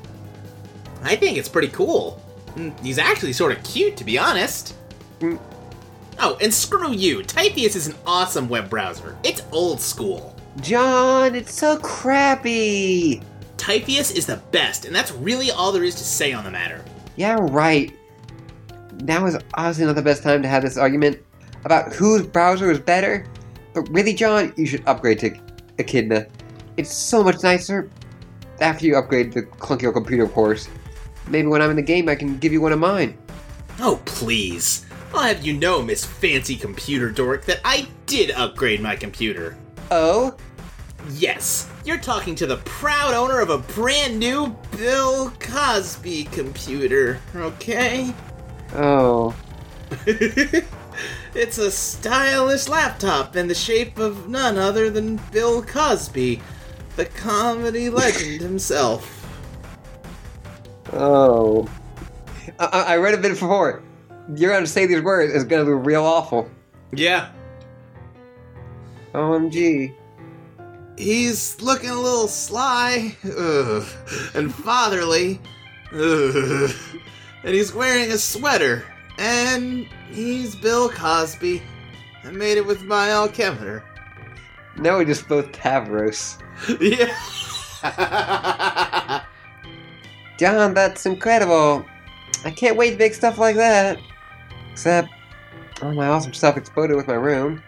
I 1.03 1.15
think 1.15 1.37
it's 1.37 1.47
pretty 1.49 1.67
cool. 1.69 2.21
Mm, 2.55 2.77
He's 2.83 2.97
actually 2.97 3.33
sort 3.33 3.55
of 3.55 3.63
cute, 3.63 3.95
to 3.97 4.03
be 4.03 4.17
honest. 4.17 4.75
Mm. 5.19 5.39
Oh, 6.19 6.37
and 6.41 6.53
screw 6.53 6.93
you. 6.93 7.23
Typheus 7.23 7.75
is 7.75 7.87
an 7.87 7.95
awesome 8.05 8.47
web 8.47 8.69
browser. 8.69 9.17
It's 9.23 9.41
old 9.51 9.81
school. 9.81 10.35
John, 10.61 11.35
it's 11.35 11.53
so 11.53 11.77
crappy! 11.79 13.21
Typheus 13.57 14.11
is 14.11 14.25
the 14.25 14.37
best, 14.51 14.85
and 14.85 14.95
that's 14.95 15.11
really 15.11 15.51
all 15.51 15.71
there 15.71 15.83
is 15.83 15.95
to 15.95 16.03
say 16.03 16.31
on 16.31 16.43
the 16.43 16.51
matter. 16.51 16.83
Yeah, 17.17 17.37
right. 17.39 17.91
Now 19.01 19.25
is 19.25 19.37
obviously 19.55 19.85
not 19.85 19.95
the 19.95 20.01
best 20.01 20.23
time 20.23 20.41
to 20.41 20.47
have 20.47 20.63
this 20.63 20.77
argument 20.77 21.21
about 21.65 21.93
whose 21.93 22.25
browser 22.25 22.71
is 22.71 22.79
better, 22.79 23.25
but 23.73 23.81
really, 23.89 24.13
John, 24.13 24.53
you 24.55 24.65
should 24.65 24.83
upgrade 24.87 25.19
to 25.19 25.37
Echidna. 25.77 26.27
It's 26.77 26.93
so 26.93 27.23
much 27.23 27.43
nicer 27.43 27.89
after 28.61 28.85
you 28.85 28.95
upgrade 28.95 29.33
the 29.33 29.43
clunky 29.43 29.85
old 29.85 29.95
computer, 29.95 30.23
of 30.23 30.31
course. 30.31 30.69
Maybe 31.27 31.47
when 31.47 31.61
I'm 31.61 31.71
in 31.71 31.75
the 31.75 31.81
game, 31.81 32.07
I 32.07 32.15
can 32.15 32.37
give 32.37 32.53
you 32.53 32.61
one 32.61 32.71
of 32.71 32.79
mine. 32.79 33.17
Oh, 33.79 33.99
please. 34.05 34.85
I'll 35.15 35.23
have 35.23 35.45
you 35.45 35.53
know, 35.53 35.81
Miss 35.81 36.03
Fancy 36.03 36.57
Computer 36.57 37.09
Dork, 37.09 37.45
that 37.45 37.61
I 37.63 37.87
did 38.05 38.31
upgrade 38.31 38.81
my 38.81 38.97
computer. 38.97 39.55
Oh? 39.89 40.35
Yes, 41.13 41.69
you're 41.85 41.99
talking 41.99 42.35
to 42.35 42.45
the 42.45 42.57
proud 42.57 43.13
owner 43.13 43.39
of 43.39 43.49
a 43.49 43.59
brand 43.59 44.19
new 44.19 44.53
Bill 44.75 45.31
Cosby 45.39 46.25
computer, 46.25 47.21
okay? 47.33 48.13
Oh. 48.73 49.33
it's 50.05 51.59
a 51.59 51.71
stylish 51.71 52.67
laptop 52.67 53.37
in 53.37 53.47
the 53.47 53.55
shape 53.55 53.97
of 53.97 54.27
none 54.27 54.57
other 54.57 54.89
than 54.89 55.15
Bill 55.31 55.63
Cosby, 55.63 56.41
the 56.97 57.05
comedy 57.05 57.89
legend 57.91 58.41
himself. 58.41 59.25
Oh. 60.91 61.69
I, 62.59 62.65
I 62.65 62.81
I 62.81 62.97
read 62.97 63.13
a 63.13 63.17
bit 63.17 63.29
before. 63.29 63.81
You're 64.33 64.51
gonna 64.51 64.65
say 64.67 64.85
these 64.85 65.01
words, 65.01 65.33
it's 65.33 65.43
gonna 65.43 65.65
be 65.65 65.71
real 65.71 66.03
awful. 66.03 66.49
Yeah, 66.91 67.29
OMG. 69.13 69.93
he's 70.97 71.61
looking 71.61 71.89
a 71.89 71.99
little 71.99 72.27
sly 72.27 73.15
ugh, 73.37 73.85
and 74.33 74.53
fatherly, 74.53 75.39
ugh, 75.93 76.71
and 77.43 77.53
he's 77.53 77.73
wearing 77.73 78.11
a 78.11 78.17
sweater, 78.17 78.83
and 79.19 79.85
he's 80.09 80.55
Bill 80.55 80.89
Cosby. 80.89 81.61
I 82.23 82.31
made 82.31 82.57
it 82.57 82.65
with 82.65 82.83
my 82.83 83.09
alchemiter. 83.09 83.83
Now 84.77 84.97
we 84.97 85.05
just 85.05 85.27
both 85.27 85.51
Tavros. 85.51 86.37
Yeah. 86.81 87.13
John, 90.39 90.73
that's 90.73 91.05
incredible. 91.05 91.85
I 92.43 92.51
can't 92.51 92.75
wait 92.75 92.91
to 92.91 92.97
make 92.97 93.13
stuff 93.13 93.37
like 93.37 93.55
that. 93.57 93.99
Except, 94.75 95.07
all 95.81 95.93
my 95.93 96.07
awesome 96.07 96.33
stuff 96.33 96.57
exploded 96.57 96.97
with 96.97 97.07
my 97.07 97.13
room. 97.13 97.63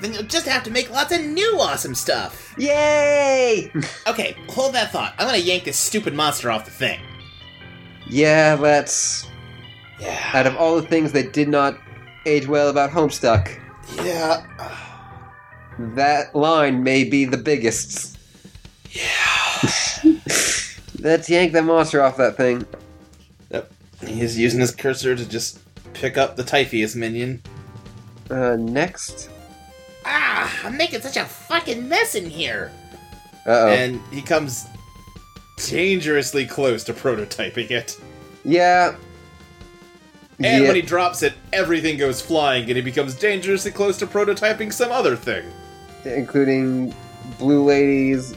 then 0.00 0.12
you'll 0.12 0.24
just 0.24 0.48
have 0.48 0.64
to 0.64 0.70
make 0.72 0.90
lots 0.90 1.12
of 1.12 1.20
new 1.20 1.58
awesome 1.60 1.94
stuff. 1.94 2.52
Yay! 2.58 3.70
Okay, 4.08 4.36
hold 4.48 4.74
that 4.74 4.90
thought. 4.90 5.14
I'm 5.16 5.26
gonna 5.26 5.38
yank 5.38 5.62
this 5.62 5.78
stupid 5.78 6.12
monster 6.12 6.50
off 6.50 6.64
the 6.64 6.72
thing. 6.72 6.98
yeah, 8.08 8.56
that's. 8.56 9.28
Yeah. 10.00 10.18
Out 10.34 10.48
of 10.48 10.56
all 10.56 10.74
the 10.74 10.82
things 10.88 11.12
that 11.12 11.32
did 11.32 11.48
not 11.48 11.78
age 12.26 12.48
well 12.48 12.68
about 12.68 12.90
Homestuck, 12.90 13.56
Yeah. 14.02 14.44
that 15.78 16.34
line 16.34 16.82
may 16.82 17.04
be 17.04 17.24
the 17.26 17.36
biggest. 17.36 18.18
Yeah. 18.90 19.70
Let's 20.98 21.30
yank 21.30 21.52
that 21.52 21.62
monster 21.64 22.02
off 22.02 22.16
that 22.16 22.36
thing. 22.36 22.66
Yep. 23.52 23.70
He's 24.04 24.36
using 24.36 24.58
his 24.58 24.74
cursor 24.74 25.14
to 25.14 25.24
just 25.28 25.60
pick 25.94 26.16
up 26.18 26.36
the 26.36 26.44
Typheus 26.44 26.94
minion. 26.94 27.42
Uh, 28.30 28.56
next. 28.56 29.30
Ah, 30.04 30.60
I'm 30.64 30.76
making 30.76 31.00
such 31.02 31.16
a 31.16 31.24
fucking 31.24 31.88
mess 31.88 32.14
in 32.14 32.28
here. 32.28 32.72
Uh 33.46 33.50
oh. 33.50 33.68
And 33.68 34.00
he 34.12 34.22
comes 34.22 34.66
dangerously 35.68 36.46
close 36.46 36.84
to 36.84 36.92
prototyping 36.94 37.70
it. 37.70 38.00
Yeah. 38.44 38.94
And 40.38 40.62
yeah. 40.62 40.68
when 40.68 40.76
he 40.76 40.82
drops 40.82 41.22
it, 41.22 41.34
everything 41.52 41.98
goes 41.98 42.20
flying 42.22 42.64
and 42.64 42.76
he 42.76 42.80
becomes 42.80 43.14
dangerously 43.14 43.70
close 43.70 43.98
to 43.98 44.06
prototyping 44.06 44.72
some 44.72 44.90
other 44.90 45.16
thing. 45.16 45.44
including 46.04 46.94
Blue 47.38 47.62
Ladies, 47.64 48.34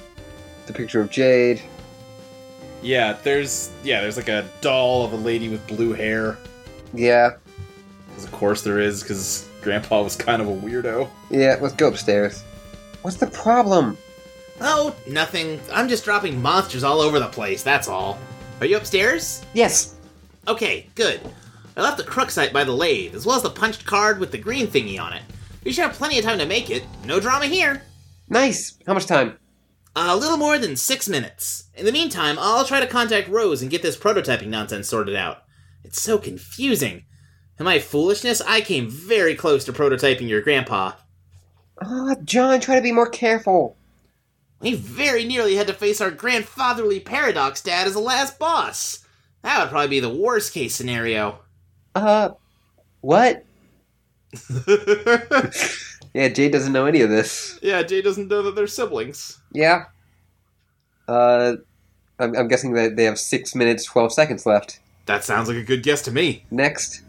the 0.66 0.74
picture 0.74 1.00
of 1.00 1.10
Jade. 1.10 1.62
Yeah, 2.82 3.14
there's 3.24 3.72
yeah, 3.84 4.02
there's 4.02 4.18
like 4.18 4.28
a 4.28 4.46
doll 4.60 5.06
of 5.06 5.14
a 5.14 5.16
lady 5.16 5.48
with 5.48 5.66
blue 5.68 5.94
hair. 5.94 6.38
Yeah, 6.94 7.30
'Cause 7.30 7.40
Of 8.18 8.32
course 8.32 8.62
there 8.62 8.80
is, 8.80 9.02
because 9.02 9.48
Grandpa 9.62 10.02
was 10.02 10.16
kind 10.16 10.42
of 10.42 10.48
a 10.48 10.52
weirdo. 10.56 11.10
yeah, 11.30 11.58
let's 11.62 11.74
go 11.76 11.88
upstairs. 11.88 12.44
What's 13.02 13.18
the 13.18 13.28
problem? 13.28 13.98
Oh, 14.62 14.96
nothing. 15.08 15.60
I'm 15.72 15.90
just 15.90 16.06
dropping 16.06 16.42
monsters 16.42 16.84
all 16.84 17.02
over 17.02 17.20
the 17.20 17.28
place, 17.28 17.64
that's 17.64 17.88
all. 17.88 18.18
Are 18.60 18.66
you 18.66 18.78
upstairs? 18.78 19.44
Yes! 19.54 19.96
Okay, 20.48 20.88
good. 20.96 21.22
I 21.76 21.82
left 21.82 21.98
the 21.98 22.04
Cruxite 22.04 22.54
by 22.54 22.64
the 22.64 22.72
lathe, 22.72 23.16
as 23.16 23.26
well 23.26 23.36
as 23.36 23.44
the 23.44 23.50
punched 23.50 23.86
card 23.86 24.20
with 24.20 24.32
the 24.32 24.38
green 24.38 24.68
thingy 24.68 25.00
on 25.00 25.14
it. 25.14 25.24
We 25.64 25.72
should 25.72 25.86
have 25.86 25.94
plenty 25.94 26.20
of 26.20 26.26
time 26.26 26.38
to 26.40 26.46
make 26.46 26.70
it. 26.70 26.84
No 27.06 27.20
drama 27.20 27.46
here. 27.46 27.84
Nice! 28.30 28.78
How 28.86 28.94
much 28.94 29.06
time? 29.06 29.38
A 29.96 30.16
little 30.16 30.38
more 30.38 30.58
than 30.58 30.76
six 30.76 31.08
minutes. 31.08 31.66
In 31.76 31.86
the 31.86 31.92
meantime, 31.92 32.38
I'll 32.40 32.66
try 32.66 32.80
to 32.80 32.88
contact 32.88 33.30
Rose 33.30 33.62
and 33.62 33.72
get 33.72 33.82
this 33.82 33.98
prototyping 33.98 34.48
nonsense 34.48 34.88
sorted 34.88 35.16
out. 35.16 35.44
It's 35.84 36.02
so 36.02 36.18
confusing. 36.18 37.06
In 37.60 37.66
my 37.66 37.80
foolishness, 37.80 38.42
I 38.42 38.62
came 38.62 38.90
very 38.90 39.36
close 39.36 39.64
to 39.66 39.74
prototyping 39.74 40.28
your 40.28 40.42
grandpa. 40.42 40.94
Oh, 41.82 42.16
John, 42.24 42.60
try 42.60 42.76
to 42.76 42.82
be 42.82 42.92
more 42.92 43.10
careful. 43.10 43.78
We 44.60 44.76
very 44.76 45.26
nearly 45.26 45.56
had 45.56 45.68
to 45.68 45.74
face 45.74 46.02
our 46.02 46.12
grandfatherly 46.12 47.00
paradox 47.00 47.62
dad 47.62 47.88
as 47.88 47.94
the 47.94 48.00
last 48.00 48.40
boss. 48.40 49.06
That 49.42 49.60
would 49.60 49.70
probably 49.70 49.90
be 49.90 50.00
the 50.00 50.10
worst 50.10 50.54
case 50.54 50.74
scenario. 50.74 51.40
Uh, 51.94 52.32
what? 53.02 53.46
Yeah, 56.14 56.28
Jade 56.30 56.52
doesn't 56.52 56.74
know 56.74 56.86
any 56.86 57.02
of 57.02 57.10
this. 57.10 57.58
Yeah, 57.62 57.82
Jay 57.82 58.02
doesn't 58.02 58.28
know 58.28 58.44
that 58.44 58.56
they're 58.56 58.68
siblings. 58.68 59.40
Yeah. 59.52 59.86
Uh, 61.08 61.54
I'm, 62.20 62.36
I'm 62.36 62.48
guessing 62.48 62.74
that 62.74 62.96
they 62.96 63.06
have 63.06 63.18
6 63.18 63.56
minutes, 63.56 63.86
12 63.86 64.14
seconds 64.14 64.46
left. 64.46 64.80
That 65.08 65.24
sounds 65.24 65.48
like 65.48 65.58
a 65.58 65.64
good 65.64 65.82
guess 65.82 66.02
to 66.04 66.12
me. 66.12 66.46
Next. 66.52 67.02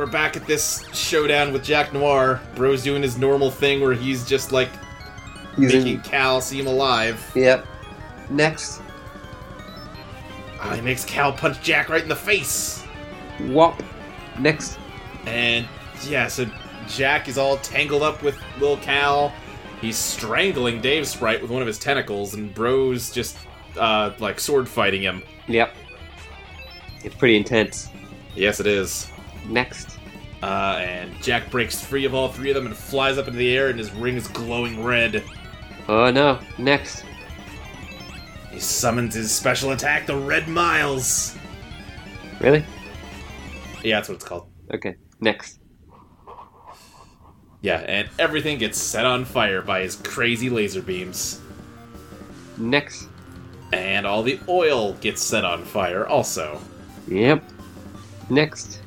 We're 0.00 0.06
back 0.06 0.34
at 0.34 0.46
this 0.46 0.82
showdown 0.94 1.52
with 1.52 1.62
Jack 1.62 1.92
Noir. 1.92 2.40
Bro's 2.54 2.82
doing 2.82 3.02
his 3.02 3.18
normal 3.18 3.50
thing 3.50 3.82
where 3.82 3.92
he's 3.92 4.26
just 4.26 4.50
like 4.50 4.70
Using. 5.58 5.84
making 5.84 6.00
Cal 6.00 6.40
seem 6.40 6.66
alive. 6.66 7.30
Yep. 7.34 7.66
Next. 8.30 8.80
Oh, 10.62 10.70
he 10.70 10.80
makes 10.80 11.04
Cal 11.04 11.34
punch 11.34 11.60
Jack 11.60 11.90
right 11.90 12.02
in 12.02 12.08
the 12.08 12.16
face. 12.16 12.82
Wop. 13.40 13.82
Next. 14.38 14.78
And 15.26 15.68
yeah, 16.08 16.28
so 16.28 16.46
Jack 16.88 17.28
is 17.28 17.36
all 17.36 17.58
tangled 17.58 18.02
up 18.02 18.22
with 18.22 18.38
Lil 18.58 18.78
Cal. 18.78 19.34
He's 19.82 19.98
strangling 19.98 20.80
Dave 20.80 21.06
Sprite 21.06 21.42
with 21.42 21.50
one 21.50 21.60
of 21.60 21.66
his 21.68 21.78
tentacles, 21.78 22.32
and 22.32 22.54
Bro's 22.54 23.12
just 23.12 23.36
uh, 23.76 24.12
like 24.18 24.40
sword 24.40 24.66
fighting 24.66 25.02
him. 25.02 25.22
Yep. 25.46 25.76
It's 27.04 27.16
pretty 27.16 27.36
intense. 27.36 27.90
Yes, 28.34 28.60
it 28.60 28.66
is. 28.66 29.06
Next. 29.46 29.98
Uh, 30.42 30.78
and 30.80 31.22
Jack 31.22 31.50
breaks 31.50 31.82
free 31.82 32.04
of 32.04 32.14
all 32.14 32.28
three 32.28 32.50
of 32.50 32.54
them 32.54 32.66
and 32.66 32.76
flies 32.76 33.18
up 33.18 33.26
into 33.26 33.38
the 33.38 33.54
air, 33.56 33.68
and 33.68 33.78
his 33.78 33.90
ring 33.92 34.16
is 34.16 34.28
glowing 34.28 34.82
red. 34.82 35.22
Oh 35.88 36.10
no. 36.10 36.38
Next. 36.58 37.04
He 38.50 38.58
summons 38.58 39.14
his 39.14 39.30
special 39.30 39.72
attack, 39.72 40.06
the 40.06 40.16
Red 40.16 40.48
Miles. 40.48 41.36
Really? 42.40 42.64
Yeah, 43.82 43.96
that's 43.96 44.08
what 44.08 44.16
it's 44.16 44.24
called. 44.24 44.48
Okay, 44.72 44.96
next. 45.20 45.60
Yeah, 47.62 47.78
and 47.80 48.08
everything 48.18 48.58
gets 48.58 48.78
set 48.78 49.04
on 49.04 49.24
fire 49.24 49.62
by 49.62 49.82
his 49.82 49.96
crazy 49.96 50.48
laser 50.48 50.80
beams. 50.80 51.40
Next. 52.56 53.08
And 53.72 54.06
all 54.06 54.22
the 54.22 54.40
oil 54.48 54.94
gets 54.94 55.22
set 55.22 55.44
on 55.44 55.64
fire 55.64 56.06
also. 56.06 56.60
Yep. 57.08 57.44
Next. 58.30 58.79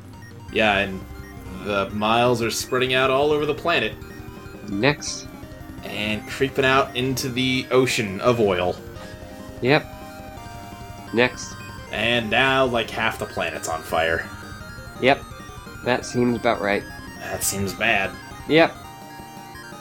Yeah, 0.53 0.77
and 0.77 1.01
the 1.65 1.89
miles 1.89 2.41
are 2.41 2.51
spreading 2.51 2.93
out 2.93 3.09
all 3.09 3.31
over 3.31 3.45
the 3.45 3.53
planet 3.53 3.93
Next. 4.69 5.27
and 5.83 6.25
creeping 6.29 6.65
out 6.65 6.95
into 6.95 7.29
the 7.29 7.65
ocean 7.71 8.21
of 8.21 8.39
oil. 8.39 8.75
Yep. 9.61 9.85
Next. 11.13 11.53
And 11.91 12.29
now, 12.29 12.65
like, 12.65 12.89
half 12.89 13.19
the 13.19 13.25
planet's 13.25 13.67
on 13.67 13.81
fire. 13.81 14.29
Yep. 15.01 15.21
That 15.85 16.05
seems 16.05 16.37
about 16.37 16.61
right. 16.61 16.83
That 17.19 17.43
seems 17.43 17.73
bad. 17.73 18.11
Yep. 18.47 18.75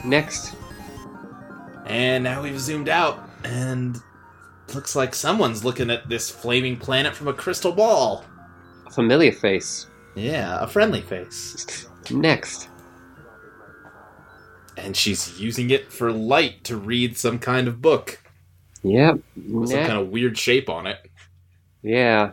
Next. 0.04 0.54
And 1.86 2.24
now 2.24 2.42
we've 2.42 2.60
zoomed 2.60 2.88
out, 2.88 3.28
and 3.44 4.00
looks 4.74 4.94
like 4.94 5.14
someone's 5.14 5.64
looking 5.64 5.90
at 5.90 6.08
this 6.08 6.30
flaming 6.30 6.76
planet 6.76 7.14
from 7.14 7.28
a 7.28 7.32
crystal 7.32 7.72
ball. 7.72 8.24
A 8.86 8.90
familiar 8.90 9.32
face. 9.32 9.86
Yeah, 10.14 10.62
a 10.62 10.66
friendly 10.66 11.00
face. 11.00 11.86
Next. 12.10 12.68
And 14.76 14.96
she's 14.96 15.38
using 15.40 15.70
it 15.70 15.92
for 15.92 16.12
light 16.12 16.64
to 16.64 16.76
read 16.76 17.16
some 17.16 17.38
kind 17.38 17.68
of 17.68 17.80
book 17.82 18.18
Yep. 18.82 19.20
with 19.48 19.70
some 19.70 19.86
kind 19.86 19.98
of 19.98 20.08
weird 20.08 20.36
shape 20.36 20.68
on 20.68 20.86
it. 20.86 20.98
Yeah. 21.82 22.32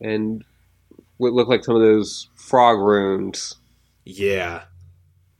And 0.00 0.44
what 1.16 1.32
look 1.32 1.48
like 1.48 1.64
some 1.64 1.74
of 1.74 1.82
those 1.82 2.28
frog 2.34 2.78
runes. 2.78 3.56
Yeah. 4.04 4.64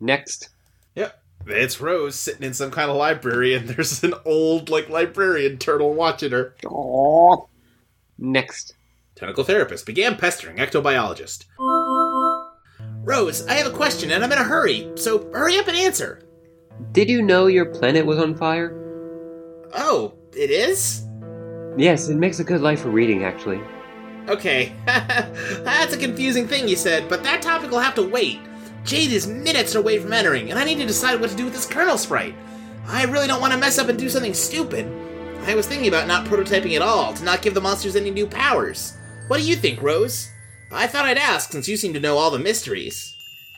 Next. 0.00 0.48
Yep. 0.94 1.22
It's 1.46 1.80
Rose 1.80 2.16
sitting 2.16 2.42
in 2.42 2.54
some 2.54 2.70
kind 2.70 2.90
of 2.90 2.96
library, 2.96 3.54
and 3.54 3.68
there's 3.68 4.02
an 4.02 4.14
old, 4.24 4.68
like, 4.70 4.88
librarian 4.88 5.58
turtle 5.58 5.94
watching 5.94 6.32
her. 6.32 6.54
Aww. 6.64 7.46
Next. 8.18 8.74
Tentacle 9.16 9.44
therapist 9.44 9.86
began 9.86 10.16
pestering 10.16 10.58
ectobiologist. 10.58 11.46
Rose, 13.02 13.46
I 13.46 13.54
have 13.54 13.66
a 13.66 13.74
question, 13.74 14.10
and 14.10 14.22
I'm 14.22 14.30
in 14.30 14.36
a 14.36 14.44
hurry, 14.44 14.92
so 14.94 15.32
hurry 15.32 15.56
up 15.56 15.68
and 15.68 15.76
answer. 15.76 16.20
Did 16.92 17.08
you 17.08 17.22
know 17.22 17.46
your 17.46 17.64
planet 17.64 18.04
was 18.04 18.18
on 18.18 18.36
fire? 18.36 18.76
Oh, 19.72 20.12
it 20.34 20.50
is? 20.50 21.06
Yes, 21.78 22.10
it 22.10 22.16
makes 22.16 22.40
a 22.40 22.44
good 22.44 22.60
life 22.60 22.80
for 22.80 22.90
reading, 22.90 23.24
actually. 23.24 23.62
Okay. 24.28 24.74
That's 24.84 25.94
a 25.94 25.98
confusing 25.98 26.46
thing 26.46 26.68
you 26.68 26.76
said, 26.76 27.08
but 27.08 27.22
that 27.22 27.40
topic 27.40 27.70
will 27.70 27.78
have 27.78 27.94
to 27.94 28.06
wait. 28.06 28.40
Jade 28.84 29.12
is 29.12 29.26
minutes 29.26 29.76
away 29.76 29.98
from 29.98 30.12
entering, 30.12 30.50
and 30.50 30.58
I 30.58 30.64
need 30.64 30.78
to 30.78 30.86
decide 30.86 31.22
what 31.22 31.30
to 31.30 31.36
do 31.36 31.44
with 31.44 31.54
this 31.54 31.66
kernel 31.66 31.96
sprite. 31.96 32.34
I 32.86 33.04
really 33.04 33.28
don't 33.28 33.40
want 33.40 33.54
to 33.54 33.58
mess 33.58 33.78
up 33.78 33.88
and 33.88 33.98
do 33.98 34.10
something 34.10 34.34
stupid. 34.34 34.86
I 35.46 35.54
was 35.54 35.66
thinking 35.66 35.88
about 35.88 36.06
not 36.06 36.26
prototyping 36.26 36.76
at 36.76 36.82
all, 36.82 37.14
to 37.14 37.24
not 37.24 37.40
give 37.40 37.54
the 37.54 37.62
monsters 37.62 37.96
any 37.96 38.10
new 38.10 38.26
powers. 38.26 38.92
What 39.28 39.38
do 39.38 39.46
you 39.46 39.56
think, 39.56 39.82
Rose? 39.82 40.30
I 40.70 40.86
thought 40.86 41.04
I'd 41.04 41.18
ask, 41.18 41.52
since 41.52 41.68
you 41.68 41.76
seem 41.76 41.92
to 41.94 42.00
know 42.00 42.16
all 42.16 42.30
the 42.30 42.38
mysteries. 42.38 43.16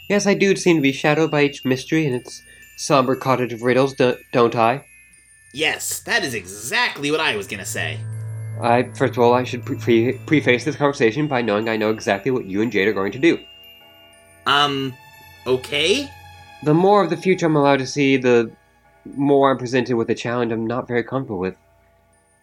Yes, 0.09 0.27
I 0.27 0.35
do 0.35 0.57
seem 0.57 0.77
to 0.77 0.83
be 0.83 0.93
shadowed 0.93 1.31
by 1.31 1.43
each 1.43 1.65
mystery 1.65 2.07
and 2.07 2.15
its 2.15 2.43
somber 2.77 3.15
cottage 3.15 3.53
of 3.53 3.63
riddles, 3.63 3.93
do- 3.95 4.17
don't 4.33 4.55
I? 4.55 4.85
Yes, 5.53 6.01
that 6.01 6.25
is 6.25 6.35
exactly 6.35 7.11
what 7.11 7.21
I 7.21 7.37
was 7.37 7.47
gonna 7.47 7.65
say. 7.65 7.99
I 8.61 8.85
first 8.95 9.13
of 9.13 9.19
all, 9.19 9.35
I 9.35 9.45
should 9.45 9.65
pre- 9.65 9.77
pre- 9.77 10.19
preface 10.27 10.65
this 10.65 10.77
conversation 10.77 11.27
by 11.29 11.43
knowing 11.43 11.69
I 11.69 11.77
know 11.77 11.91
exactly 11.91 12.31
what 12.31 12.47
you 12.47 12.63
and 12.63 12.73
Jade 12.73 12.89
are 12.89 12.93
going 12.93 13.13
to 13.13 13.19
do. 13.19 13.39
Um, 14.47 14.95
okay? 15.47 16.11
The 16.63 16.75
more 16.75 17.03
of 17.03 17.11
the 17.11 17.17
future 17.17 17.47
I'm 17.47 17.57
allowed 17.57 17.79
to 17.79 17.87
see, 17.87 18.17
the 18.17 18.51
more 19.05 19.51
I'm 19.51 19.59
presented 19.59 19.97
with 19.97 20.11
a 20.11 20.15
challenge 20.15 20.53
I'm 20.53 20.67
not 20.67 20.89
very 20.89 21.05
comfortable 21.05 21.39
with. 21.39 21.57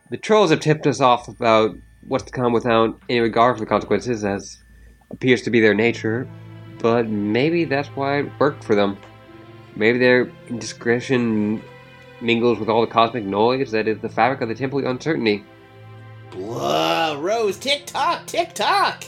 The 0.10 0.18
trolls 0.18 0.52
have 0.52 0.60
tipped 0.60 0.88
us 0.88 1.02
off 1.02 1.28
about 1.28 1.76
what's 2.08 2.24
to 2.26 2.32
come 2.32 2.54
without 2.54 3.00
any 3.10 3.20
regard 3.20 3.56
for 3.56 3.62
the 3.62 3.66
consequences, 3.66 4.24
as 4.24 4.64
appears 5.12 5.42
to 5.44 5.50
be 5.50 5.60
their 5.60 5.74
nature, 5.74 6.28
but 6.80 7.08
maybe 7.08 7.66
that's 7.66 7.90
why 7.90 8.20
it 8.20 8.32
worked 8.40 8.64
for 8.64 8.76
them. 8.76 8.98
Maybe 9.76 10.00
their 10.00 10.32
indiscretion 10.48 11.62
mingles 12.22 12.60
with 12.60 12.70
all 12.70 12.82
the 12.82 12.88
cosmic 12.88 13.26
noise 13.26 13.72
that 13.72 13.88
is 13.88 14.00
the 14.00 14.10
fabric 14.10 14.42
of 14.42 14.50
the 14.50 14.56
temple 14.56 14.80
of 14.80 14.86
uncertainty. 14.86 15.44
Blah, 16.32 17.18
Rose, 17.20 17.58
tick 17.58 17.86
tock, 17.86 18.26
tick 18.26 18.54
tock! 18.54 19.04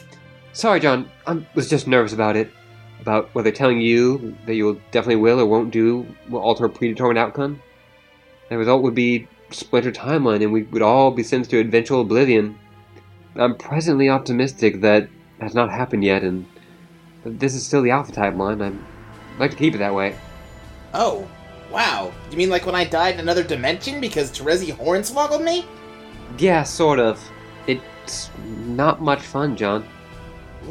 Sorry, 0.54 0.80
John. 0.80 1.10
I 1.26 1.46
was 1.56 1.70
just 1.70 1.88
nervous 1.88 2.14
about 2.14 2.36
it. 2.36 2.52
About 3.00 3.34
whether 3.36 3.52
telling 3.52 3.80
you 3.80 4.36
that 4.46 4.56
you 4.56 4.66
will 4.66 4.82
definitely 4.92 5.22
will 5.22 5.40
or 5.40 5.46
won't 5.46 5.72
do 5.72 6.06
will 6.30 6.42
alter 6.42 6.66
a 6.66 6.70
predetermined 6.70 7.20
outcome. 7.20 7.62
The 8.50 8.58
result 8.58 8.82
would 8.82 8.96
be 8.96 9.28
splinter 9.52 9.92
timeline, 9.92 10.42
and 10.42 10.52
we 10.52 10.64
would 10.64 10.82
all 10.82 11.12
be 11.12 11.24
sentenced 11.24 11.52
to 11.52 11.60
eventual 11.60 12.02
oblivion. 12.02 12.58
I'm 13.38 13.56
presently 13.56 14.10
optimistic 14.10 14.82
that 14.82 15.10
has 15.40 15.54
not 15.54 15.70
happened 15.70 16.04
yet, 16.04 16.24
and 16.24 16.46
this 17.24 17.54
is 17.54 17.66
still 17.66 17.82
the 17.82 17.92
alpha 17.92 18.12
timeline. 18.12 18.62
I'm- 18.62 18.86
I'd 19.36 19.40
like 19.40 19.52
to 19.52 19.58
keep 19.58 19.76
it 19.76 19.80
that 19.80 19.94
way. 19.94 20.16
Oh, 20.94 21.28
wow. 21.72 22.12
You 22.32 22.38
mean 22.38 22.50
like 22.50 22.66
when 22.66 22.76
I 22.76 22.84
died 22.84 23.16
in 23.16 23.20
another 23.20 23.44
dimension 23.44 24.02
because 24.02 24.32
Terezi 24.32 24.74
hornswoggled 24.76 25.44
me? 25.44 25.66
Yeah, 26.38 26.64
sort 26.64 27.00
of. 27.00 27.20
It's 27.68 28.30
not 28.66 29.02
much 29.02 29.22
fun, 29.22 29.56
John. 29.56 29.86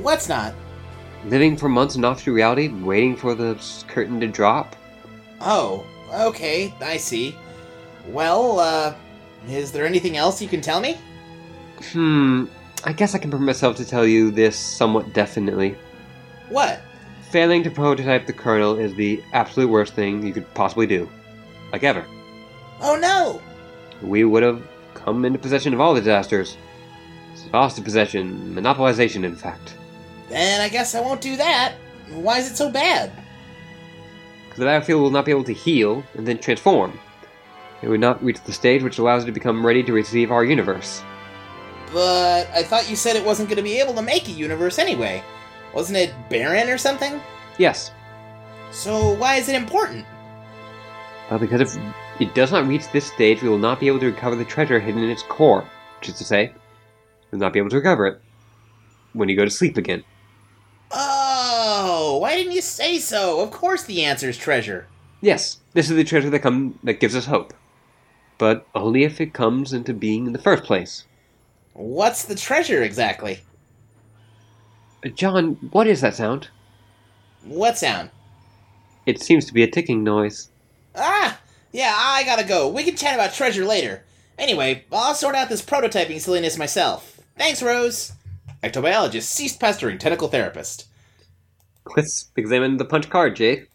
What's 0.02 0.28
not? 0.28 0.54
Living 1.26 1.56
for 1.56 1.68
months 1.68 1.96
in 1.96 2.04
offshoot 2.04 2.34
reality, 2.34 2.68
waiting 2.68 3.16
for 3.16 3.34
the 3.34 3.56
curtain 3.88 4.20
to 4.20 4.26
drop. 4.26 4.74
Oh, 5.40 5.84
okay, 6.12 6.74
I 6.80 6.96
see. 6.96 7.36
Well, 8.08 8.60
uh, 8.60 8.94
is 9.48 9.72
there 9.72 9.86
anything 9.86 10.16
else 10.16 10.40
you 10.40 10.48
can 10.48 10.60
tell 10.60 10.80
me? 10.80 10.98
Hmm, 11.92 12.46
I 12.86 12.92
guess 12.92 13.16
I 13.16 13.18
can 13.18 13.32
permit 13.32 13.46
myself 13.46 13.76
to 13.78 13.84
tell 13.84 14.06
you 14.06 14.30
this 14.30 14.56
somewhat 14.56 15.12
definitely. 15.12 15.76
What? 16.50 16.80
Failing 17.32 17.64
to 17.64 17.70
prototype 17.70 18.26
the 18.26 18.32
kernel 18.32 18.78
is 18.78 18.94
the 18.94 19.20
absolute 19.32 19.68
worst 19.68 19.94
thing 19.94 20.24
you 20.24 20.32
could 20.32 20.54
possibly 20.54 20.86
do. 20.86 21.08
Like 21.72 21.82
ever. 21.82 22.06
Oh 22.80 22.96
no! 22.96 23.42
We 24.06 24.22
would 24.22 24.44
have 24.44 24.62
come 24.94 25.24
into 25.24 25.36
possession 25.36 25.74
of 25.74 25.80
all 25.80 25.94
the 25.94 26.00
disasters. 26.00 26.56
Lost 27.52 27.82
possession, 27.82 28.54
monopolization, 28.54 29.24
in 29.24 29.34
fact. 29.34 29.74
Then 30.28 30.60
I 30.60 30.68
guess 30.68 30.94
I 30.94 31.00
won't 31.00 31.20
do 31.20 31.36
that. 31.36 31.74
Why 32.10 32.38
is 32.38 32.52
it 32.52 32.56
so 32.56 32.70
bad? 32.70 33.10
Because 34.44 34.60
the 34.60 34.64
battlefield 34.64 35.02
will 35.02 35.10
not 35.10 35.24
be 35.24 35.32
able 35.32 35.44
to 35.44 35.52
heal 35.52 36.04
and 36.14 36.26
then 36.26 36.38
transform. 36.38 36.96
It 37.82 37.88
would 37.88 38.00
not 38.00 38.22
reach 38.22 38.40
the 38.44 38.52
stage 38.52 38.84
which 38.84 38.98
allows 38.98 39.24
it 39.24 39.26
to 39.26 39.32
become 39.32 39.66
ready 39.66 39.82
to 39.82 39.92
receive 39.92 40.30
our 40.30 40.44
universe. 40.44 41.02
But 41.92 42.48
I 42.54 42.62
thought 42.62 42.90
you 42.90 42.96
said 42.96 43.16
it 43.16 43.24
wasn't 43.24 43.48
going 43.48 43.56
to 43.56 43.62
be 43.62 43.78
able 43.80 43.94
to 43.94 44.02
make 44.02 44.28
a 44.28 44.32
universe 44.32 44.78
anyway. 44.78 45.22
Wasn't 45.74 45.96
it 45.96 46.12
barren 46.28 46.68
or 46.68 46.78
something? 46.78 47.20
Yes, 47.58 47.90
So 48.70 49.12
why 49.14 49.36
is 49.36 49.48
it 49.48 49.54
important? 49.54 50.04
Well, 51.30 51.38
because 51.38 51.60
if 51.60 51.78
it 52.20 52.34
does 52.34 52.52
not 52.52 52.66
reach 52.66 52.90
this 52.92 53.06
stage, 53.06 53.42
we 53.42 53.48
will 53.48 53.58
not 53.58 53.80
be 53.80 53.86
able 53.88 54.00
to 54.00 54.06
recover 54.06 54.36
the 54.36 54.44
treasure 54.44 54.78
hidden 54.78 55.02
in 55.02 55.10
its 55.10 55.22
core. 55.22 55.64
Which 55.98 56.10
is 56.10 56.18
to 56.18 56.24
say, 56.24 56.52
we 57.30 57.36
will 57.36 57.38
not 57.40 57.52
be 57.52 57.58
able 57.58 57.70
to 57.70 57.76
recover 57.76 58.06
it 58.06 58.20
when 59.12 59.28
you 59.28 59.36
go 59.36 59.44
to 59.44 59.50
sleep 59.50 59.76
again. 59.76 60.04
Oh, 60.90 62.18
why 62.20 62.36
didn't 62.36 62.52
you 62.52 62.60
say 62.60 62.98
so? 62.98 63.40
Of 63.40 63.50
course 63.50 63.84
the 63.84 64.04
answer 64.04 64.28
is 64.28 64.36
treasure. 64.36 64.86
Yes, 65.20 65.58
this 65.72 65.90
is 65.90 65.96
the 65.96 66.04
treasure 66.04 66.30
that 66.30 66.40
come 66.40 66.78
that 66.84 67.00
gives 67.00 67.16
us 67.16 67.26
hope, 67.26 67.54
but 68.38 68.66
only 68.74 69.04
if 69.04 69.20
it 69.20 69.32
comes 69.32 69.72
into 69.72 69.92
being 69.94 70.26
in 70.26 70.32
the 70.32 70.38
first 70.38 70.62
place. 70.64 71.04
What's 71.76 72.24
the 72.24 72.34
treasure 72.34 72.82
exactly? 72.82 73.40
Uh, 75.04 75.10
John, 75.10 75.56
what 75.72 75.86
is 75.86 76.00
that 76.00 76.14
sound? 76.14 76.48
What 77.44 77.76
sound? 77.76 78.10
It 79.04 79.22
seems 79.22 79.44
to 79.44 79.52
be 79.52 79.62
a 79.62 79.70
ticking 79.70 80.02
noise. 80.02 80.48
Ah, 80.96 81.38
yeah, 81.72 81.94
I 81.94 82.24
gotta 82.24 82.44
go. 82.44 82.68
We 82.68 82.82
can 82.82 82.96
chat 82.96 83.14
about 83.14 83.34
treasure 83.34 83.66
later. 83.66 84.02
Anyway, 84.38 84.86
I'll 84.90 85.14
sort 85.14 85.34
out 85.34 85.50
this 85.50 85.62
prototyping 85.62 86.18
silliness 86.18 86.56
myself. 86.56 87.20
Thanks, 87.36 87.62
Rose. 87.62 88.12
Ectobiologist 88.62 89.24
ceased 89.24 89.60
pestering 89.60 89.98
tentacle 89.98 90.28
therapist. 90.28 90.86
Let's 91.94 92.30
examine 92.36 92.78
the 92.78 92.86
punch 92.86 93.10
card, 93.10 93.36
Jade. 93.36 93.66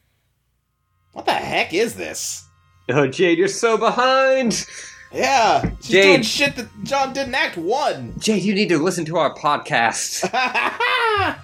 What 1.14 1.26
the 1.26 1.34
heck 1.34 1.72
is 1.72 1.94
this? 1.96 2.46
Oh, 2.90 3.06
Jade, 3.06 3.38
you're 3.38 3.48
so 3.48 3.78
behind! 3.78 4.66
Yeah, 5.14 5.70
she's 5.82 5.88
Jade. 5.90 6.04
doing 6.04 6.22
shit 6.22 6.56
that 6.56 6.68
John 6.84 7.12
did 7.14 7.28
in 7.28 7.36
Act 7.36 7.58
One. 7.58 8.14
Jade, 8.18 8.44
you 8.44 8.54
need 8.56 8.70
to 8.70 8.78
listen 8.78 9.04
to 9.06 9.18
our 9.18 9.34
podcast. 9.36 10.22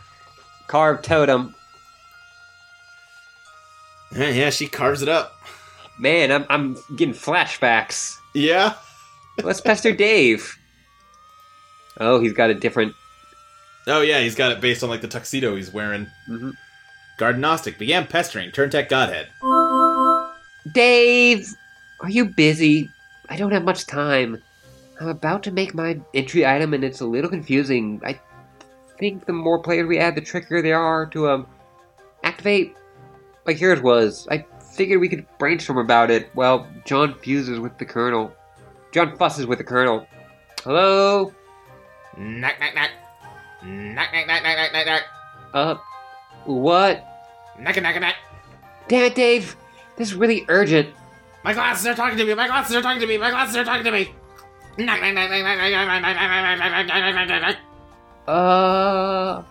Carved 0.68 1.04
Totem. 1.04 1.54
yeah, 4.16 4.30
yeah, 4.30 4.50
she 4.50 4.68
carves 4.68 5.02
it 5.02 5.10
up. 5.10 5.34
Man, 6.00 6.32
I'm, 6.32 6.46
I'm 6.50 6.78
getting 6.96 7.14
flashbacks. 7.14 8.16
Yeah. 8.34 8.74
Let's 9.44 9.62
pester 9.62 9.92
Dave. 9.94 10.58
Oh, 12.00 12.20
he's 12.20 12.34
got 12.34 12.50
a 12.50 12.54
different 12.54 12.94
Oh 13.90 14.02
yeah, 14.02 14.20
he's 14.20 14.36
got 14.36 14.52
it 14.52 14.60
based 14.62 14.84
on 14.84 14.90
like 14.90 15.02
the 15.02 15.08
tuxedo 15.08 15.56
he's 15.56 15.72
wearing. 15.72 16.08
Mhm. 16.30 16.54
Gnostic 17.20 17.78
began 17.80 18.06
pestering 18.06 18.52
Turntech 18.52 18.90
Godhead. 18.90 19.28
Dave, 20.72 21.48
are 22.02 22.10
you 22.10 22.26
busy? 22.26 22.92
I 23.30 23.36
don't 23.38 23.52
have 23.52 23.64
much 23.64 23.86
time. 23.86 24.42
I'm 25.00 25.10
about 25.10 25.44
to 25.44 25.52
make 25.52 25.74
my 25.74 26.00
entry 26.14 26.46
item, 26.46 26.74
and 26.74 26.84
it's 26.84 27.02
a 27.02 27.06
little 27.06 27.30
confusing. 27.30 28.02
I 28.04 28.20
think 28.98 29.26
the 29.26 29.34
more 29.34 29.60
players 29.60 29.88
we 29.88 30.00
add, 30.00 30.16
the 30.16 30.22
trickier 30.22 30.62
they 30.62 30.72
are 30.74 31.06
to 31.08 31.30
um 31.30 31.48
activate. 32.24 32.76
Like 33.46 33.62
yours 33.62 33.82
was. 33.82 34.28
I 34.30 34.46
figured 34.74 35.00
we 35.00 35.10
could 35.10 35.26
brainstorm 35.38 35.78
about 35.78 36.12
it. 36.12 36.30
Well, 36.36 36.68
John 36.86 37.14
fuses 37.16 37.60
with 37.60 37.78
the 37.78 37.86
Colonel. 37.86 38.34
John 38.92 39.16
fusses 39.18 39.46
with 39.46 39.58
the 39.58 39.64
Colonel. 39.64 40.08
Hello. 40.64 41.34
Knock 42.18 42.60
knock 42.60 42.76
knock. 42.76 42.90
Knock 43.64 44.10
knock 44.14 44.28
knock 44.28 44.44
knock 44.44 44.58
knock 44.58 44.74
knock 44.74 44.86
knock. 44.86 45.04
Uh, 45.54 45.76
what? 46.46 47.06
Knock 47.60 47.82
knock 47.82 48.02
knock. 48.02 48.16
Damn 48.88 49.06
it, 49.06 49.16
Dave. 49.16 49.56
This 49.98 50.10
is 50.10 50.16
really 50.16 50.46
urgent. 50.50 50.90
My 51.48 51.54
glasses 51.54 51.88
are 51.88 51.96
talking 51.96 52.18
to 52.18 52.26
me. 52.26 52.34
My 52.34 52.46
glasses 52.48 52.76
are 52.76 52.82
talking 52.82 53.00
to 53.00 53.08
me. 53.08 53.18
My 53.18 53.30
glasses 53.30 53.56
are 53.56 53.64
talking 53.64 53.86
to 53.86 53.92
me. 53.92 54.14
Uh, 58.28 59.42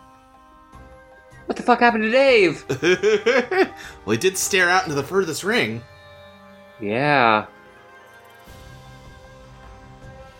what 1.46 1.56
the 1.56 1.62
fuck 1.62 1.80
happened 1.80 2.02
to 2.02 2.10
Dave? 2.10 2.66
well, 4.04 4.12
he 4.12 4.18
did 4.18 4.36
stare 4.36 4.68
out 4.68 4.82
into 4.82 4.94
the 4.94 5.02
furthest 5.02 5.42
ring. 5.42 5.80
Yeah. 6.82 7.46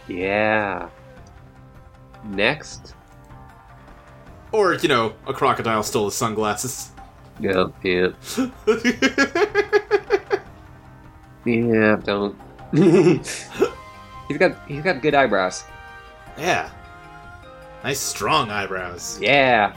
Yeah. 0.09 0.90
Next. 2.22 2.94
Or 4.52 4.74
you 4.74 4.90
know, 4.90 5.14
a 5.26 5.32
crocodile 5.32 5.82
stole 5.82 6.04
his 6.04 6.14
sunglasses. 6.16 6.90
Yep. 7.40 7.82
Yep. 7.82 8.14
Yeah, 11.47 11.97
don't. 12.05 12.36
he's 12.72 14.36
got 14.38 14.57
he's 14.68 14.82
got 14.82 15.01
good 15.03 15.14
eyebrows. 15.14 15.64
yeah. 16.36 16.70
Nice 17.84 18.01
strong 18.01 18.51
eyebrows. 18.51 19.18
Yeah. 19.20 19.76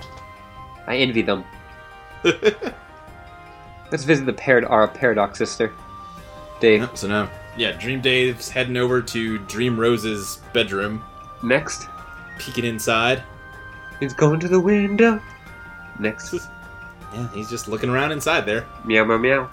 I 0.87 0.97
envy 0.97 1.21
them. 1.21 1.43
Let's 3.91 4.03
visit 4.03 4.25
the 4.25 4.33
parad- 4.33 4.67
our 4.69 4.87
paradox 4.87 5.37
sister. 5.37 5.71
Dave. 6.59 6.81
Yep, 6.81 6.97
so 6.97 7.07
now, 7.07 7.29
yeah, 7.55 7.71
Dream 7.73 8.01
Dave's 8.01 8.49
heading 8.49 8.77
over 8.77 9.01
to 9.01 9.37
Dream 9.39 9.79
Rose's 9.79 10.39
bedroom, 10.53 11.03
Next. 11.43 11.87
peeking 12.39 12.65
inside. 12.65 13.23
He's 13.99 14.13
going 14.13 14.39
to 14.39 14.47
the 14.47 14.59
window. 14.59 15.21
Next. 15.99 16.33
Yeah, 17.11 17.27
he's 17.33 17.49
just 17.49 17.67
looking 17.67 17.89
around 17.89 18.11
inside 18.11 18.41
there. 18.45 18.67
Meow 18.85 19.03
meow 19.03 19.17
meow. 19.17 19.49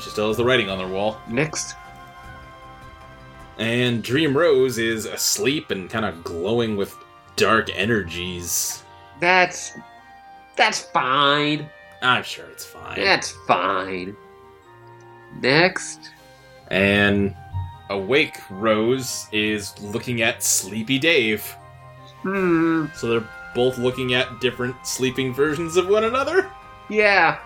She 0.00 0.10
still 0.10 0.28
has 0.28 0.36
the 0.36 0.44
writing 0.44 0.70
on 0.70 0.78
their 0.78 0.88
wall. 0.88 1.20
Next. 1.28 1.76
And 3.58 4.02
Dream 4.02 4.36
Rose 4.36 4.78
is 4.78 5.04
asleep 5.04 5.70
and 5.70 5.88
kind 5.90 6.04
of 6.04 6.24
glowing 6.24 6.76
with 6.76 6.96
dark 7.36 7.70
energies. 7.74 8.82
That's 9.20 9.72
that's 10.56 10.80
fine. 10.80 11.68
I'm 12.02 12.22
sure 12.22 12.46
it's 12.46 12.64
fine. 12.64 12.98
That's 12.98 13.32
fine. 13.46 14.16
Next. 15.40 16.10
And 16.68 17.34
awake 17.90 18.38
Rose 18.50 19.26
is 19.32 19.78
looking 19.80 20.22
at 20.22 20.42
Sleepy 20.42 20.98
Dave. 20.98 21.44
Hmm. 22.22 22.86
So 22.94 23.08
they're 23.08 23.28
both 23.54 23.78
looking 23.78 24.14
at 24.14 24.40
different 24.40 24.74
sleeping 24.86 25.34
versions 25.34 25.76
of 25.76 25.88
one 25.88 26.04
another. 26.04 26.50
Yeah. 26.88 27.38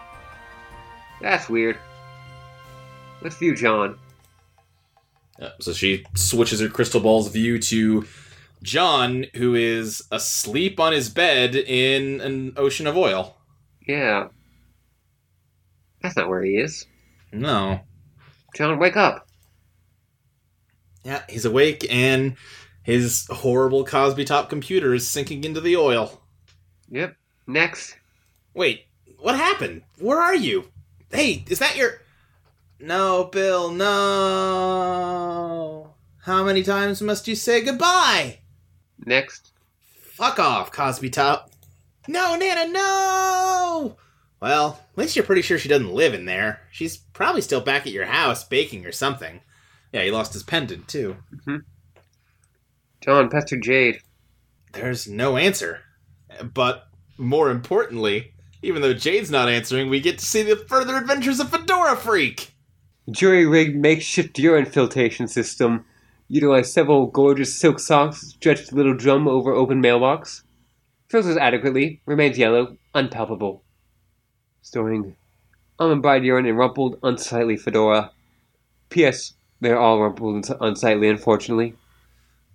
That's 1.21 1.49
weird. 1.49 1.79
Let's 3.27 3.39
view 3.39 3.57
John. 3.57 3.99
Yep, 5.41 5.55
so 5.61 5.73
she 5.73 6.05
switches 6.15 6.61
her 6.61 6.69
crystal 6.69 7.01
ball's 7.01 7.27
view 7.27 7.59
to 7.59 8.07
John, 8.63 9.27
who 9.35 9.57
is 9.57 10.01
asleep 10.13 10.79
on 10.79 10.93
his 10.93 11.09
bed 11.09 11.57
in 11.57 12.21
an 12.21 12.53
ocean 12.57 12.87
of 12.87 12.97
oil. 12.97 13.37
Yeah. 13.85 14.29
That's 16.03 16.15
not 16.15 16.29
where 16.29 16.45
he 16.45 16.53
is. 16.53 16.87
No. 17.33 17.81
John, 18.55 18.79
wake 18.79 18.97
up. 18.97 19.27
Yeah, 21.03 21.23
he's 21.29 21.47
awake 21.47 21.85
and 21.91 22.37
his 22.85 23.27
horrible 23.29 23.85
Cosby 23.85 24.25
top 24.25 24.49
computer 24.49 24.95
is 24.95 25.11
sinking 25.11 25.43
into 25.43 25.61
the 25.61 25.75
oil. 25.75 26.23
Yep. 26.91 27.17
Next. 27.49 27.97
Wait, 28.55 28.85
what 29.19 29.35
happened? 29.35 29.83
Where 29.99 30.21
are 30.21 30.37
you? 30.37 30.71
Hey, 31.11 31.45
is 31.49 31.59
that 31.59 31.77
your. 31.77 32.06
No, 32.79 33.25
Bill, 33.33 33.71
no. 33.71 34.67
How 36.23 36.45
many 36.45 36.63
times 36.63 37.01
must 37.01 37.27
you 37.27 37.35
say 37.35 37.63
goodbye? 37.63 38.41
Next. 39.05 39.53
Fuck 39.99 40.39
off, 40.39 40.71
Cosby 40.73 41.09
Top. 41.11 41.51
No, 42.09 42.37
Nana, 42.37 42.69
no! 42.71 43.97
Well, 44.41 44.81
at 44.93 44.99
least 44.99 45.17
you're 45.17 45.25
pretty 45.25 45.43
sure 45.43 45.59
she 45.59 45.69
doesn't 45.69 45.93
live 45.93 46.15
in 46.15 46.25
there. 46.27 46.61
She's 46.71 46.97
probably 46.99 47.41
still 47.41 47.61
back 47.61 47.87
at 47.87 47.93
your 47.93 48.07
house 48.07 48.45
baking 48.45 48.87
or 48.87 48.93
something. 48.93 49.41
Yeah, 49.93 50.03
he 50.03 50.11
lost 50.11 50.35
his 50.35 50.43
pendant, 50.43 50.89
too. 50.89 51.17
Mm-hmm. 51.35 51.57
John, 53.01 53.31
Pastor 53.31 53.57
Jade. 53.57 54.01
There's 54.73 55.09
no 55.09 55.37
answer. 55.37 55.81
But 56.53 56.89
more 57.17 57.51
importantly, 57.51 58.35
even 58.63 58.83
though 58.83 58.95
Jade's 58.95 59.31
not 59.31 59.49
answering, 59.49 59.89
we 59.89 60.01
get 60.01 60.19
to 60.19 60.27
see 60.27 60.43
the 60.43 60.57
further 60.57 60.97
adventures 60.97 61.41
of 61.41 61.51
Fedora 61.51 61.97
Freak. 61.97 62.53
Jury 63.11 63.47
rigged 63.47 63.77
makeshift 63.77 64.39
urine 64.39 64.67
filtration 64.67 65.29
system. 65.29 65.85
Utilized 66.29 66.73
several 66.73 67.07
gorgeous 67.07 67.57
silk 67.57 67.79
socks, 67.79 68.21
stretched 68.21 68.73
little 68.73 68.95
drum 68.95 69.29
over 69.29 69.53
open 69.53 69.81
mailbox. 69.81 70.43
Filters 71.09 71.37
adequately, 71.37 72.01
remains 72.05 72.37
yellow, 72.37 72.77
unpalpable. 72.95 73.63
Storing 74.61 75.15
almond 75.79 76.03
bride 76.03 76.25
urine 76.25 76.47
and 76.47 76.59
rumpled, 76.59 76.99
unsightly 77.03 77.57
fedora. 77.57 78.11
P.S. 78.91 79.35
They're 79.61 79.79
all 79.79 80.01
rumpled 80.01 80.35
and 80.35 80.57
unsightly, 80.61 81.09
unfortunately. 81.09 81.75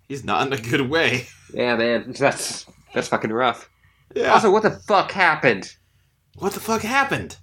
He's 0.08 0.26
not 0.26 0.48
in 0.48 0.54
a 0.54 0.62
good 0.62 0.90
way. 0.90 1.28
Yeah, 1.54 1.76
man, 1.78 2.14
that's 2.18 2.66
that's 2.94 3.08
fucking 3.08 3.32
rough. 3.32 3.70
Yeah. 4.16 4.34
Also, 4.34 4.52
what 4.52 4.64
the 4.64 4.72
fuck 4.72 5.12
happened? 5.12 5.76
what 6.38 6.54
the 6.54 6.60
fuck 6.60 6.82
happened? 6.82 7.38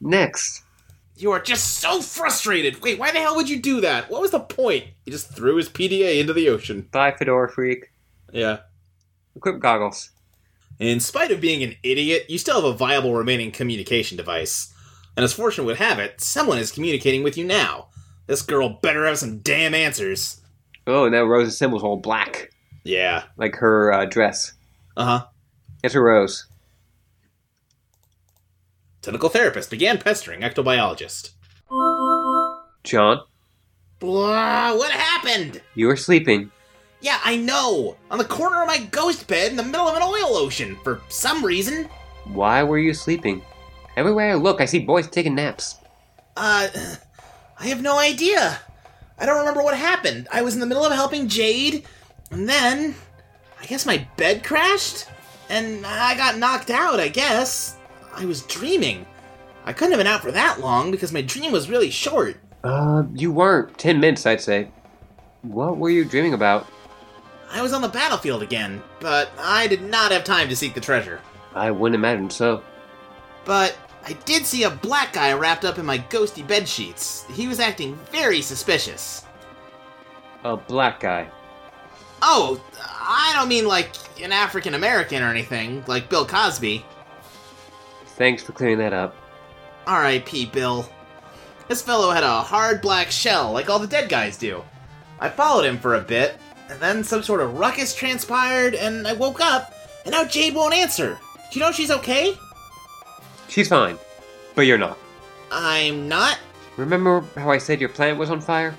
Next. 0.00 0.62
You 1.16 1.32
are 1.32 1.40
just 1.40 1.78
so 1.80 2.02
frustrated. 2.02 2.82
Wait, 2.82 2.98
why 2.98 3.10
the 3.10 3.20
hell 3.20 3.36
would 3.36 3.48
you 3.48 3.60
do 3.60 3.80
that? 3.80 4.10
What 4.10 4.20
was 4.20 4.32
the 4.32 4.40
point? 4.40 4.84
He 5.04 5.10
just 5.10 5.34
threw 5.34 5.56
his 5.56 5.68
PDA 5.68 6.20
into 6.20 6.32
the 6.34 6.48
ocean. 6.50 6.88
Bye, 6.92 7.12
Fedora 7.12 7.48
Freak. 7.50 7.90
Yeah. 8.32 8.58
Equip 9.34 9.58
goggles. 9.60 10.10
In 10.78 11.00
spite 11.00 11.30
of 11.30 11.40
being 11.40 11.62
an 11.62 11.74
idiot, 11.82 12.26
you 12.28 12.36
still 12.36 12.56
have 12.60 12.64
a 12.74 12.76
viable 12.76 13.14
remaining 13.14 13.50
communication 13.50 14.16
device. 14.18 14.72
And 15.16 15.24
as 15.24 15.32
fortune 15.32 15.64
would 15.64 15.76
have 15.78 15.98
it, 15.98 16.20
someone 16.20 16.58
is 16.58 16.70
communicating 16.70 17.22
with 17.22 17.38
you 17.38 17.44
now. 17.46 17.88
This 18.26 18.42
girl 18.42 18.78
better 18.82 19.06
have 19.06 19.18
some 19.18 19.38
damn 19.38 19.74
answers. 19.74 20.42
Oh, 20.86 21.08
now 21.08 21.22
Rose's 21.24 21.56
symbol's 21.56 21.82
all 21.82 21.96
black, 21.96 22.50
Yeah. 22.84 23.22
like 23.38 23.54
her 23.56 23.90
uh, 23.92 24.04
dress. 24.04 24.52
Uh 24.96 25.04
huh. 25.04 25.26
It's 25.82 25.94
a 25.94 26.00
rose. 26.00 26.46
Clinical 29.06 29.28
therapist 29.28 29.70
began 29.70 29.98
pestering 29.98 30.40
ectobiologist. 30.40 31.30
John, 32.82 33.20
Blah, 34.00 34.74
what 34.74 34.90
happened? 34.90 35.62
you 35.76 35.86
were 35.86 35.94
sleeping. 35.94 36.50
Yeah, 37.00 37.20
I 37.22 37.36
know. 37.36 37.96
On 38.10 38.18
the 38.18 38.24
corner 38.24 38.62
of 38.62 38.66
my 38.66 38.78
ghost 38.78 39.28
bed 39.28 39.52
in 39.52 39.56
the 39.56 39.62
middle 39.62 39.86
of 39.86 39.94
an 39.94 40.02
oil 40.02 40.36
ocean 40.36 40.76
for 40.82 41.00
some 41.08 41.44
reason. 41.44 41.88
Why 42.24 42.64
were 42.64 42.80
you 42.80 42.92
sleeping? 42.92 43.42
Everywhere 43.96 44.32
I 44.32 44.34
look, 44.34 44.60
I 44.60 44.64
see 44.64 44.80
boys 44.80 45.06
taking 45.08 45.36
naps. 45.36 45.76
Uh, 46.36 46.66
I 47.60 47.68
have 47.68 47.82
no 47.82 48.00
idea. 48.00 48.58
I 49.20 49.24
don't 49.24 49.38
remember 49.38 49.62
what 49.62 49.78
happened. 49.78 50.26
I 50.32 50.42
was 50.42 50.54
in 50.54 50.60
the 50.60 50.66
middle 50.66 50.84
of 50.84 50.92
helping 50.92 51.28
Jade, 51.28 51.84
and 52.32 52.48
then 52.48 52.96
I 53.62 53.66
guess 53.66 53.86
my 53.86 54.08
bed 54.16 54.42
crashed, 54.42 55.06
and 55.48 55.86
I 55.86 56.16
got 56.16 56.38
knocked 56.38 56.70
out, 56.70 56.98
I 56.98 57.06
guess. 57.06 57.75
I 58.16 58.24
was 58.24 58.42
dreaming. 58.42 59.06
I 59.64 59.72
couldn't 59.72 59.92
have 59.92 59.98
been 59.98 60.06
out 60.06 60.22
for 60.22 60.32
that 60.32 60.60
long 60.60 60.90
because 60.90 61.12
my 61.12 61.22
dream 61.22 61.52
was 61.52 61.68
really 61.68 61.90
short. 61.90 62.38
Uh, 62.64 63.04
you 63.14 63.30
weren't. 63.30 63.76
Ten 63.78 64.00
minutes, 64.00 64.26
I'd 64.26 64.40
say. 64.40 64.70
What 65.42 65.76
were 65.76 65.90
you 65.90 66.04
dreaming 66.04 66.34
about? 66.34 66.66
I 67.50 67.62
was 67.62 67.72
on 67.72 67.82
the 67.82 67.88
battlefield 67.88 68.42
again, 68.42 68.82
but 69.00 69.30
I 69.38 69.66
did 69.66 69.82
not 69.82 70.12
have 70.12 70.24
time 70.24 70.48
to 70.48 70.56
seek 70.56 70.74
the 70.74 70.80
treasure. 70.80 71.20
I 71.54 71.70
wouldn't 71.70 71.94
imagine 71.94 72.30
so. 72.30 72.62
But 73.44 73.76
I 74.04 74.14
did 74.24 74.44
see 74.44 74.64
a 74.64 74.70
black 74.70 75.12
guy 75.12 75.32
wrapped 75.32 75.64
up 75.64 75.78
in 75.78 75.86
my 75.86 75.98
ghosty 75.98 76.46
bed 76.46 76.68
sheets. 76.68 77.24
He 77.32 77.46
was 77.46 77.60
acting 77.60 77.96
very 78.10 78.40
suspicious. 78.40 79.24
A 80.44 80.56
black 80.56 81.00
guy. 81.00 81.28
Oh, 82.22 82.60
I 82.82 83.32
don't 83.34 83.48
mean 83.48 83.66
like 83.66 83.90
an 84.20 84.32
African 84.32 84.74
American 84.74 85.22
or 85.22 85.30
anything, 85.30 85.84
like 85.86 86.08
Bill 86.08 86.26
Cosby. 86.26 86.84
Thanks 88.16 88.42
for 88.42 88.52
clearing 88.52 88.78
that 88.78 88.92
up. 88.92 89.14
R.I.P. 89.86 90.46
Bill. 90.46 90.88
This 91.68 91.82
fellow 91.82 92.10
had 92.10 92.24
a 92.24 92.42
hard 92.42 92.80
black 92.80 93.10
shell, 93.10 93.52
like 93.52 93.68
all 93.68 93.78
the 93.78 93.86
dead 93.86 94.08
guys 94.08 94.38
do. 94.38 94.64
I 95.20 95.28
followed 95.28 95.66
him 95.66 95.78
for 95.78 95.96
a 95.96 96.00
bit, 96.00 96.38
and 96.70 96.80
then 96.80 97.04
some 97.04 97.22
sort 97.22 97.42
of 97.42 97.58
ruckus 97.58 97.94
transpired, 97.94 98.74
and 98.74 99.06
I 99.06 99.12
woke 99.12 99.40
up, 99.40 99.74
and 100.04 100.12
now 100.12 100.24
Jade 100.24 100.54
won't 100.54 100.74
answer. 100.74 101.18
Do 101.52 101.58
you 101.58 101.64
know 101.64 101.72
she's 101.72 101.90
okay? 101.90 102.34
She's 103.48 103.68
fine, 103.68 103.98
but 104.54 104.62
you're 104.62 104.78
not. 104.78 104.98
I'm 105.52 106.08
not? 106.08 106.38
Remember 106.78 107.22
how 107.36 107.50
I 107.50 107.58
said 107.58 107.80
your 107.80 107.90
planet 107.90 108.16
was 108.16 108.30
on 108.30 108.40
fire? 108.40 108.74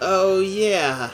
Oh, 0.00 0.40
yeah. 0.40 1.10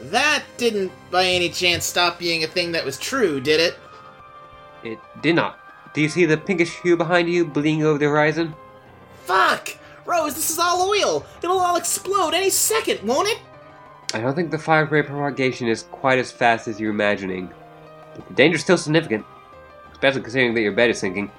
That 0.00 0.42
didn't 0.56 0.90
by 1.10 1.26
any 1.26 1.48
chance 1.48 1.84
stop 1.84 2.18
being 2.18 2.42
a 2.42 2.48
thing 2.48 2.72
that 2.72 2.84
was 2.84 2.98
true, 2.98 3.40
did 3.40 3.60
it? 3.60 3.76
It 4.82 4.98
did 5.22 5.36
not. 5.36 5.59
Do 5.92 6.00
you 6.00 6.08
see 6.08 6.24
the 6.24 6.36
pinkish 6.36 6.80
hue 6.80 6.96
behind 6.96 7.28
you 7.28 7.44
bleeding 7.44 7.82
over 7.82 7.98
the 7.98 8.06
horizon? 8.06 8.54
Fuck! 9.24 9.76
Rose, 10.06 10.34
this 10.34 10.50
is 10.50 10.58
all 10.58 10.88
oil! 10.88 11.26
It'll 11.42 11.58
all 11.58 11.76
explode 11.76 12.34
any 12.34 12.50
second, 12.50 13.02
won't 13.06 13.28
it? 13.28 13.38
I 14.14 14.20
don't 14.20 14.34
think 14.34 14.50
the 14.50 14.58
fire 14.58 14.84
rate 14.84 15.06
propagation 15.06 15.68
is 15.68 15.84
quite 15.84 16.18
as 16.18 16.32
fast 16.32 16.68
as 16.68 16.80
you're 16.80 16.90
imagining. 16.90 17.52
But 18.14 18.28
the 18.28 18.34
danger's 18.34 18.62
still 18.62 18.78
significant, 18.78 19.24
especially 19.92 20.22
considering 20.22 20.54
that 20.54 20.62
your 20.62 20.72
bed 20.72 20.90
is 20.90 20.98
sinking. 20.98 21.30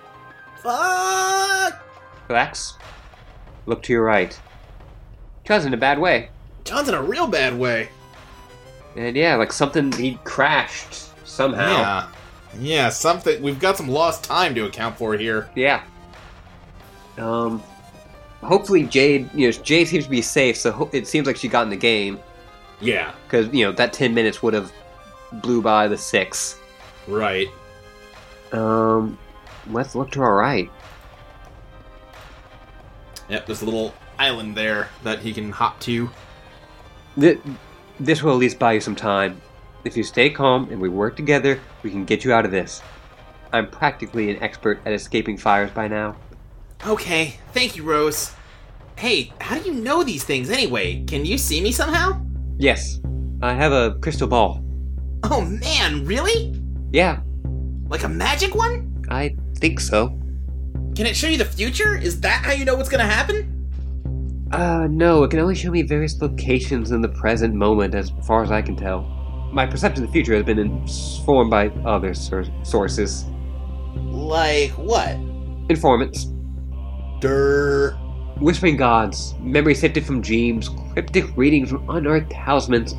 Fuck! 0.62 1.82
Relax. 2.28 2.78
Look 3.66 3.84
to 3.84 3.94
your 3.94 4.04
right. 4.04 4.40
John's 5.44 5.66
in 5.66 5.74
a 5.74 5.78
bad 5.78 6.00
way. 6.00 6.30
John's 6.64 6.88
in 6.88 6.96
a 6.96 7.02
real 7.02 7.28
bad 7.28 7.58
way. 7.58 7.90
And 8.96 9.16
yeah, 9.16 9.36
like 9.36 9.52
something 9.52 9.92
he 9.94 10.20
crashed 10.24 11.10
somehow. 11.28 11.82
Yeah. 11.82 12.08
Yeah, 12.60 12.90
something. 12.90 13.42
We've 13.42 13.60
got 13.60 13.78
some 13.78 13.88
lost 13.88 14.24
time 14.24 14.54
to 14.56 14.66
account 14.66 14.98
for 14.98 15.14
here. 15.16 15.50
Yeah. 15.56 15.84
Um. 17.18 17.64
Hopefully 18.44 18.84
Jade, 18.84 19.30
you 19.36 19.46
know, 19.48 19.52
Jade 19.52 19.88
seems 19.88 20.06
to 20.06 20.10
be 20.10 20.22
safe, 20.22 20.58
so 20.58 20.72
ho- 20.72 20.90
it 20.94 21.08
seems 21.08 21.28
like 21.28 21.38
she 21.38 21.48
got 21.48 21.62
in 21.62 21.70
the 21.70 21.76
game 21.76 22.20
Yeah, 22.80 23.12
because 23.28 23.54
you 23.54 23.64
know 23.64 23.72
that 23.74 23.94
ten 23.94 24.16
minutes 24.16 24.42
would 24.42 24.56
have 24.56 24.72
blew 25.34 25.62
by 25.62 25.88
the 25.88 25.98
six. 25.98 26.58
right. 27.08 27.48
Um, 28.52 29.18
let's 29.70 29.94
look 29.96 30.10
to 30.12 30.22
our 30.22 30.36
right. 30.36 30.70
Yep, 33.30 33.46
there's 33.46 33.62
a 33.62 33.66
little 33.66 33.94
island 34.20 34.58
there 34.58 34.90
that 35.04 35.20
he 35.20 35.34
can 35.34 35.52
hop 35.52 35.80
to. 35.82 36.10
Th- 37.20 37.40
this 38.00 38.24
will 38.24 38.32
at 38.34 38.38
least 38.40 38.60
buy 38.60 38.74
you 38.74 38.82
some 38.82 38.96
time. 38.96 39.40
If 39.86 39.96
you 39.96 40.04
stay 40.04 40.30
calm 40.30 40.68
and 40.72 40.82
we 40.82 40.90
work 40.90 41.16
together, 41.16 41.60
we 41.84 41.90
can 41.90 42.06
get 42.06 42.24
you 42.24 42.34
out 42.34 42.46
of 42.46 42.52
this. 42.52 42.82
I'm 43.54 43.70
practically 43.70 44.30
an 44.32 44.42
expert 44.42 44.80
at 44.86 44.94
escaping 44.94 45.38
fires 45.38 45.72
by 45.72 45.88
now. 45.88 46.16
Okay, 46.86 47.36
thank 47.54 47.76
you, 47.76 47.84
Rose. 47.84 48.34
Hey, 48.98 49.34
how 49.42 49.58
do 49.58 49.66
you 49.70 49.74
know 49.74 50.04
these 50.04 50.24
things 50.24 50.50
anyway? 50.50 51.04
Can 51.06 51.26
you 51.26 51.38
see 51.38 51.62
me 51.62 51.72
somehow? 51.72 52.22
Yes, 52.58 53.00
I 53.42 53.54
have 53.54 53.72
a 53.72 53.96
crystal 54.02 54.28
ball. 54.28 54.64
Oh 55.24 55.42
man, 55.42 56.06
really? 56.06 56.54
Yeah, 56.92 57.22
Like 57.88 58.04
a 58.04 58.10
magic 58.10 58.56
one? 58.56 59.04
I 59.10 59.36
think 59.58 59.80
so. 59.80 60.10
Can 60.96 61.06
it 61.06 61.16
show 61.16 61.28
you 61.28 61.38
the 61.38 61.46
future? 61.46 61.98
Is 61.98 62.20
that 62.22 62.44
how 62.44 62.52
you 62.52 62.66
know 62.66 62.76
what's 62.76 62.90
gonna 62.90 63.04
happen? 63.06 63.58
Uh, 64.52 64.88
no, 64.90 65.24
it 65.24 65.32
can 65.32 65.40
only 65.40 65.56
show 65.56 65.72
me 65.72 65.82
various 65.82 66.22
locations 66.22 66.92
in 66.92 67.02
the 67.02 67.08
present 67.10 67.54
moment 67.54 67.96
as 67.96 68.12
far 68.26 68.44
as 68.44 68.52
I 68.52 68.62
can 68.62 68.76
tell. 68.76 69.00
My 69.52 69.66
perception 69.66 70.04
of 70.04 70.10
the 70.10 70.14
future 70.14 70.34
has 70.36 70.46
been 70.46 70.60
informed 70.60 71.52
by 71.52 71.68
other 71.86 72.14
sor- 72.14 72.46
sources. 72.64 73.26
Like 73.96 74.72
what? 74.72 75.16
Informants. 75.70 76.28
Durr. 77.20 77.92
Whispering 78.40 78.78
gods, 78.78 79.36
memory 79.40 79.76
sifted 79.76 80.06
from 80.06 80.22
dreams, 80.22 80.70
cryptic 80.94 81.26
readings 81.38 81.70
from 81.70 81.88
unearthed 81.90 82.32
talismans, 82.32 82.96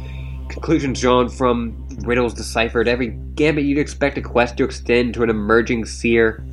conclusions 0.48 1.00
drawn 1.00 1.28
from 1.28 1.84
riddles 2.04 2.34
deciphered, 2.34 2.86
every 2.86 3.08
gambit 3.34 3.64
you'd 3.64 3.78
expect 3.78 4.18
a 4.18 4.22
quest 4.22 4.56
to 4.58 4.64
extend 4.64 5.14
to 5.14 5.22
an 5.22 5.30
emerging 5.30 5.84
seer. 5.84 6.44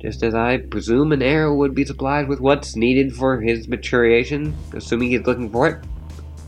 Just 0.00 0.22
as 0.22 0.34
I 0.34 0.58
presume 0.58 1.10
an 1.10 1.22
heir 1.22 1.52
would 1.52 1.74
be 1.74 1.84
supplied 1.84 2.28
with 2.28 2.40
what's 2.40 2.76
needed 2.76 3.16
for 3.16 3.40
his 3.40 3.66
maturation, 3.66 4.54
assuming 4.74 5.10
he's 5.10 5.26
looking 5.26 5.50
for 5.50 5.66
it. 5.66 5.84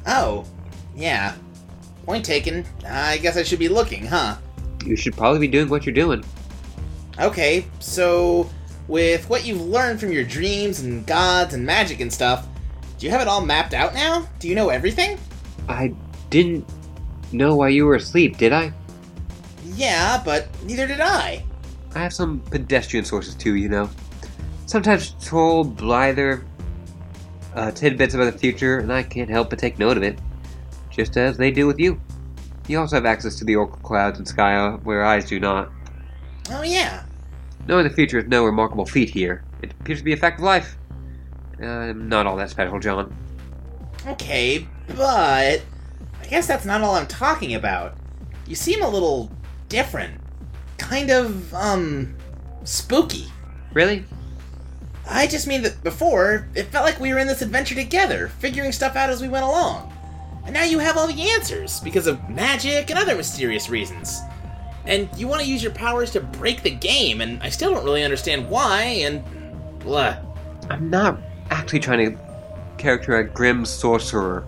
Oh, 0.07 0.45
yeah. 0.95 1.35
Point 2.07 2.25
taken. 2.25 2.65
I 2.87 3.19
guess 3.19 3.37
I 3.37 3.43
should 3.43 3.59
be 3.59 3.69
looking, 3.69 4.07
huh? 4.07 4.37
You 4.85 4.97
should 4.97 5.17
probably 5.17 5.41
be 5.41 5.49
doing 5.49 5.69
what 5.69 5.87
you're 5.87 5.95
doing. 5.95 6.25
Okay, 7.19 7.67
so 7.79 8.49
with 8.89 9.29
what 9.29 9.45
you've 9.47 9.61
learned 9.61 10.01
from 10.01 10.11
your 10.11 10.25
dreams 10.25 10.81
and 10.81 11.07
gods 11.07 11.55
and 11.55 11.65
magic 11.65 12.01
and 12.01 12.13
stuff, 12.13 12.47
do 12.99 13.07
you 13.07 13.13
have 13.13 13.21
it 13.21 13.29
all 13.29 13.45
mapped 13.45 13.75
out 13.75 13.95
now? 13.95 14.29
Do 14.39 14.49
you 14.49 14.55
know 14.55 14.71
everything? 14.71 15.19
I 15.69 15.95
didn't 16.31 16.67
know 17.33 17.57
why 17.57 17.69
you 17.69 17.87
were 17.87 17.95
asleep, 17.95 18.37
did 18.39 18.53
I? 18.53 18.73
Yeah, 19.75 20.21
but 20.25 20.49
neither 20.65 20.87
did 20.87 21.01
I. 21.01 21.45
I 21.95 21.99
have 21.99 22.13
some 22.13 22.41
pedestrian 22.41 23.05
sources 23.05 23.35
too, 23.35 23.55
you 23.57 23.69
know. 23.69 23.89
Sometimes 24.67 25.15
troll 25.23 25.65
blither 25.65 26.45
uh, 27.55 27.71
tidbits 27.73 28.15
about 28.15 28.33
the 28.33 28.39
future, 28.39 28.79
and 28.79 28.93
I 28.93 29.03
can't 29.03 29.29
help 29.29 29.51
but 29.51 29.59
take 29.59 29.79
note 29.79 29.97
of 29.97 30.03
it, 30.03 30.19
just 30.91 31.17
as 31.17 31.37
they 31.37 31.51
do 31.51 31.67
with 31.67 31.79
you. 31.79 32.01
You 32.69 32.79
also 32.79 32.97
have 32.97 33.07
access 33.07 33.37
to 33.37 33.45
the 33.45 33.57
oracle 33.57 33.81
clouds 33.83 34.19
and 34.19 34.29
sky, 34.29 34.71
where 34.83 35.05
eyes 35.05 35.25
do 35.25 35.41
not. 35.41 35.71
Oh, 36.51 36.63
yeah. 36.63 37.05
Knowing 37.67 37.85
the 37.85 37.91
future 37.91 38.19
is 38.19 38.27
no 38.27 38.45
remarkable 38.45 38.87
feat 38.87 39.11
here. 39.11 39.45
It 39.63 39.73
appears 39.73 39.99
to 39.99 40.05
be 40.05 40.13
a 40.13 40.17
fact 40.17 40.39
of 40.39 40.45
life. 40.45 40.77
I'm 41.61 42.09
not 42.09 42.27
all 42.27 42.37
that 42.37 42.51
special, 42.51 42.79
John. 42.79 43.15
Okay, 44.07 44.67
but 44.89 45.63
I 46.21 46.27
guess 46.29 46.47
that's 46.47 46.65
not 46.65 46.81
all 46.81 46.95
I'm 46.95 47.07
talking 47.07 47.55
about. 47.55 47.97
You 48.47 48.55
seem 48.55 48.83
a 48.83 48.89
little 48.89 49.31
different. 49.69 50.21
Kind 50.79 51.11
of, 51.11 51.53
um, 51.55 52.17
spooky. 52.65 53.27
Really? 53.75 54.05
I 55.09 55.27
just 55.27 55.47
mean 55.47 55.63
that 55.63 55.83
before, 55.83 56.49
it 56.55 56.65
felt 56.65 56.85
like 56.85 57.01
we 57.01 57.13
were 57.13 57.19
in 57.19 57.27
this 57.27 57.43
adventure 57.43 57.75
together, 57.75 58.29
figuring 58.29 58.73
stuff 58.73 58.97
out 58.97 59.11
as 59.11 59.21
we 59.21 59.29
went 59.29 59.45
along. 59.45 59.93
And 60.45 60.55
now 60.55 60.65
you 60.65 60.79
have 60.79 60.97
all 60.97 61.07
the 61.07 61.31
answers 61.33 61.81
because 61.81 62.07
of 62.07 62.29
magic 62.29 62.91
and 62.91 62.99
other 62.99 63.15
mysterious 63.15 63.69
reasons. 63.69 64.21
And 64.87 65.09
you 65.17 65.29
want 65.29 65.43
to 65.43 65.49
use 65.49 65.63
your 65.63 65.73
powers 65.73 66.11
to 66.13 66.21
break 66.21 66.63
the 66.63 66.71
game, 66.71 67.21
and 67.21 67.43
I 67.43 67.51
still 67.51 67.73
don't 67.75 67.85
really 67.85 68.03
understand 68.03 68.49
why, 68.49 68.83
and 68.83 69.23
blah. 69.81 70.17
I'm 70.71 70.89
not 70.89 71.21
actually 71.51 71.81
trying 71.81 72.13
to 72.13 72.19
character 72.79 73.17
a 73.17 73.25
grim 73.25 73.65
sorcerer. 73.65 74.47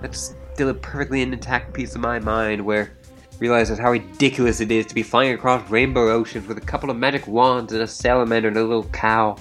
That's 0.00 0.34
still 0.52 0.70
a 0.70 0.74
perfectly 0.74 1.22
intact 1.22 1.72
piece 1.72 1.94
of 1.94 2.00
my 2.00 2.18
mind 2.18 2.64
where 2.64 2.92
realizes 3.38 3.78
how 3.78 3.92
ridiculous 3.92 4.60
it 4.60 4.72
is 4.72 4.86
to 4.86 4.94
be 4.94 5.02
flying 5.02 5.32
across 5.32 5.68
rainbow 5.70 6.10
oceans 6.10 6.48
with 6.48 6.58
a 6.58 6.62
couple 6.62 6.90
of 6.90 6.96
magic 6.96 7.26
wands 7.28 7.72
and 7.72 7.82
a 7.82 7.86
salamander 7.86 8.48
and 8.48 8.56
a 8.56 8.64
little 8.64 8.84
cow. 8.86 9.36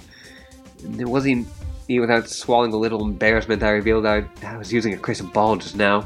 It 1.00 1.08
wasn't 1.08 1.48
even 1.88 2.02
without 2.02 2.28
swallowing 2.30 2.74
a 2.74 2.78
little 2.78 3.04
embarrassment 3.04 3.64
I 3.64 3.70
revealed 3.72 4.06
I, 4.06 4.26
I 4.44 4.58
was 4.58 4.72
using 4.72 4.94
a 4.94 4.98
crystal 4.98 5.28
ball 5.28 5.56
just 5.56 5.76
now. 5.76 6.06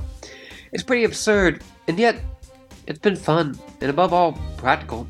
It's 0.72 0.84
pretty 0.84 1.04
absurd, 1.04 1.62
and 1.88 2.00
yet 2.00 2.22
it's 2.88 3.00
been 3.00 3.16
fun, 3.16 3.60
and 3.82 3.90
above 3.90 4.14
all, 4.14 4.34
practical. 4.58 5.08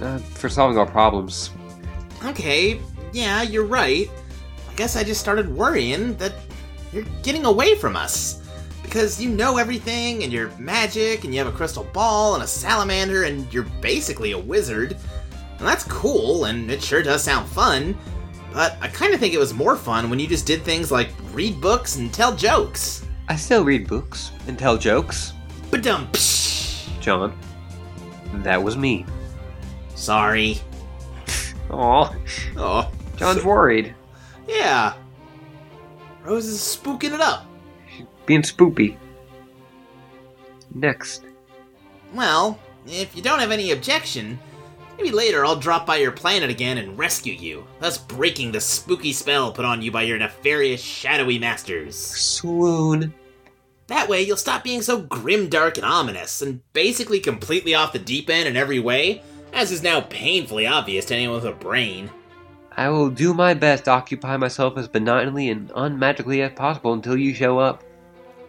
Uh, 0.00 0.18
for 0.18 0.48
solving 0.48 0.78
our 0.78 0.86
problems. 0.86 1.50
Okay, 2.24 2.80
yeah, 3.12 3.42
you're 3.42 3.66
right. 3.66 4.08
I 4.70 4.74
guess 4.74 4.96
I 4.96 5.04
just 5.04 5.20
started 5.20 5.48
worrying 5.54 6.16
that 6.16 6.32
you're 6.92 7.04
getting 7.22 7.44
away 7.44 7.74
from 7.74 7.96
us. 7.96 8.38
Because 8.82 9.20
you 9.20 9.28
know 9.30 9.56
everything, 9.56 10.24
and 10.24 10.32
you're 10.32 10.50
magic, 10.58 11.24
and 11.24 11.32
you 11.32 11.38
have 11.38 11.52
a 11.52 11.56
crystal 11.56 11.84
ball, 11.92 12.34
and 12.34 12.42
a 12.42 12.46
salamander, 12.46 13.24
and 13.24 13.52
you're 13.52 13.68
basically 13.80 14.32
a 14.32 14.38
wizard. 14.38 14.96
And 15.58 15.68
that's 15.68 15.84
cool, 15.84 16.46
and 16.46 16.70
it 16.70 16.82
sure 16.82 17.02
does 17.02 17.22
sound 17.22 17.48
fun. 17.48 17.96
But 18.52 18.76
I 18.80 18.88
kind 18.88 19.14
of 19.14 19.20
think 19.20 19.32
it 19.34 19.38
was 19.38 19.54
more 19.54 19.76
fun 19.76 20.10
when 20.10 20.18
you 20.18 20.26
just 20.26 20.46
did 20.46 20.62
things 20.62 20.90
like 20.90 21.10
read 21.32 21.60
books 21.60 21.96
and 21.96 22.12
tell 22.12 22.34
jokes. 22.34 23.06
I 23.28 23.36
still 23.36 23.64
read 23.64 23.86
books 23.86 24.32
and 24.48 24.58
tell 24.58 24.76
jokes, 24.76 25.32
Ba-dum, 25.70 26.08
psh. 26.12 26.88
John. 27.00 27.38
That 28.42 28.60
was 28.62 28.76
me. 28.76 29.06
Sorry. 29.94 30.58
Aw, 31.70 32.12
Oh, 32.56 32.90
John's 33.16 33.44
worried. 33.44 33.94
yeah. 34.48 34.94
Rose 36.24 36.46
is 36.46 36.58
spooking 36.60 37.12
it 37.14 37.20
up. 37.20 37.46
Being 38.26 38.42
spoopy. 38.42 38.96
Next. 40.74 41.22
Well, 42.14 42.58
if 42.86 43.14
you 43.16 43.22
don't 43.22 43.38
have 43.38 43.50
any 43.52 43.70
objection, 43.70 44.38
maybe 45.00 45.14
later 45.14 45.44
I'll 45.44 45.56
drop 45.56 45.86
by 45.86 45.96
your 45.96 46.12
planet 46.12 46.50
again 46.50 46.78
and 46.78 46.98
rescue 46.98 47.32
you, 47.32 47.66
thus 47.78 47.96
breaking 47.96 48.52
the 48.52 48.60
spooky 48.60 49.12
spell 49.12 49.50
put 49.50 49.64
on 49.64 49.80
you 49.80 49.90
by 49.90 50.02
your 50.02 50.18
nefarious 50.18 50.82
shadowy 50.82 51.38
masters. 51.38 51.96
Swoon. 51.96 53.14
That 53.86 54.08
way, 54.08 54.22
you'll 54.22 54.36
stop 54.36 54.62
being 54.62 54.82
so 54.82 55.00
grim, 55.00 55.48
dark, 55.48 55.76
and 55.78 55.86
ominous, 55.86 56.42
and 56.42 56.60
basically 56.74 57.18
completely 57.18 57.74
off 57.74 57.92
the 57.92 57.98
deep 57.98 58.30
end 58.30 58.46
in 58.46 58.56
every 58.56 58.78
way, 58.78 59.22
as 59.52 59.72
is 59.72 59.82
now 59.82 60.02
painfully 60.02 60.66
obvious 60.66 61.06
to 61.06 61.14
anyone 61.14 61.36
with 61.36 61.46
a 61.46 61.52
brain. 61.52 62.10
I 62.76 62.88
will 62.88 63.10
do 63.10 63.34
my 63.34 63.54
best 63.54 63.86
to 63.86 63.90
occupy 63.90 64.36
myself 64.36 64.76
as 64.76 64.86
benignly 64.86 65.50
and 65.50 65.70
unmagically 65.70 66.46
as 66.46 66.52
possible 66.52 66.92
until 66.92 67.16
you 67.16 67.34
show 67.34 67.58
up. 67.58 67.82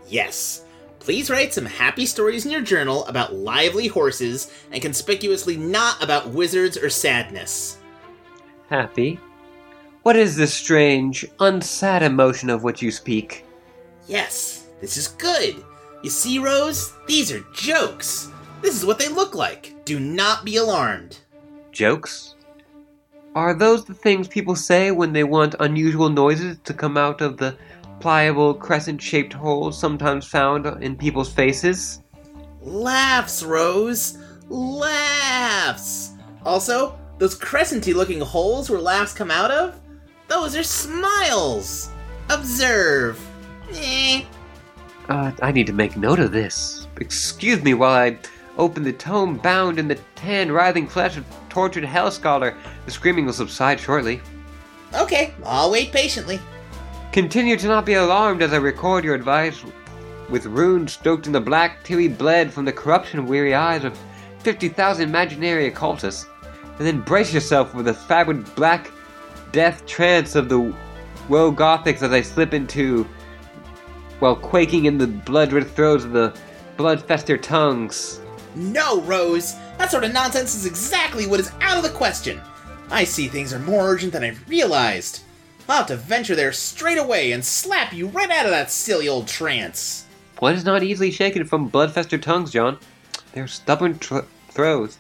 Yes. 0.08 0.61
Please 1.02 1.32
write 1.32 1.52
some 1.52 1.66
happy 1.66 2.06
stories 2.06 2.46
in 2.46 2.52
your 2.52 2.62
journal 2.62 3.08
about 3.08 3.34
lively 3.34 3.88
horses 3.88 4.52
and 4.72 4.84
conspicuously 4.84 5.58
not 5.58 6.02
about 6.02 6.30
wizards 6.30 6.78
or 6.78 6.92
sadness. 6.92 7.80
Happy? 8.70 9.20
What 10.04 10.16
is 10.16 10.36
this 10.36 10.54
strange, 10.54 11.26
unsad 11.40 12.04
emotion 12.04 12.52
of 12.52 12.64
which 12.64 12.84
you 12.84 12.92
speak? 12.92 13.46
Yes, 14.08 14.68
this 14.80 14.96
is 14.96 15.08
good. 15.08 15.64
You 16.04 16.12
see, 16.12 16.38
Rose? 16.38 16.94
These 17.08 17.32
are 17.32 17.44
jokes. 17.52 18.30
This 18.62 18.76
is 18.76 18.86
what 18.86 19.00
they 19.00 19.10
look 19.10 19.34
like. 19.34 19.74
Do 19.86 20.00
not 20.00 20.46
be 20.46 20.58
alarmed. 20.58 21.18
Jokes? 21.72 22.36
Are 23.34 23.56
those 23.56 23.86
the 23.86 23.96
things 23.96 24.28
people 24.28 24.56
say 24.56 24.92
when 24.92 25.14
they 25.14 25.24
want 25.24 25.56
unusual 25.60 26.10
noises 26.10 26.60
to 26.64 26.76
come 26.76 26.96
out 26.96 27.22
of 27.22 27.38
the 27.38 27.56
pliable 28.02 28.54
crescent 28.54 29.02
shaped 29.02 29.34
holes 29.34 29.80
sometimes 29.80 30.28
found 30.28 30.66
in 30.84 30.96
people's 30.96 31.32
faces? 31.32 32.02
Laughs, 32.62 33.44
Rose. 33.44 34.18
Laughs. 34.50 36.12
Also, 36.44 36.98
those 37.20 37.38
crescenty 37.38 37.94
looking 37.94 38.20
holes 38.20 38.70
where 38.70 38.80
laughs 38.80 39.14
come 39.14 39.32
out 39.32 39.52
of? 39.52 39.80
Those 40.28 40.56
are 40.56 40.64
smiles. 40.64 41.90
Observe. 42.30 43.20
Eh. 43.74 44.24
Uh, 45.08 45.32
I 45.42 45.52
need 45.52 45.68
to 45.68 45.74
make 45.74 45.98
note 45.98 46.20
of 46.20 46.32
this. 46.32 46.88
Excuse 47.00 47.64
me 47.64 47.74
while 47.74 47.92
I 47.92 48.18
open 48.58 48.84
the 48.84 48.94
tome 48.94 49.38
bound 49.38 49.80
in 49.80 49.88
the 49.88 50.00
tan, 50.16 50.52
writhing 50.52 50.88
flesh 50.88 51.18
of 51.18 51.26
tortured 51.50 51.84
hell 51.84 52.12
scholar. 52.12 52.56
The 52.86 52.92
screaming 52.92 53.26
will 53.26 53.34
subside 53.34 53.80
shortly. 53.80 54.22
Okay, 54.94 55.34
I'll 55.46 55.72
wait 55.72 55.92
patiently. 55.92 56.40
Continue 57.12 57.58
to 57.58 57.68
not 57.68 57.86
be 57.86 57.96
alarmed 57.96 58.42
as 58.42 58.54
I 58.54 58.58
record 58.58 59.04
your 59.04 59.16
advice 59.16 59.62
with 60.30 60.46
runes 60.46 60.94
stoked 60.94 61.28
in 61.28 61.34
the 61.34 61.42
black, 61.42 61.84
teary 61.84 62.08
bled 62.08 62.54
from 62.54 62.64
the 62.64 62.72
corruption 62.72 63.26
weary 63.26 63.54
eyes 63.54 63.84
of 63.84 64.00
50,000 64.40 65.10
imaginary 65.10 65.68
occultists. 65.68 66.26
And 66.78 66.88
then 66.88 67.02
brace 67.02 67.34
yourself 67.34 67.74
for 67.74 67.84
the 67.84 67.94
fabric 67.94 68.56
black 68.56 68.90
death 69.52 69.86
trance 69.86 70.36
of 70.36 70.48
the 70.48 70.74
woe 71.28 71.52
gothics 71.52 72.02
as 72.02 72.14
I 72.14 72.22
slip 72.22 72.54
into, 72.54 73.04
while 74.20 74.38
quaking 74.38 74.86
in 74.86 74.98
the 74.98 75.08
blood-red 75.08 75.68
throes 75.68 76.06
of 76.06 76.14
the 76.14 76.34
blood-festered 76.78 77.44
tongues. 77.44 78.22
No, 78.56 79.02
Rose! 79.02 79.56
That 79.78 79.92
sort 79.92 80.06
of 80.06 80.14
nonsense 80.14 80.56
is 80.56 80.66
exactly 80.66 81.28
what 81.28 81.42
is 81.42 81.52
out 81.60 81.76
of 81.76 81.84
the 81.84 81.90
question. 81.90 82.40
I 82.90 83.04
see 83.04 83.28
things 83.28 83.54
are 83.54 83.60
more 83.60 83.90
urgent 83.90 84.14
than 84.14 84.24
I've 84.24 84.48
realized. 84.48 85.24
I'll 85.70 85.78
have 85.78 85.88
to 85.88 85.96
venture 85.96 86.36
there 86.36 86.52
straight 86.52 86.98
away 86.98 87.32
and 87.32 87.44
slap 87.46 87.94
you 87.94 88.08
right 88.08 88.30
out 88.30 88.46
of 88.46 88.52
that 88.52 88.72
silly 88.72 89.08
old 89.08 89.28
trance. 89.28 90.06
One 90.40 90.56
is 90.56 90.66
not 90.66 90.84
easily 90.84 91.12
shaken 91.12 91.46
from 91.46 91.68
blood-festered 91.68 92.24
tongues, 92.24 92.52
John. 92.52 92.78
They're 93.34 93.48
stubborn 93.48 94.00
tr- 94.00 94.20
throws. 94.50 94.98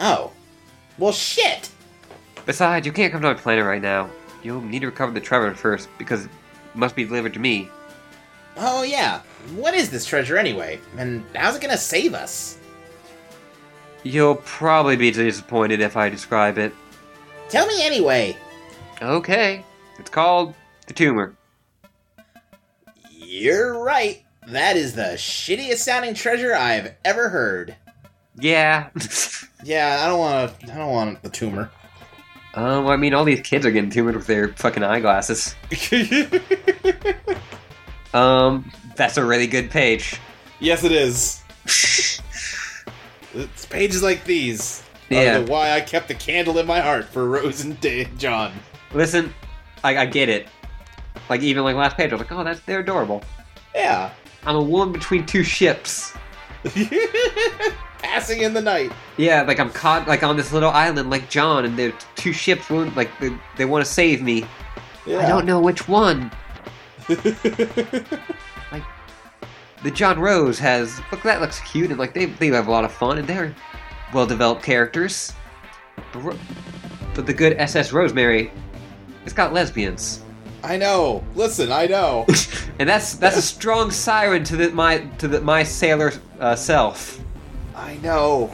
Oh. 0.00 0.32
Well, 0.98 1.12
shit! 1.12 1.70
Besides, 2.44 2.86
you 2.86 2.92
can't 2.92 3.12
come 3.12 3.22
to 3.22 3.28
my 3.28 3.34
planet 3.34 3.64
right 3.64 3.80
now. 3.80 4.10
You'll 4.42 4.60
need 4.60 4.80
to 4.80 4.86
recover 4.86 5.12
the 5.12 5.20
treasure 5.20 5.54
first, 5.54 5.88
because 5.98 6.24
it 6.24 6.30
must 6.74 6.94
be 6.94 7.04
delivered 7.04 7.34
to 7.34 7.40
me. 7.40 7.70
Oh, 8.56 8.82
yeah. 8.82 9.20
What 9.54 9.74
is 9.74 9.90
this 9.90 10.04
treasure 10.04 10.36
anyway? 10.36 10.80
And 10.98 11.24
how's 11.34 11.56
it 11.56 11.62
gonna 11.62 11.76
save 11.76 12.14
us? 12.14 12.58
You'll 14.02 14.36
probably 14.36 14.96
be 14.96 15.10
disappointed 15.10 15.80
if 15.80 15.96
I 15.96 16.08
describe 16.08 16.58
it. 16.58 16.74
Tell 17.48 17.66
me 17.66 17.84
anyway. 17.84 18.36
Okay. 19.02 19.64
It's 19.98 20.10
called 20.10 20.54
the 20.86 20.94
tumor. 20.94 21.36
You're 23.10 23.82
right. 23.82 24.22
That 24.48 24.76
is 24.76 24.94
the 24.94 25.14
shittiest 25.16 25.78
sounding 25.78 26.14
treasure 26.14 26.54
I've 26.54 26.94
ever 27.04 27.28
heard. 27.28 27.76
Yeah. 28.38 28.90
Yeah, 29.64 30.02
I 30.04 30.08
don't 30.08 30.18
want 30.20 30.60
to. 30.60 30.72
I 30.72 30.76
don't 30.76 30.90
want 30.92 31.22
the 31.22 31.30
tumor. 31.30 31.70
um, 32.54 32.86
I 32.86 32.96
mean, 32.96 33.14
all 33.14 33.24
these 33.24 33.40
kids 33.40 33.64
are 33.66 33.70
getting 33.72 33.88
tumored 33.90 34.14
with 34.14 34.26
their 34.26 34.48
fucking 34.52 34.82
eyeglasses. 34.84 35.56
Um, 38.14 38.70
that's 38.94 39.16
a 39.16 39.24
really 39.24 39.46
good 39.46 39.70
page. 39.70 40.18
yes, 40.60 40.84
it 40.84 40.92
is. 40.92 41.42
it's 43.34 43.66
pages 43.66 44.02
like 44.02 44.24
these. 44.24 44.82
Yeah. 45.10 45.36
Are 45.38 45.42
the 45.42 45.50
why 45.50 45.72
I 45.72 45.80
kept 45.80 46.08
the 46.08 46.14
candle 46.14 46.58
in 46.58 46.66
my 46.66 46.80
heart 46.80 47.06
for 47.06 47.28
Rose 47.28 47.62
and 47.64 47.80
Da- 47.80 48.06
John. 48.18 48.52
Listen, 48.94 49.34
I, 49.84 49.98
I 49.98 50.06
get 50.06 50.28
it. 50.28 50.48
Like, 51.28 51.42
even 51.42 51.64
like 51.64 51.76
last 51.76 51.96
page, 51.96 52.10
I 52.10 52.14
was 52.14 52.20
like, 52.20 52.32
oh, 52.32 52.44
that's 52.44 52.60
they're 52.60 52.80
adorable. 52.80 53.22
Yeah. 53.74 54.12
I'm 54.44 54.56
a 54.56 54.62
woman 54.62 54.92
between 54.92 55.26
two 55.26 55.42
ships. 55.42 56.12
Passing 57.98 58.42
in 58.42 58.54
the 58.54 58.62
night. 58.62 58.92
Yeah, 59.16 59.42
like 59.42 59.58
I'm 59.58 59.70
caught 59.70 60.06
like 60.06 60.22
on 60.22 60.36
this 60.36 60.52
little 60.52 60.70
island 60.70 61.10
like 61.10 61.28
John, 61.28 61.64
and 61.64 61.78
there 61.78 61.92
two 62.14 62.32
ships 62.32 62.70
like 62.70 63.10
they, 63.18 63.36
they 63.56 63.64
want 63.64 63.84
to 63.84 63.90
save 63.90 64.22
me. 64.22 64.44
Yeah. 65.06 65.18
I 65.18 65.28
don't 65.28 65.46
know 65.46 65.60
which 65.60 65.88
one. 65.88 66.30
Like 68.72 68.82
the 69.84 69.90
John 69.90 70.18
Rose 70.18 70.58
has 70.58 71.00
look 71.12 71.22
that 71.22 71.40
looks 71.40 71.60
cute 71.60 71.90
and 71.90 71.98
like 71.98 72.14
they 72.14 72.26
they 72.26 72.48
have 72.48 72.66
a 72.66 72.70
lot 72.70 72.84
of 72.84 72.92
fun 72.92 73.18
and 73.18 73.28
they're 73.28 73.54
well 74.12 74.26
developed 74.26 74.62
characters. 74.62 75.32
But, 76.12 76.36
but 77.14 77.26
the 77.26 77.32
good 77.32 77.56
SS 77.58 77.92
Rosemary, 77.92 78.50
it's 79.26 79.34
got 79.34 79.52
lesbians, 79.52 80.22
I 80.62 80.76
know. 80.76 81.22
Listen, 81.34 81.70
I 81.70 81.86
know. 81.86 82.24
and 82.78 82.88
that's 82.88 83.14
that's 83.16 83.36
a 83.36 83.42
strong 83.42 83.90
siren 83.90 84.42
to 84.44 84.56
the 84.56 84.70
my 84.70 84.98
to 85.18 85.28
the 85.28 85.40
my 85.40 85.62
sailor 85.62 86.12
uh, 86.40 86.56
self. 86.56 87.20
I 87.74 87.96
know. 87.98 88.50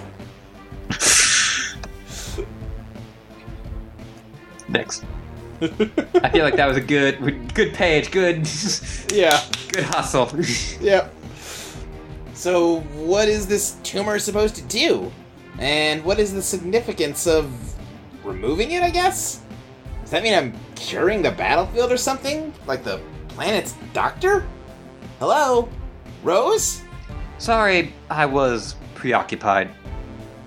Next. 4.68 5.04
I 5.60 6.30
feel 6.30 6.44
like 6.44 6.56
that 6.56 6.66
was 6.66 6.76
a 6.76 6.80
good 6.80 7.54
good 7.54 7.72
page, 7.74 8.10
good 8.10 8.48
Yeah. 9.12 9.40
good 9.70 9.84
hustle. 9.84 10.30
Yep. 10.80 11.14
So, 12.34 12.80
what 12.80 13.28
is 13.28 13.46
this 13.46 13.76
tumor 13.84 14.18
supposed 14.18 14.56
to 14.56 14.62
do? 14.62 15.12
And 15.58 16.02
what 16.04 16.18
is 16.18 16.32
the 16.32 16.42
significance 16.42 17.26
of 17.26 17.52
removing 18.24 18.72
it, 18.72 18.82
I 18.82 18.90
guess? 18.90 19.41
Does 20.12 20.20
that 20.20 20.24
mean 20.24 20.34
I'm 20.34 20.52
curing 20.74 21.22
the 21.22 21.30
battlefield 21.30 21.90
or 21.90 21.96
something? 21.96 22.52
Like 22.66 22.84
the 22.84 23.00
planet's 23.28 23.74
doctor? 23.94 24.46
Hello? 25.18 25.70
Rose? 26.22 26.82
Sorry, 27.38 27.94
I 28.10 28.26
was 28.26 28.76
preoccupied. 28.94 29.70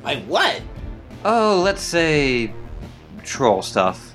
By 0.03 0.18
what? 0.28 0.61
Oh, 1.24 1.63
let's 1.66 1.82
say 1.82 2.53
troll 3.24 3.63
stuff. 3.63 4.13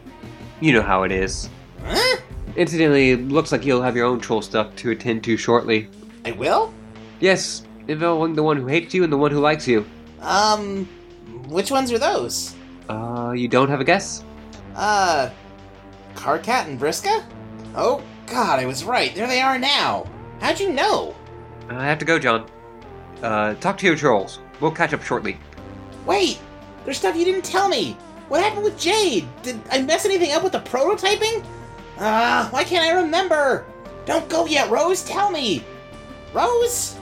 You 0.61 0.73
know 0.73 0.83
how 0.83 1.03
it 1.03 1.11
is. 1.11 1.49
Huh? 1.85 2.19
Incidentally, 2.55 3.11
it 3.11 3.27
looks 3.27 3.51
like 3.51 3.65
you'll 3.65 3.83
have 3.83 3.97
your 3.97 4.07
own 4.07 4.21
troll 4.21 4.43
stuff 4.43 4.77
to 4.77 4.93
attend 4.93 5.25
to 5.25 5.37
shortly. 5.37 5.89
I 6.25 6.31
will? 6.31 6.73
Yes, 7.19 7.65
involving 7.89 8.37
the 8.37 8.45
one 8.45 8.57
who 8.57 8.69
hates 8.69 8.95
you 8.95 9.03
and 9.03 9.13
the 9.13 9.19
one 9.19 9.33
who 9.33 9.41
likes 9.41 9.67
you. 9.67 9.85
Um, 10.21 10.85
which 11.49 11.73
ones 11.73 11.91
are 11.91 11.99
those? 11.99 12.55
Uh, 12.89 13.33
you 13.37 13.49
don't 13.49 13.69
have 13.69 13.81
a 13.81 13.85
guess? 13.85 14.23
Uh, 14.77 15.29
Karkat 16.21 16.67
and 16.67 16.79
Vriska? 16.79 17.25
Oh, 17.75 18.03
God, 18.27 18.59
I 18.59 18.67
was 18.67 18.85
right. 18.85 19.15
There 19.15 19.27
they 19.27 19.41
are 19.41 19.59
now. 19.59 20.07
How'd 20.41 20.61
you 20.61 20.71
know? 20.71 21.15
I 21.71 21.87
have 21.87 21.99
to 21.99 22.05
go, 22.05 22.19
John. 22.19 22.47
Uh, 23.23 23.55
talk 23.55 23.79
to 23.79 23.87
your 23.87 23.97
trolls. 23.97 24.39
We'll 24.61 24.71
catch 24.71 24.93
up 24.93 25.03
shortly. 25.03 25.39
Wait, 26.05 26.39
there's 26.85 26.99
stuff 26.99 27.17
you 27.17 27.25
didn't 27.25 27.45
tell 27.45 27.69
me. 27.69 27.97
What 28.29 28.43
happened 28.43 28.65
with 28.65 28.79
Jade? 28.79 29.27
Did 29.43 29.61
I 29.71 29.81
mess 29.83 30.05
anything 30.05 30.33
up 30.33 30.43
with 30.43 30.53
the 30.53 30.61
prototyping? 30.61 31.43
Ah, 31.99 32.49
why 32.51 32.65
can't 32.65 32.85
I 32.85 33.01
remember? 33.01 33.65
Don't 34.05 34.29
go 34.29 34.47
yet, 34.47 34.71
Rose. 34.71 35.03
Tell 35.03 35.31
me. 35.31 35.65
Rose? 36.33 36.99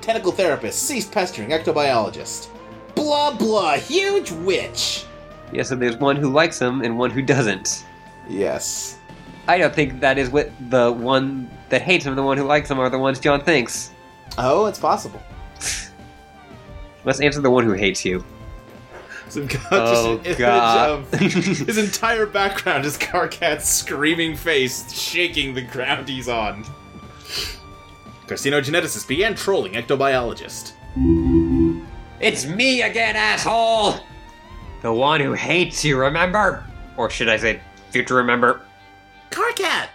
Tentacle 0.00 0.32
therapist, 0.32 0.82
ceased 0.82 1.12
pestering, 1.12 1.50
ectobiologist. 1.50 2.48
Blah 2.94 3.36
blah, 3.36 3.76
huge 3.76 4.30
witch. 4.32 5.04
Yes, 5.52 5.70
and 5.70 5.80
there's 5.80 5.96
one 5.96 6.16
who 6.16 6.30
likes 6.30 6.58
him 6.60 6.82
and 6.82 6.98
one 6.98 7.10
who 7.10 7.22
doesn't. 7.22 7.84
Yes. 8.28 8.98
I 9.46 9.58
don't 9.58 9.74
think 9.74 10.00
that 10.00 10.16
is 10.18 10.30
what 10.30 10.50
the 10.70 10.90
one 10.92 11.50
that 11.68 11.82
hates 11.82 12.04
him 12.06 12.12
and 12.12 12.18
the 12.18 12.22
one 12.22 12.38
who 12.38 12.44
likes 12.44 12.70
him 12.70 12.78
are 12.78 12.88
the 12.88 12.98
ones 12.98 13.20
John 13.20 13.40
thinks. 13.42 13.90
Oh, 14.38 14.66
it's 14.66 14.78
possible. 14.78 15.22
Let's 17.04 17.20
answer 17.20 17.40
the 17.40 17.50
one 17.50 17.64
who 17.64 17.72
hates 17.72 18.04
you. 18.04 18.24
Some 19.28 19.48
Oh, 19.70 20.18
just 20.24 20.38
God. 20.38 20.90
of 20.90 21.14
um, 21.14 21.18
his 21.28 21.76
entire 21.78 22.24
background 22.26 22.84
is 22.84 22.96
Karkat's 22.96 23.68
screaming 23.68 24.36
face 24.36 24.90
shaking 24.92 25.54
the 25.54 25.62
ground 25.62 26.08
he's 26.08 26.28
on. 26.28 26.64
Carcinogeneticist 28.26 29.06
began 29.06 29.34
trolling 29.34 29.72
ectobiologist. 29.72 30.72
It's 32.20 32.46
me 32.46 32.82
again, 32.82 33.16
asshole! 33.16 33.96
The 34.82 34.92
one 34.92 35.20
who 35.20 35.32
hates 35.34 35.84
you, 35.84 35.98
remember? 35.98 36.64
Or 36.96 37.10
should 37.10 37.28
I 37.28 37.36
say, 37.36 37.60
future 37.94 38.16
remember? 38.16 38.60
Karkat! 39.30 39.86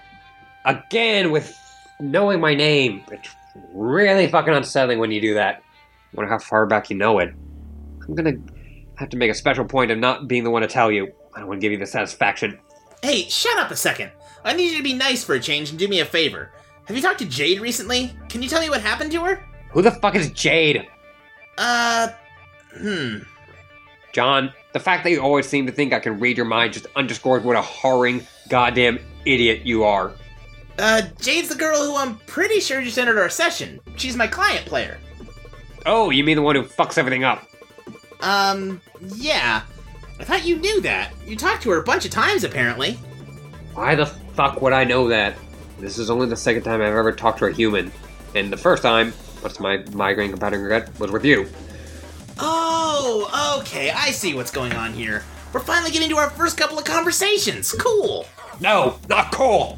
Again 0.63 1.31
with 1.31 1.53
knowing 1.99 2.39
my 2.39 2.55
name. 2.55 3.03
It's 3.11 3.29
really 3.73 4.25
fucking 4.29 4.53
unsettling 4.53 4.99
when 4.99 5.11
you 5.11 5.19
do 5.19 5.33
that. 5.33 5.61
Wonder 6.13 6.31
how 6.31 6.39
far 6.39 6.65
back 6.65 6.89
you 6.89 6.95
know 6.95 7.19
it. 7.19 7.33
I'm 8.07 8.15
gonna 8.15 8.37
have 8.95 9.09
to 9.09 9.17
make 9.17 9.29
a 9.29 9.33
special 9.33 9.65
point 9.65 9.91
of 9.91 9.99
not 9.99 10.29
being 10.29 10.45
the 10.45 10.49
one 10.49 10.61
to 10.61 10.67
tell 10.67 10.89
you. 10.89 11.11
I 11.35 11.39
don't 11.39 11.49
want 11.49 11.59
to 11.59 11.61
give 11.61 11.73
you 11.73 11.77
the 11.77 11.85
satisfaction. 11.85 12.57
Hey, 13.03 13.23
shut 13.23 13.57
up 13.57 13.69
a 13.69 13.75
second. 13.75 14.11
I 14.45 14.53
need 14.53 14.71
you 14.71 14.77
to 14.77 14.83
be 14.83 14.93
nice 14.93 15.25
for 15.25 15.35
a 15.35 15.39
change 15.39 15.69
and 15.69 15.77
do 15.77 15.89
me 15.89 15.99
a 15.99 16.05
favor. 16.05 16.53
Have 16.85 16.95
you 16.95 17.03
talked 17.03 17.19
to 17.19 17.25
Jade 17.25 17.59
recently? 17.59 18.15
Can 18.29 18.41
you 18.41 18.47
tell 18.47 18.61
me 18.61 18.69
what 18.69 18.81
happened 18.81 19.11
to 19.11 19.25
her? 19.25 19.45
Who 19.71 19.81
the 19.81 19.91
fuck 19.91 20.15
is 20.15 20.31
Jade? 20.31 20.87
Uh, 21.57 22.07
hmm. 22.77 23.17
John, 24.11 24.51
the 24.73 24.79
fact 24.79 25.03
that 25.03 25.11
you 25.11 25.21
always 25.21 25.47
seem 25.47 25.65
to 25.67 25.71
think 25.71 25.93
I 25.93 25.99
can 25.99 26.19
read 26.19 26.37
your 26.37 26.45
mind 26.45 26.73
just 26.73 26.87
underscores 26.95 27.43
what 27.43 27.55
a 27.55 27.61
whoring 27.61 28.25
goddamn 28.49 28.99
idiot 29.25 29.65
you 29.65 29.83
are. 29.83 30.13
Uh, 30.77 31.01
Jade's 31.19 31.49
the 31.49 31.55
girl 31.55 31.83
who 31.83 31.95
I'm 31.95 32.17
pretty 32.19 32.59
sure 32.59 32.81
just 32.81 32.97
entered 32.97 33.19
our 33.19 33.29
session. 33.29 33.79
She's 33.97 34.15
my 34.15 34.27
client 34.27 34.65
player. 34.65 34.97
Oh, 35.85 36.09
you 36.09 36.23
mean 36.23 36.35
the 36.35 36.41
one 36.41 36.55
who 36.55 36.63
fucks 36.63 36.97
everything 36.97 37.23
up? 37.23 37.47
Um, 38.21 38.81
yeah. 39.15 39.63
I 40.19 40.23
thought 40.23 40.45
you 40.45 40.57
knew 40.57 40.81
that. 40.81 41.13
You 41.25 41.35
talked 41.35 41.63
to 41.63 41.71
her 41.71 41.79
a 41.79 41.83
bunch 41.83 42.05
of 42.05 42.11
times, 42.11 42.43
apparently. 42.43 42.93
Why 43.73 43.95
the 43.95 44.05
fuck 44.05 44.61
would 44.61 44.73
I 44.73 44.83
know 44.83 45.07
that? 45.07 45.35
This 45.79 45.97
is 45.97 46.09
only 46.09 46.27
the 46.27 46.35
second 46.35 46.63
time 46.63 46.81
I've 46.81 46.93
ever 46.93 47.11
talked 47.11 47.39
to 47.39 47.45
a 47.45 47.51
human. 47.51 47.91
And 48.35 48.51
the 48.51 48.57
first 48.57 48.83
time, 48.83 49.11
what's 49.41 49.59
my 49.59 49.77
migraine 49.93 50.31
compounding 50.31 50.61
regret, 50.61 50.97
was 50.99 51.11
with 51.11 51.23
you. 51.23 51.47
Oh, 52.39 53.59
okay. 53.59 53.91
I 53.91 54.11
see 54.11 54.33
what's 54.33 54.51
going 54.51 54.73
on 54.73 54.93
here. 54.93 55.23
We're 55.53 55.59
finally 55.59 55.91
getting 55.91 56.09
to 56.09 56.17
our 56.17 56.29
first 56.29 56.57
couple 56.57 56.77
of 56.77 56.85
conversations. 56.85 57.71
Cool. 57.71 58.25
No, 58.61 58.99
not 59.07 59.31
cool! 59.31 59.77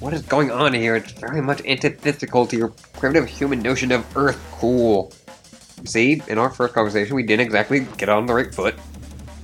What 0.00 0.14
is 0.14 0.22
going 0.22 0.50
on 0.50 0.72
here? 0.72 0.96
It's 0.96 1.12
very 1.12 1.42
much 1.42 1.60
antithetical 1.66 2.46
to 2.46 2.56
your 2.56 2.68
primitive 2.94 3.28
human 3.28 3.60
notion 3.60 3.92
of 3.92 4.06
Earth 4.16 4.40
cool. 4.52 5.12
See, 5.84 6.22
in 6.28 6.38
our 6.38 6.50
first 6.50 6.72
conversation, 6.72 7.14
we 7.14 7.22
didn't 7.22 7.44
exactly 7.44 7.80
get 7.98 8.08
on 8.08 8.26
the 8.26 8.34
right 8.34 8.54
foot. 8.54 8.74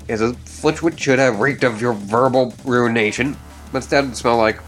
As 0.09 0.23
a 0.23 0.33
Flitchwood 0.33 0.99
should 0.99 1.19
have 1.19 1.41
reeked 1.41 1.65
of 1.65 1.81
your 1.81 1.93
verbal 1.93 2.55
ruination, 2.65 3.37
but 3.73 3.79
instead 3.79 4.05
it 4.05 4.17
smelled 4.17 4.39
like. 4.39 4.59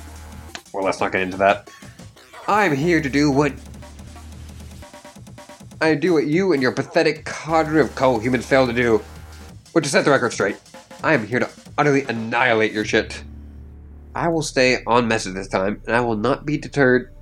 Well, 0.72 0.84
let's 0.84 1.00
not 1.00 1.12
get 1.12 1.22
into 1.22 1.38
that. 1.38 1.70
I'm 2.46 2.76
here 2.76 3.00
to 3.00 3.08
do 3.08 3.30
what. 3.30 3.52
I 5.80 5.94
do 5.94 6.12
what 6.12 6.26
you 6.26 6.52
and 6.52 6.60
your 6.60 6.72
pathetic 6.72 7.24
cadre 7.24 7.80
of 7.80 7.94
co-humans 7.94 8.44
fail 8.44 8.66
to 8.66 8.72
do. 8.72 9.00
But 9.72 9.84
to 9.84 9.88
set 9.88 10.04
the 10.04 10.10
record 10.10 10.32
straight, 10.32 10.56
I 11.04 11.14
am 11.14 11.24
here 11.24 11.38
to 11.38 11.48
utterly 11.76 12.02
annihilate 12.02 12.72
your 12.72 12.84
shit. 12.84 13.22
I 14.12 14.26
will 14.26 14.42
stay 14.42 14.82
on 14.88 15.06
message 15.06 15.34
this 15.34 15.46
time, 15.46 15.80
and 15.86 15.94
I 15.94 16.00
will 16.00 16.16
not 16.16 16.44
be 16.44 16.58
deterred 16.58 17.12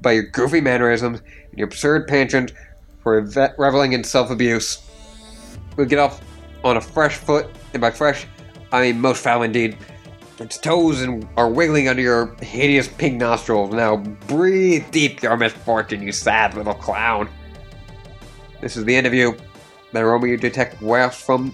by 0.00 0.12
your 0.12 0.22
goofy 0.22 0.62
mannerisms 0.62 1.20
and 1.50 1.58
your 1.58 1.68
absurd 1.68 2.08
penchant 2.08 2.54
for 3.02 3.20
reveling 3.58 3.92
in 3.92 4.02
self-abuse. 4.02 4.82
We'll 5.76 5.86
get 5.86 5.98
off 5.98 6.22
on 6.64 6.78
a 6.78 6.80
fresh 6.80 7.16
foot, 7.16 7.48
and 7.74 7.82
by 7.82 7.90
fresh, 7.90 8.26
I 8.72 8.80
mean 8.80 8.98
most 8.98 9.22
foul 9.22 9.42
indeed. 9.42 9.76
Its 10.38 10.56
toes 10.56 11.02
and 11.02 11.28
are 11.36 11.50
wiggling 11.50 11.88
under 11.88 12.00
your 12.00 12.34
hideous 12.36 12.88
pink 12.88 13.20
nostrils. 13.20 13.74
Now 13.74 13.98
breathe 13.98 14.90
deep 14.90 15.22
your 15.22 15.36
misfortune, 15.36 16.02
you 16.02 16.12
sad 16.12 16.54
little 16.54 16.74
clown. 16.74 17.28
This 18.64 18.78
is 18.78 18.86
the 18.86 18.96
end 18.96 19.06
of 19.06 19.12
you. 19.12 19.36
The 19.92 20.00
aroma 20.00 20.26
you 20.26 20.38
detect 20.38 20.80
wafts 20.80 21.22
from 21.22 21.52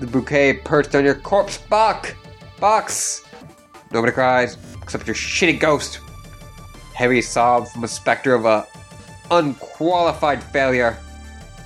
the 0.00 0.06
bouquet 0.08 0.54
perched 0.54 0.96
on 0.96 1.04
your 1.04 1.14
corpse 1.14 1.58
box. 1.58 2.12
Box. 2.58 3.24
Nobody 3.92 4.12
cries 4.12 4.58
except 4.82 5.06
your 5.06 5.14
shitty 5.14 5.60
ghost. 5.60 6.00
Heavy 6.92 7.22
sob 7.22 7.68
from 7.68 7.84
a 7.84 7.88
specter 7.88 8.34
of 8.34 8.46
a 8.46 8.66
unqualified 9.30 10.42
failure. 10.42 10.98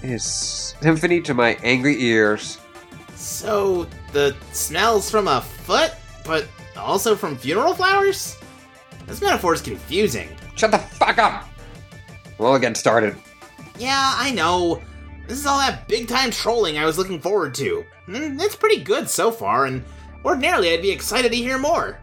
It 0.02 0.10
is 0.10 0.22
symphony 0.22 1.22
to 1.22 1.32
my 1.32 1.56
angry 1.62 2.02
ears. 2.02 2.58
So, 3.14 3.86
the 4.12 4.36
smell's 4.52 5.10
from 5.10 5.28
a 5.28 5.40
foot, 5.40 5.92
but 6.26 6.46
also 6.76 7.16
from 7.16 7.38
funeral 7.38 7.72
flowers? 7.72 8.36
This 9.06 9.22
metaphor 9.22 9.54
is 9.54 9.62
confusing. 9.62 10.28
Shut 10.56 10.72
the 10.72 10.78
fuck 10.78 11.16
up! 11.16 11.48
We'll 12.36 12.58
get 12.58 12.76
started. 12.76 13.16
Yeah, 13.78 14.14
I 14.16 14.30
know. 14.30 14.82
This 15.26 15.38
is 15.38 15.46
all 15.46 15.58
that 15.58 15.88
big 15.88 16.06
time 16.08 16.30
trolling 16.30 16.78
I 16.78 16.84
was 16.84 16.98
looking 16.98 17.20
forward 17.20 17.54
to. 17.56 17.84
Mm, 18.08 18.40
It's 18.40 18.56
pretty 18.56 18.82
good 18.82 19.08
so 19.08 19.30
far, 19.30 19.64
and 19.66 19.82
ordinarily 20.24 20.70
I'd 20.72 20.82
be 20.82 20.90
excited 20.90 21.30
to 21.32 21.36
hear 21.36 21.58
more. 21.58 21.98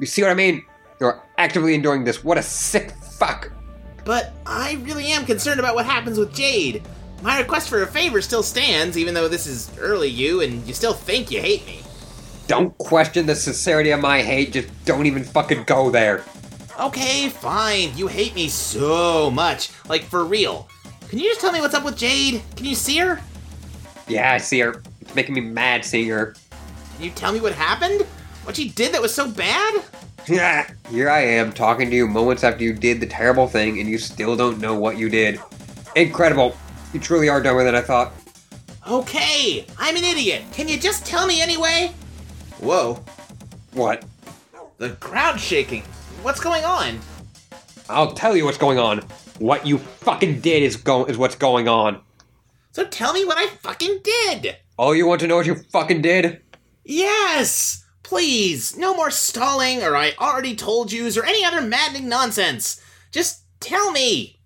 You 0.00 0.06
see 0.06 0.22
what 0.22 0.30
I 0.30 0.34
mean? 0.34 0.64
You're 1.00 1.22
actively 1.38 1.74
enduring 1.74 2.04
this. 2.04 2.24
What 2.24 2.38
a 2.38 2.42
sick 2.42 2.90
fuck! 2.90 3.50
But 4.04 4.34
I 4.44 4.74
really 4.82 5.06
am 5.06 5.24
concerned 5.24 5.60
about 5.60 5.74
what 5.74 5.86
happens 5.86 6.18
with 6.18 6.34
Jade. 6.34 6.82
My 7.22 7.38
request 7.38 7.68
for 7.68 7.82
a 7.82 7.86
favor 7.86 8.20
still 8.20 8.42
stands, 8.42 8.98
even 8.98 9.14
though 9.14 9.28
this 9.28 9.46
is 9.46 9.70
early 9.78 10.08
you 10.08 10.42
and 10.42 10.66
you 10.66 10.74
still 10.74 10.92
think 10.92 11.30
you 11.30 11.40
hate 11.40 11.64
me. 11.66 11.80
Don't 12.48 12.76
question 12.76 13.24
the 13.24 13.34
sincerity 13.34 13.90
of 13.92 14.00
my 14.00 14.20
hate, 14.20 14.52
just 14.52 14.68
don't 14.84 15.06
even 15.06 15.24
fucking 15.24 15.64
go 15.64 15.88
there. 15.90 16.22
Okay, 16.78 17.28
fine. 17.30 17.96
You 17.96 18.08
hate 18.08 18.34
me 18.34 18.48
so 18.48 19.30
much. 19.30 19.70
Like, 19.88 20.02
for 20.02 20.24
real. 20.24 20.68
Can 21.08 21.18
you 21.18 21.26
just 21.26 21.40
tell 21.40 21.52
me 21.52 21.60
what's 21.60 21.74
up 21.74 21.84
with 21.84 21.96
Jade? 21.96 22.42
Can 22.56 22.66
you 22.66 22.74
see 22.74 22.98
her? 22.98 23.20
Yeah, 24.08 24.32
I 24.32 24.38
see 24.38 24.60
her. 24.60 24.82
It's 25.00 25.14
making 25.14 25.34
me 25.34 25.40
mad 25.40 25.84
seeing 25.84 26.08
her. 26.10 26.34
Can 26.96 27.04
you 27.04 27.10
tell 27.10 27.32
me 27.32 27.40
what 27.40 27.52
happened? 27.52 28.02
What 28.44 28.56
she 28.56 28.68
did 28.70 28.92
that 28.92 29.02
was 29.02 29.14
so 29.14 29.30
bad? 29.30 29.82
Yeah, 30.28 30.68
here 30.90 31.10
I 31.10 31.20
am 31.20 31.52
talking 31.52 31.90
to 31.90 31.96
you 31.96 32.06
moments 32.08 32.44
after 32.44 32.64
you 32.64 32.72
did 32.72 33.00
the 33.00 33.06
terrible 33.06 33.46
thing 33.46 33.78
and 33.80 33.88
you 33.88 33.98
still 33.98 34.36
don't 34.36 34.58
know 34.58 34.74
what 34.74 34.96
you 34.98 35.08
did. 35.08 35.40
Incredible. 35.96 36.56
You 36.92 37.00
truly 37.00 37.28
are 37.28 37.42
dumber 37.42 37.64
than 37.64 37.74
I 37.74 37.80
thought. 37.80 38.12
Okay, 38.88 39.66
I'm 39.78 39.96
an 39.96 40.04
idiot. 40.04 40.42
Can 40.52 40.68
you 40.68 40.78
just 40.78 41.06
tell 41.06 41.26
me 41.26 41.40
anyway? 41.40 41.92
Whoa, 42.60 43.02
What? 43.72 44.04
the 44.78 44.90
crowd's 44.96 45.40
shaking. 45.42 45.82
What's 46.22 46.40
going 46.40 46.64
on? 46.64 46.98
I'll 47.88 48.12
tell 48.12 48.36
you 48.36 48.44
what's 48.44 48.58
going 48.58 48.78
on. 48.78 49.04
What 49.38 49.66
you 49.66 49.78
fucking 49.78 50.40
did 50.40 50.62
is 50.62 50.76
go 50.76 51.04
is 51.04 51.18
what's 51.18 51.34
going 51.34 51.68
on. 51.68 52.00
So 52.72 52.84
tell 52.84 53.12
me 53.12 53.24
what 53.24 53.38
I 53.38 53.46
fucking 53.46 54.00
did. 54.02 54.56
Oh, 54.78 54.92
you 54.92 55.06
want 55.06 55.20
to 55.20 55.26
know 55.26 55.36
what 55.36 55.46
you 55.46 55.54
fucking 55.54 56.02
did? 56.02 56.40
Yes! 56.84 57.84
Please, 58.02 58.76
no 58.76 58.94
more 58.94 59.10
stalling 59.10 59.82
or 59.82 59.96
I 59.96 60.12
already 60.20 60.54
told 60.54 60.92
yous 60.92 61.16
or 61.16 61.24
any 61.24 61.44
other 61.44 61.60
maddening 61.60 62.08
nonsense. 62.08 62.80
Just 63.10 63.42
tell 63.60 63.90
me. 63.92 64.38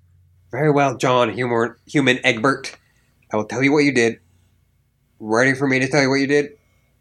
Very 0.51 0.70
well, 0.70 0.97
John, 0.97 1.32
humor, 1.32 1.78
human 1.86 2.19
Egbert. 2.24 2.77
I 3.32 3.36
will 3.36 3.44
tell 3.44 3.62
you 3.62 3.73
what 3.73 3.85
you 3.85 3.93
did. 3.93 4.20
Ready 5.19 5.55
for 5.55 5.66
me 5.66 5.81
to 5.81 5.89
tell 5.89 6.02
you 6.02 6.09
what 6.09 6.20
you 6.20 6.27
did? 6.27 6.51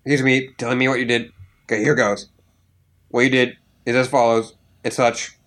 Excuse 0.05 0.23
me 0.23 0.49
telling 0.57 0.77
me 0.77 0.87
what 0.87 0.99
you 0.99 1.05
did. 1.05 1.31
Okay, 1.65 1.83
here 1.83 1.95
goes. 1.95 2.29
What 3.09 3.21
you 3.21 3.29
did 3.29 3.57
is 3.85 3.95
as 3.95 4.07
follows. 4.07 4.55
and 4.83 4.93
such 4.93 5.37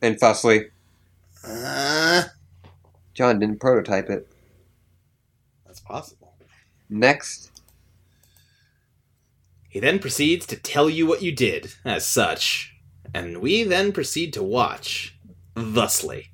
and 0.00 0.18
thusly. 0.18 0.66
Uh, 1.46 2.24
John 3.12 3.38
didn't 3.38 3.60
prototype 3.60 4.08
it. 4.10 4.26
that's 5.66 5.80
possible. 5.80 6.34
Next. 6.88 7.50
He 9.68 9.80
then 9.80 9.98
proceeds 9.98 10.46
to 10.46 10.56
tell 10.56 10.88
you 10.88 11.06
what 11.06 11.22
you 11.22 11.32
did, 11.32 11.74
as 11.84 12.06
such, 12.06 12.76
and 13.12 13.38
we 13.38 13.64
then 13.64 13.92
proceed 13.92 14.32
to 14.34 14.42
watch, 14.42 15.18
thusly. 15.56 16.30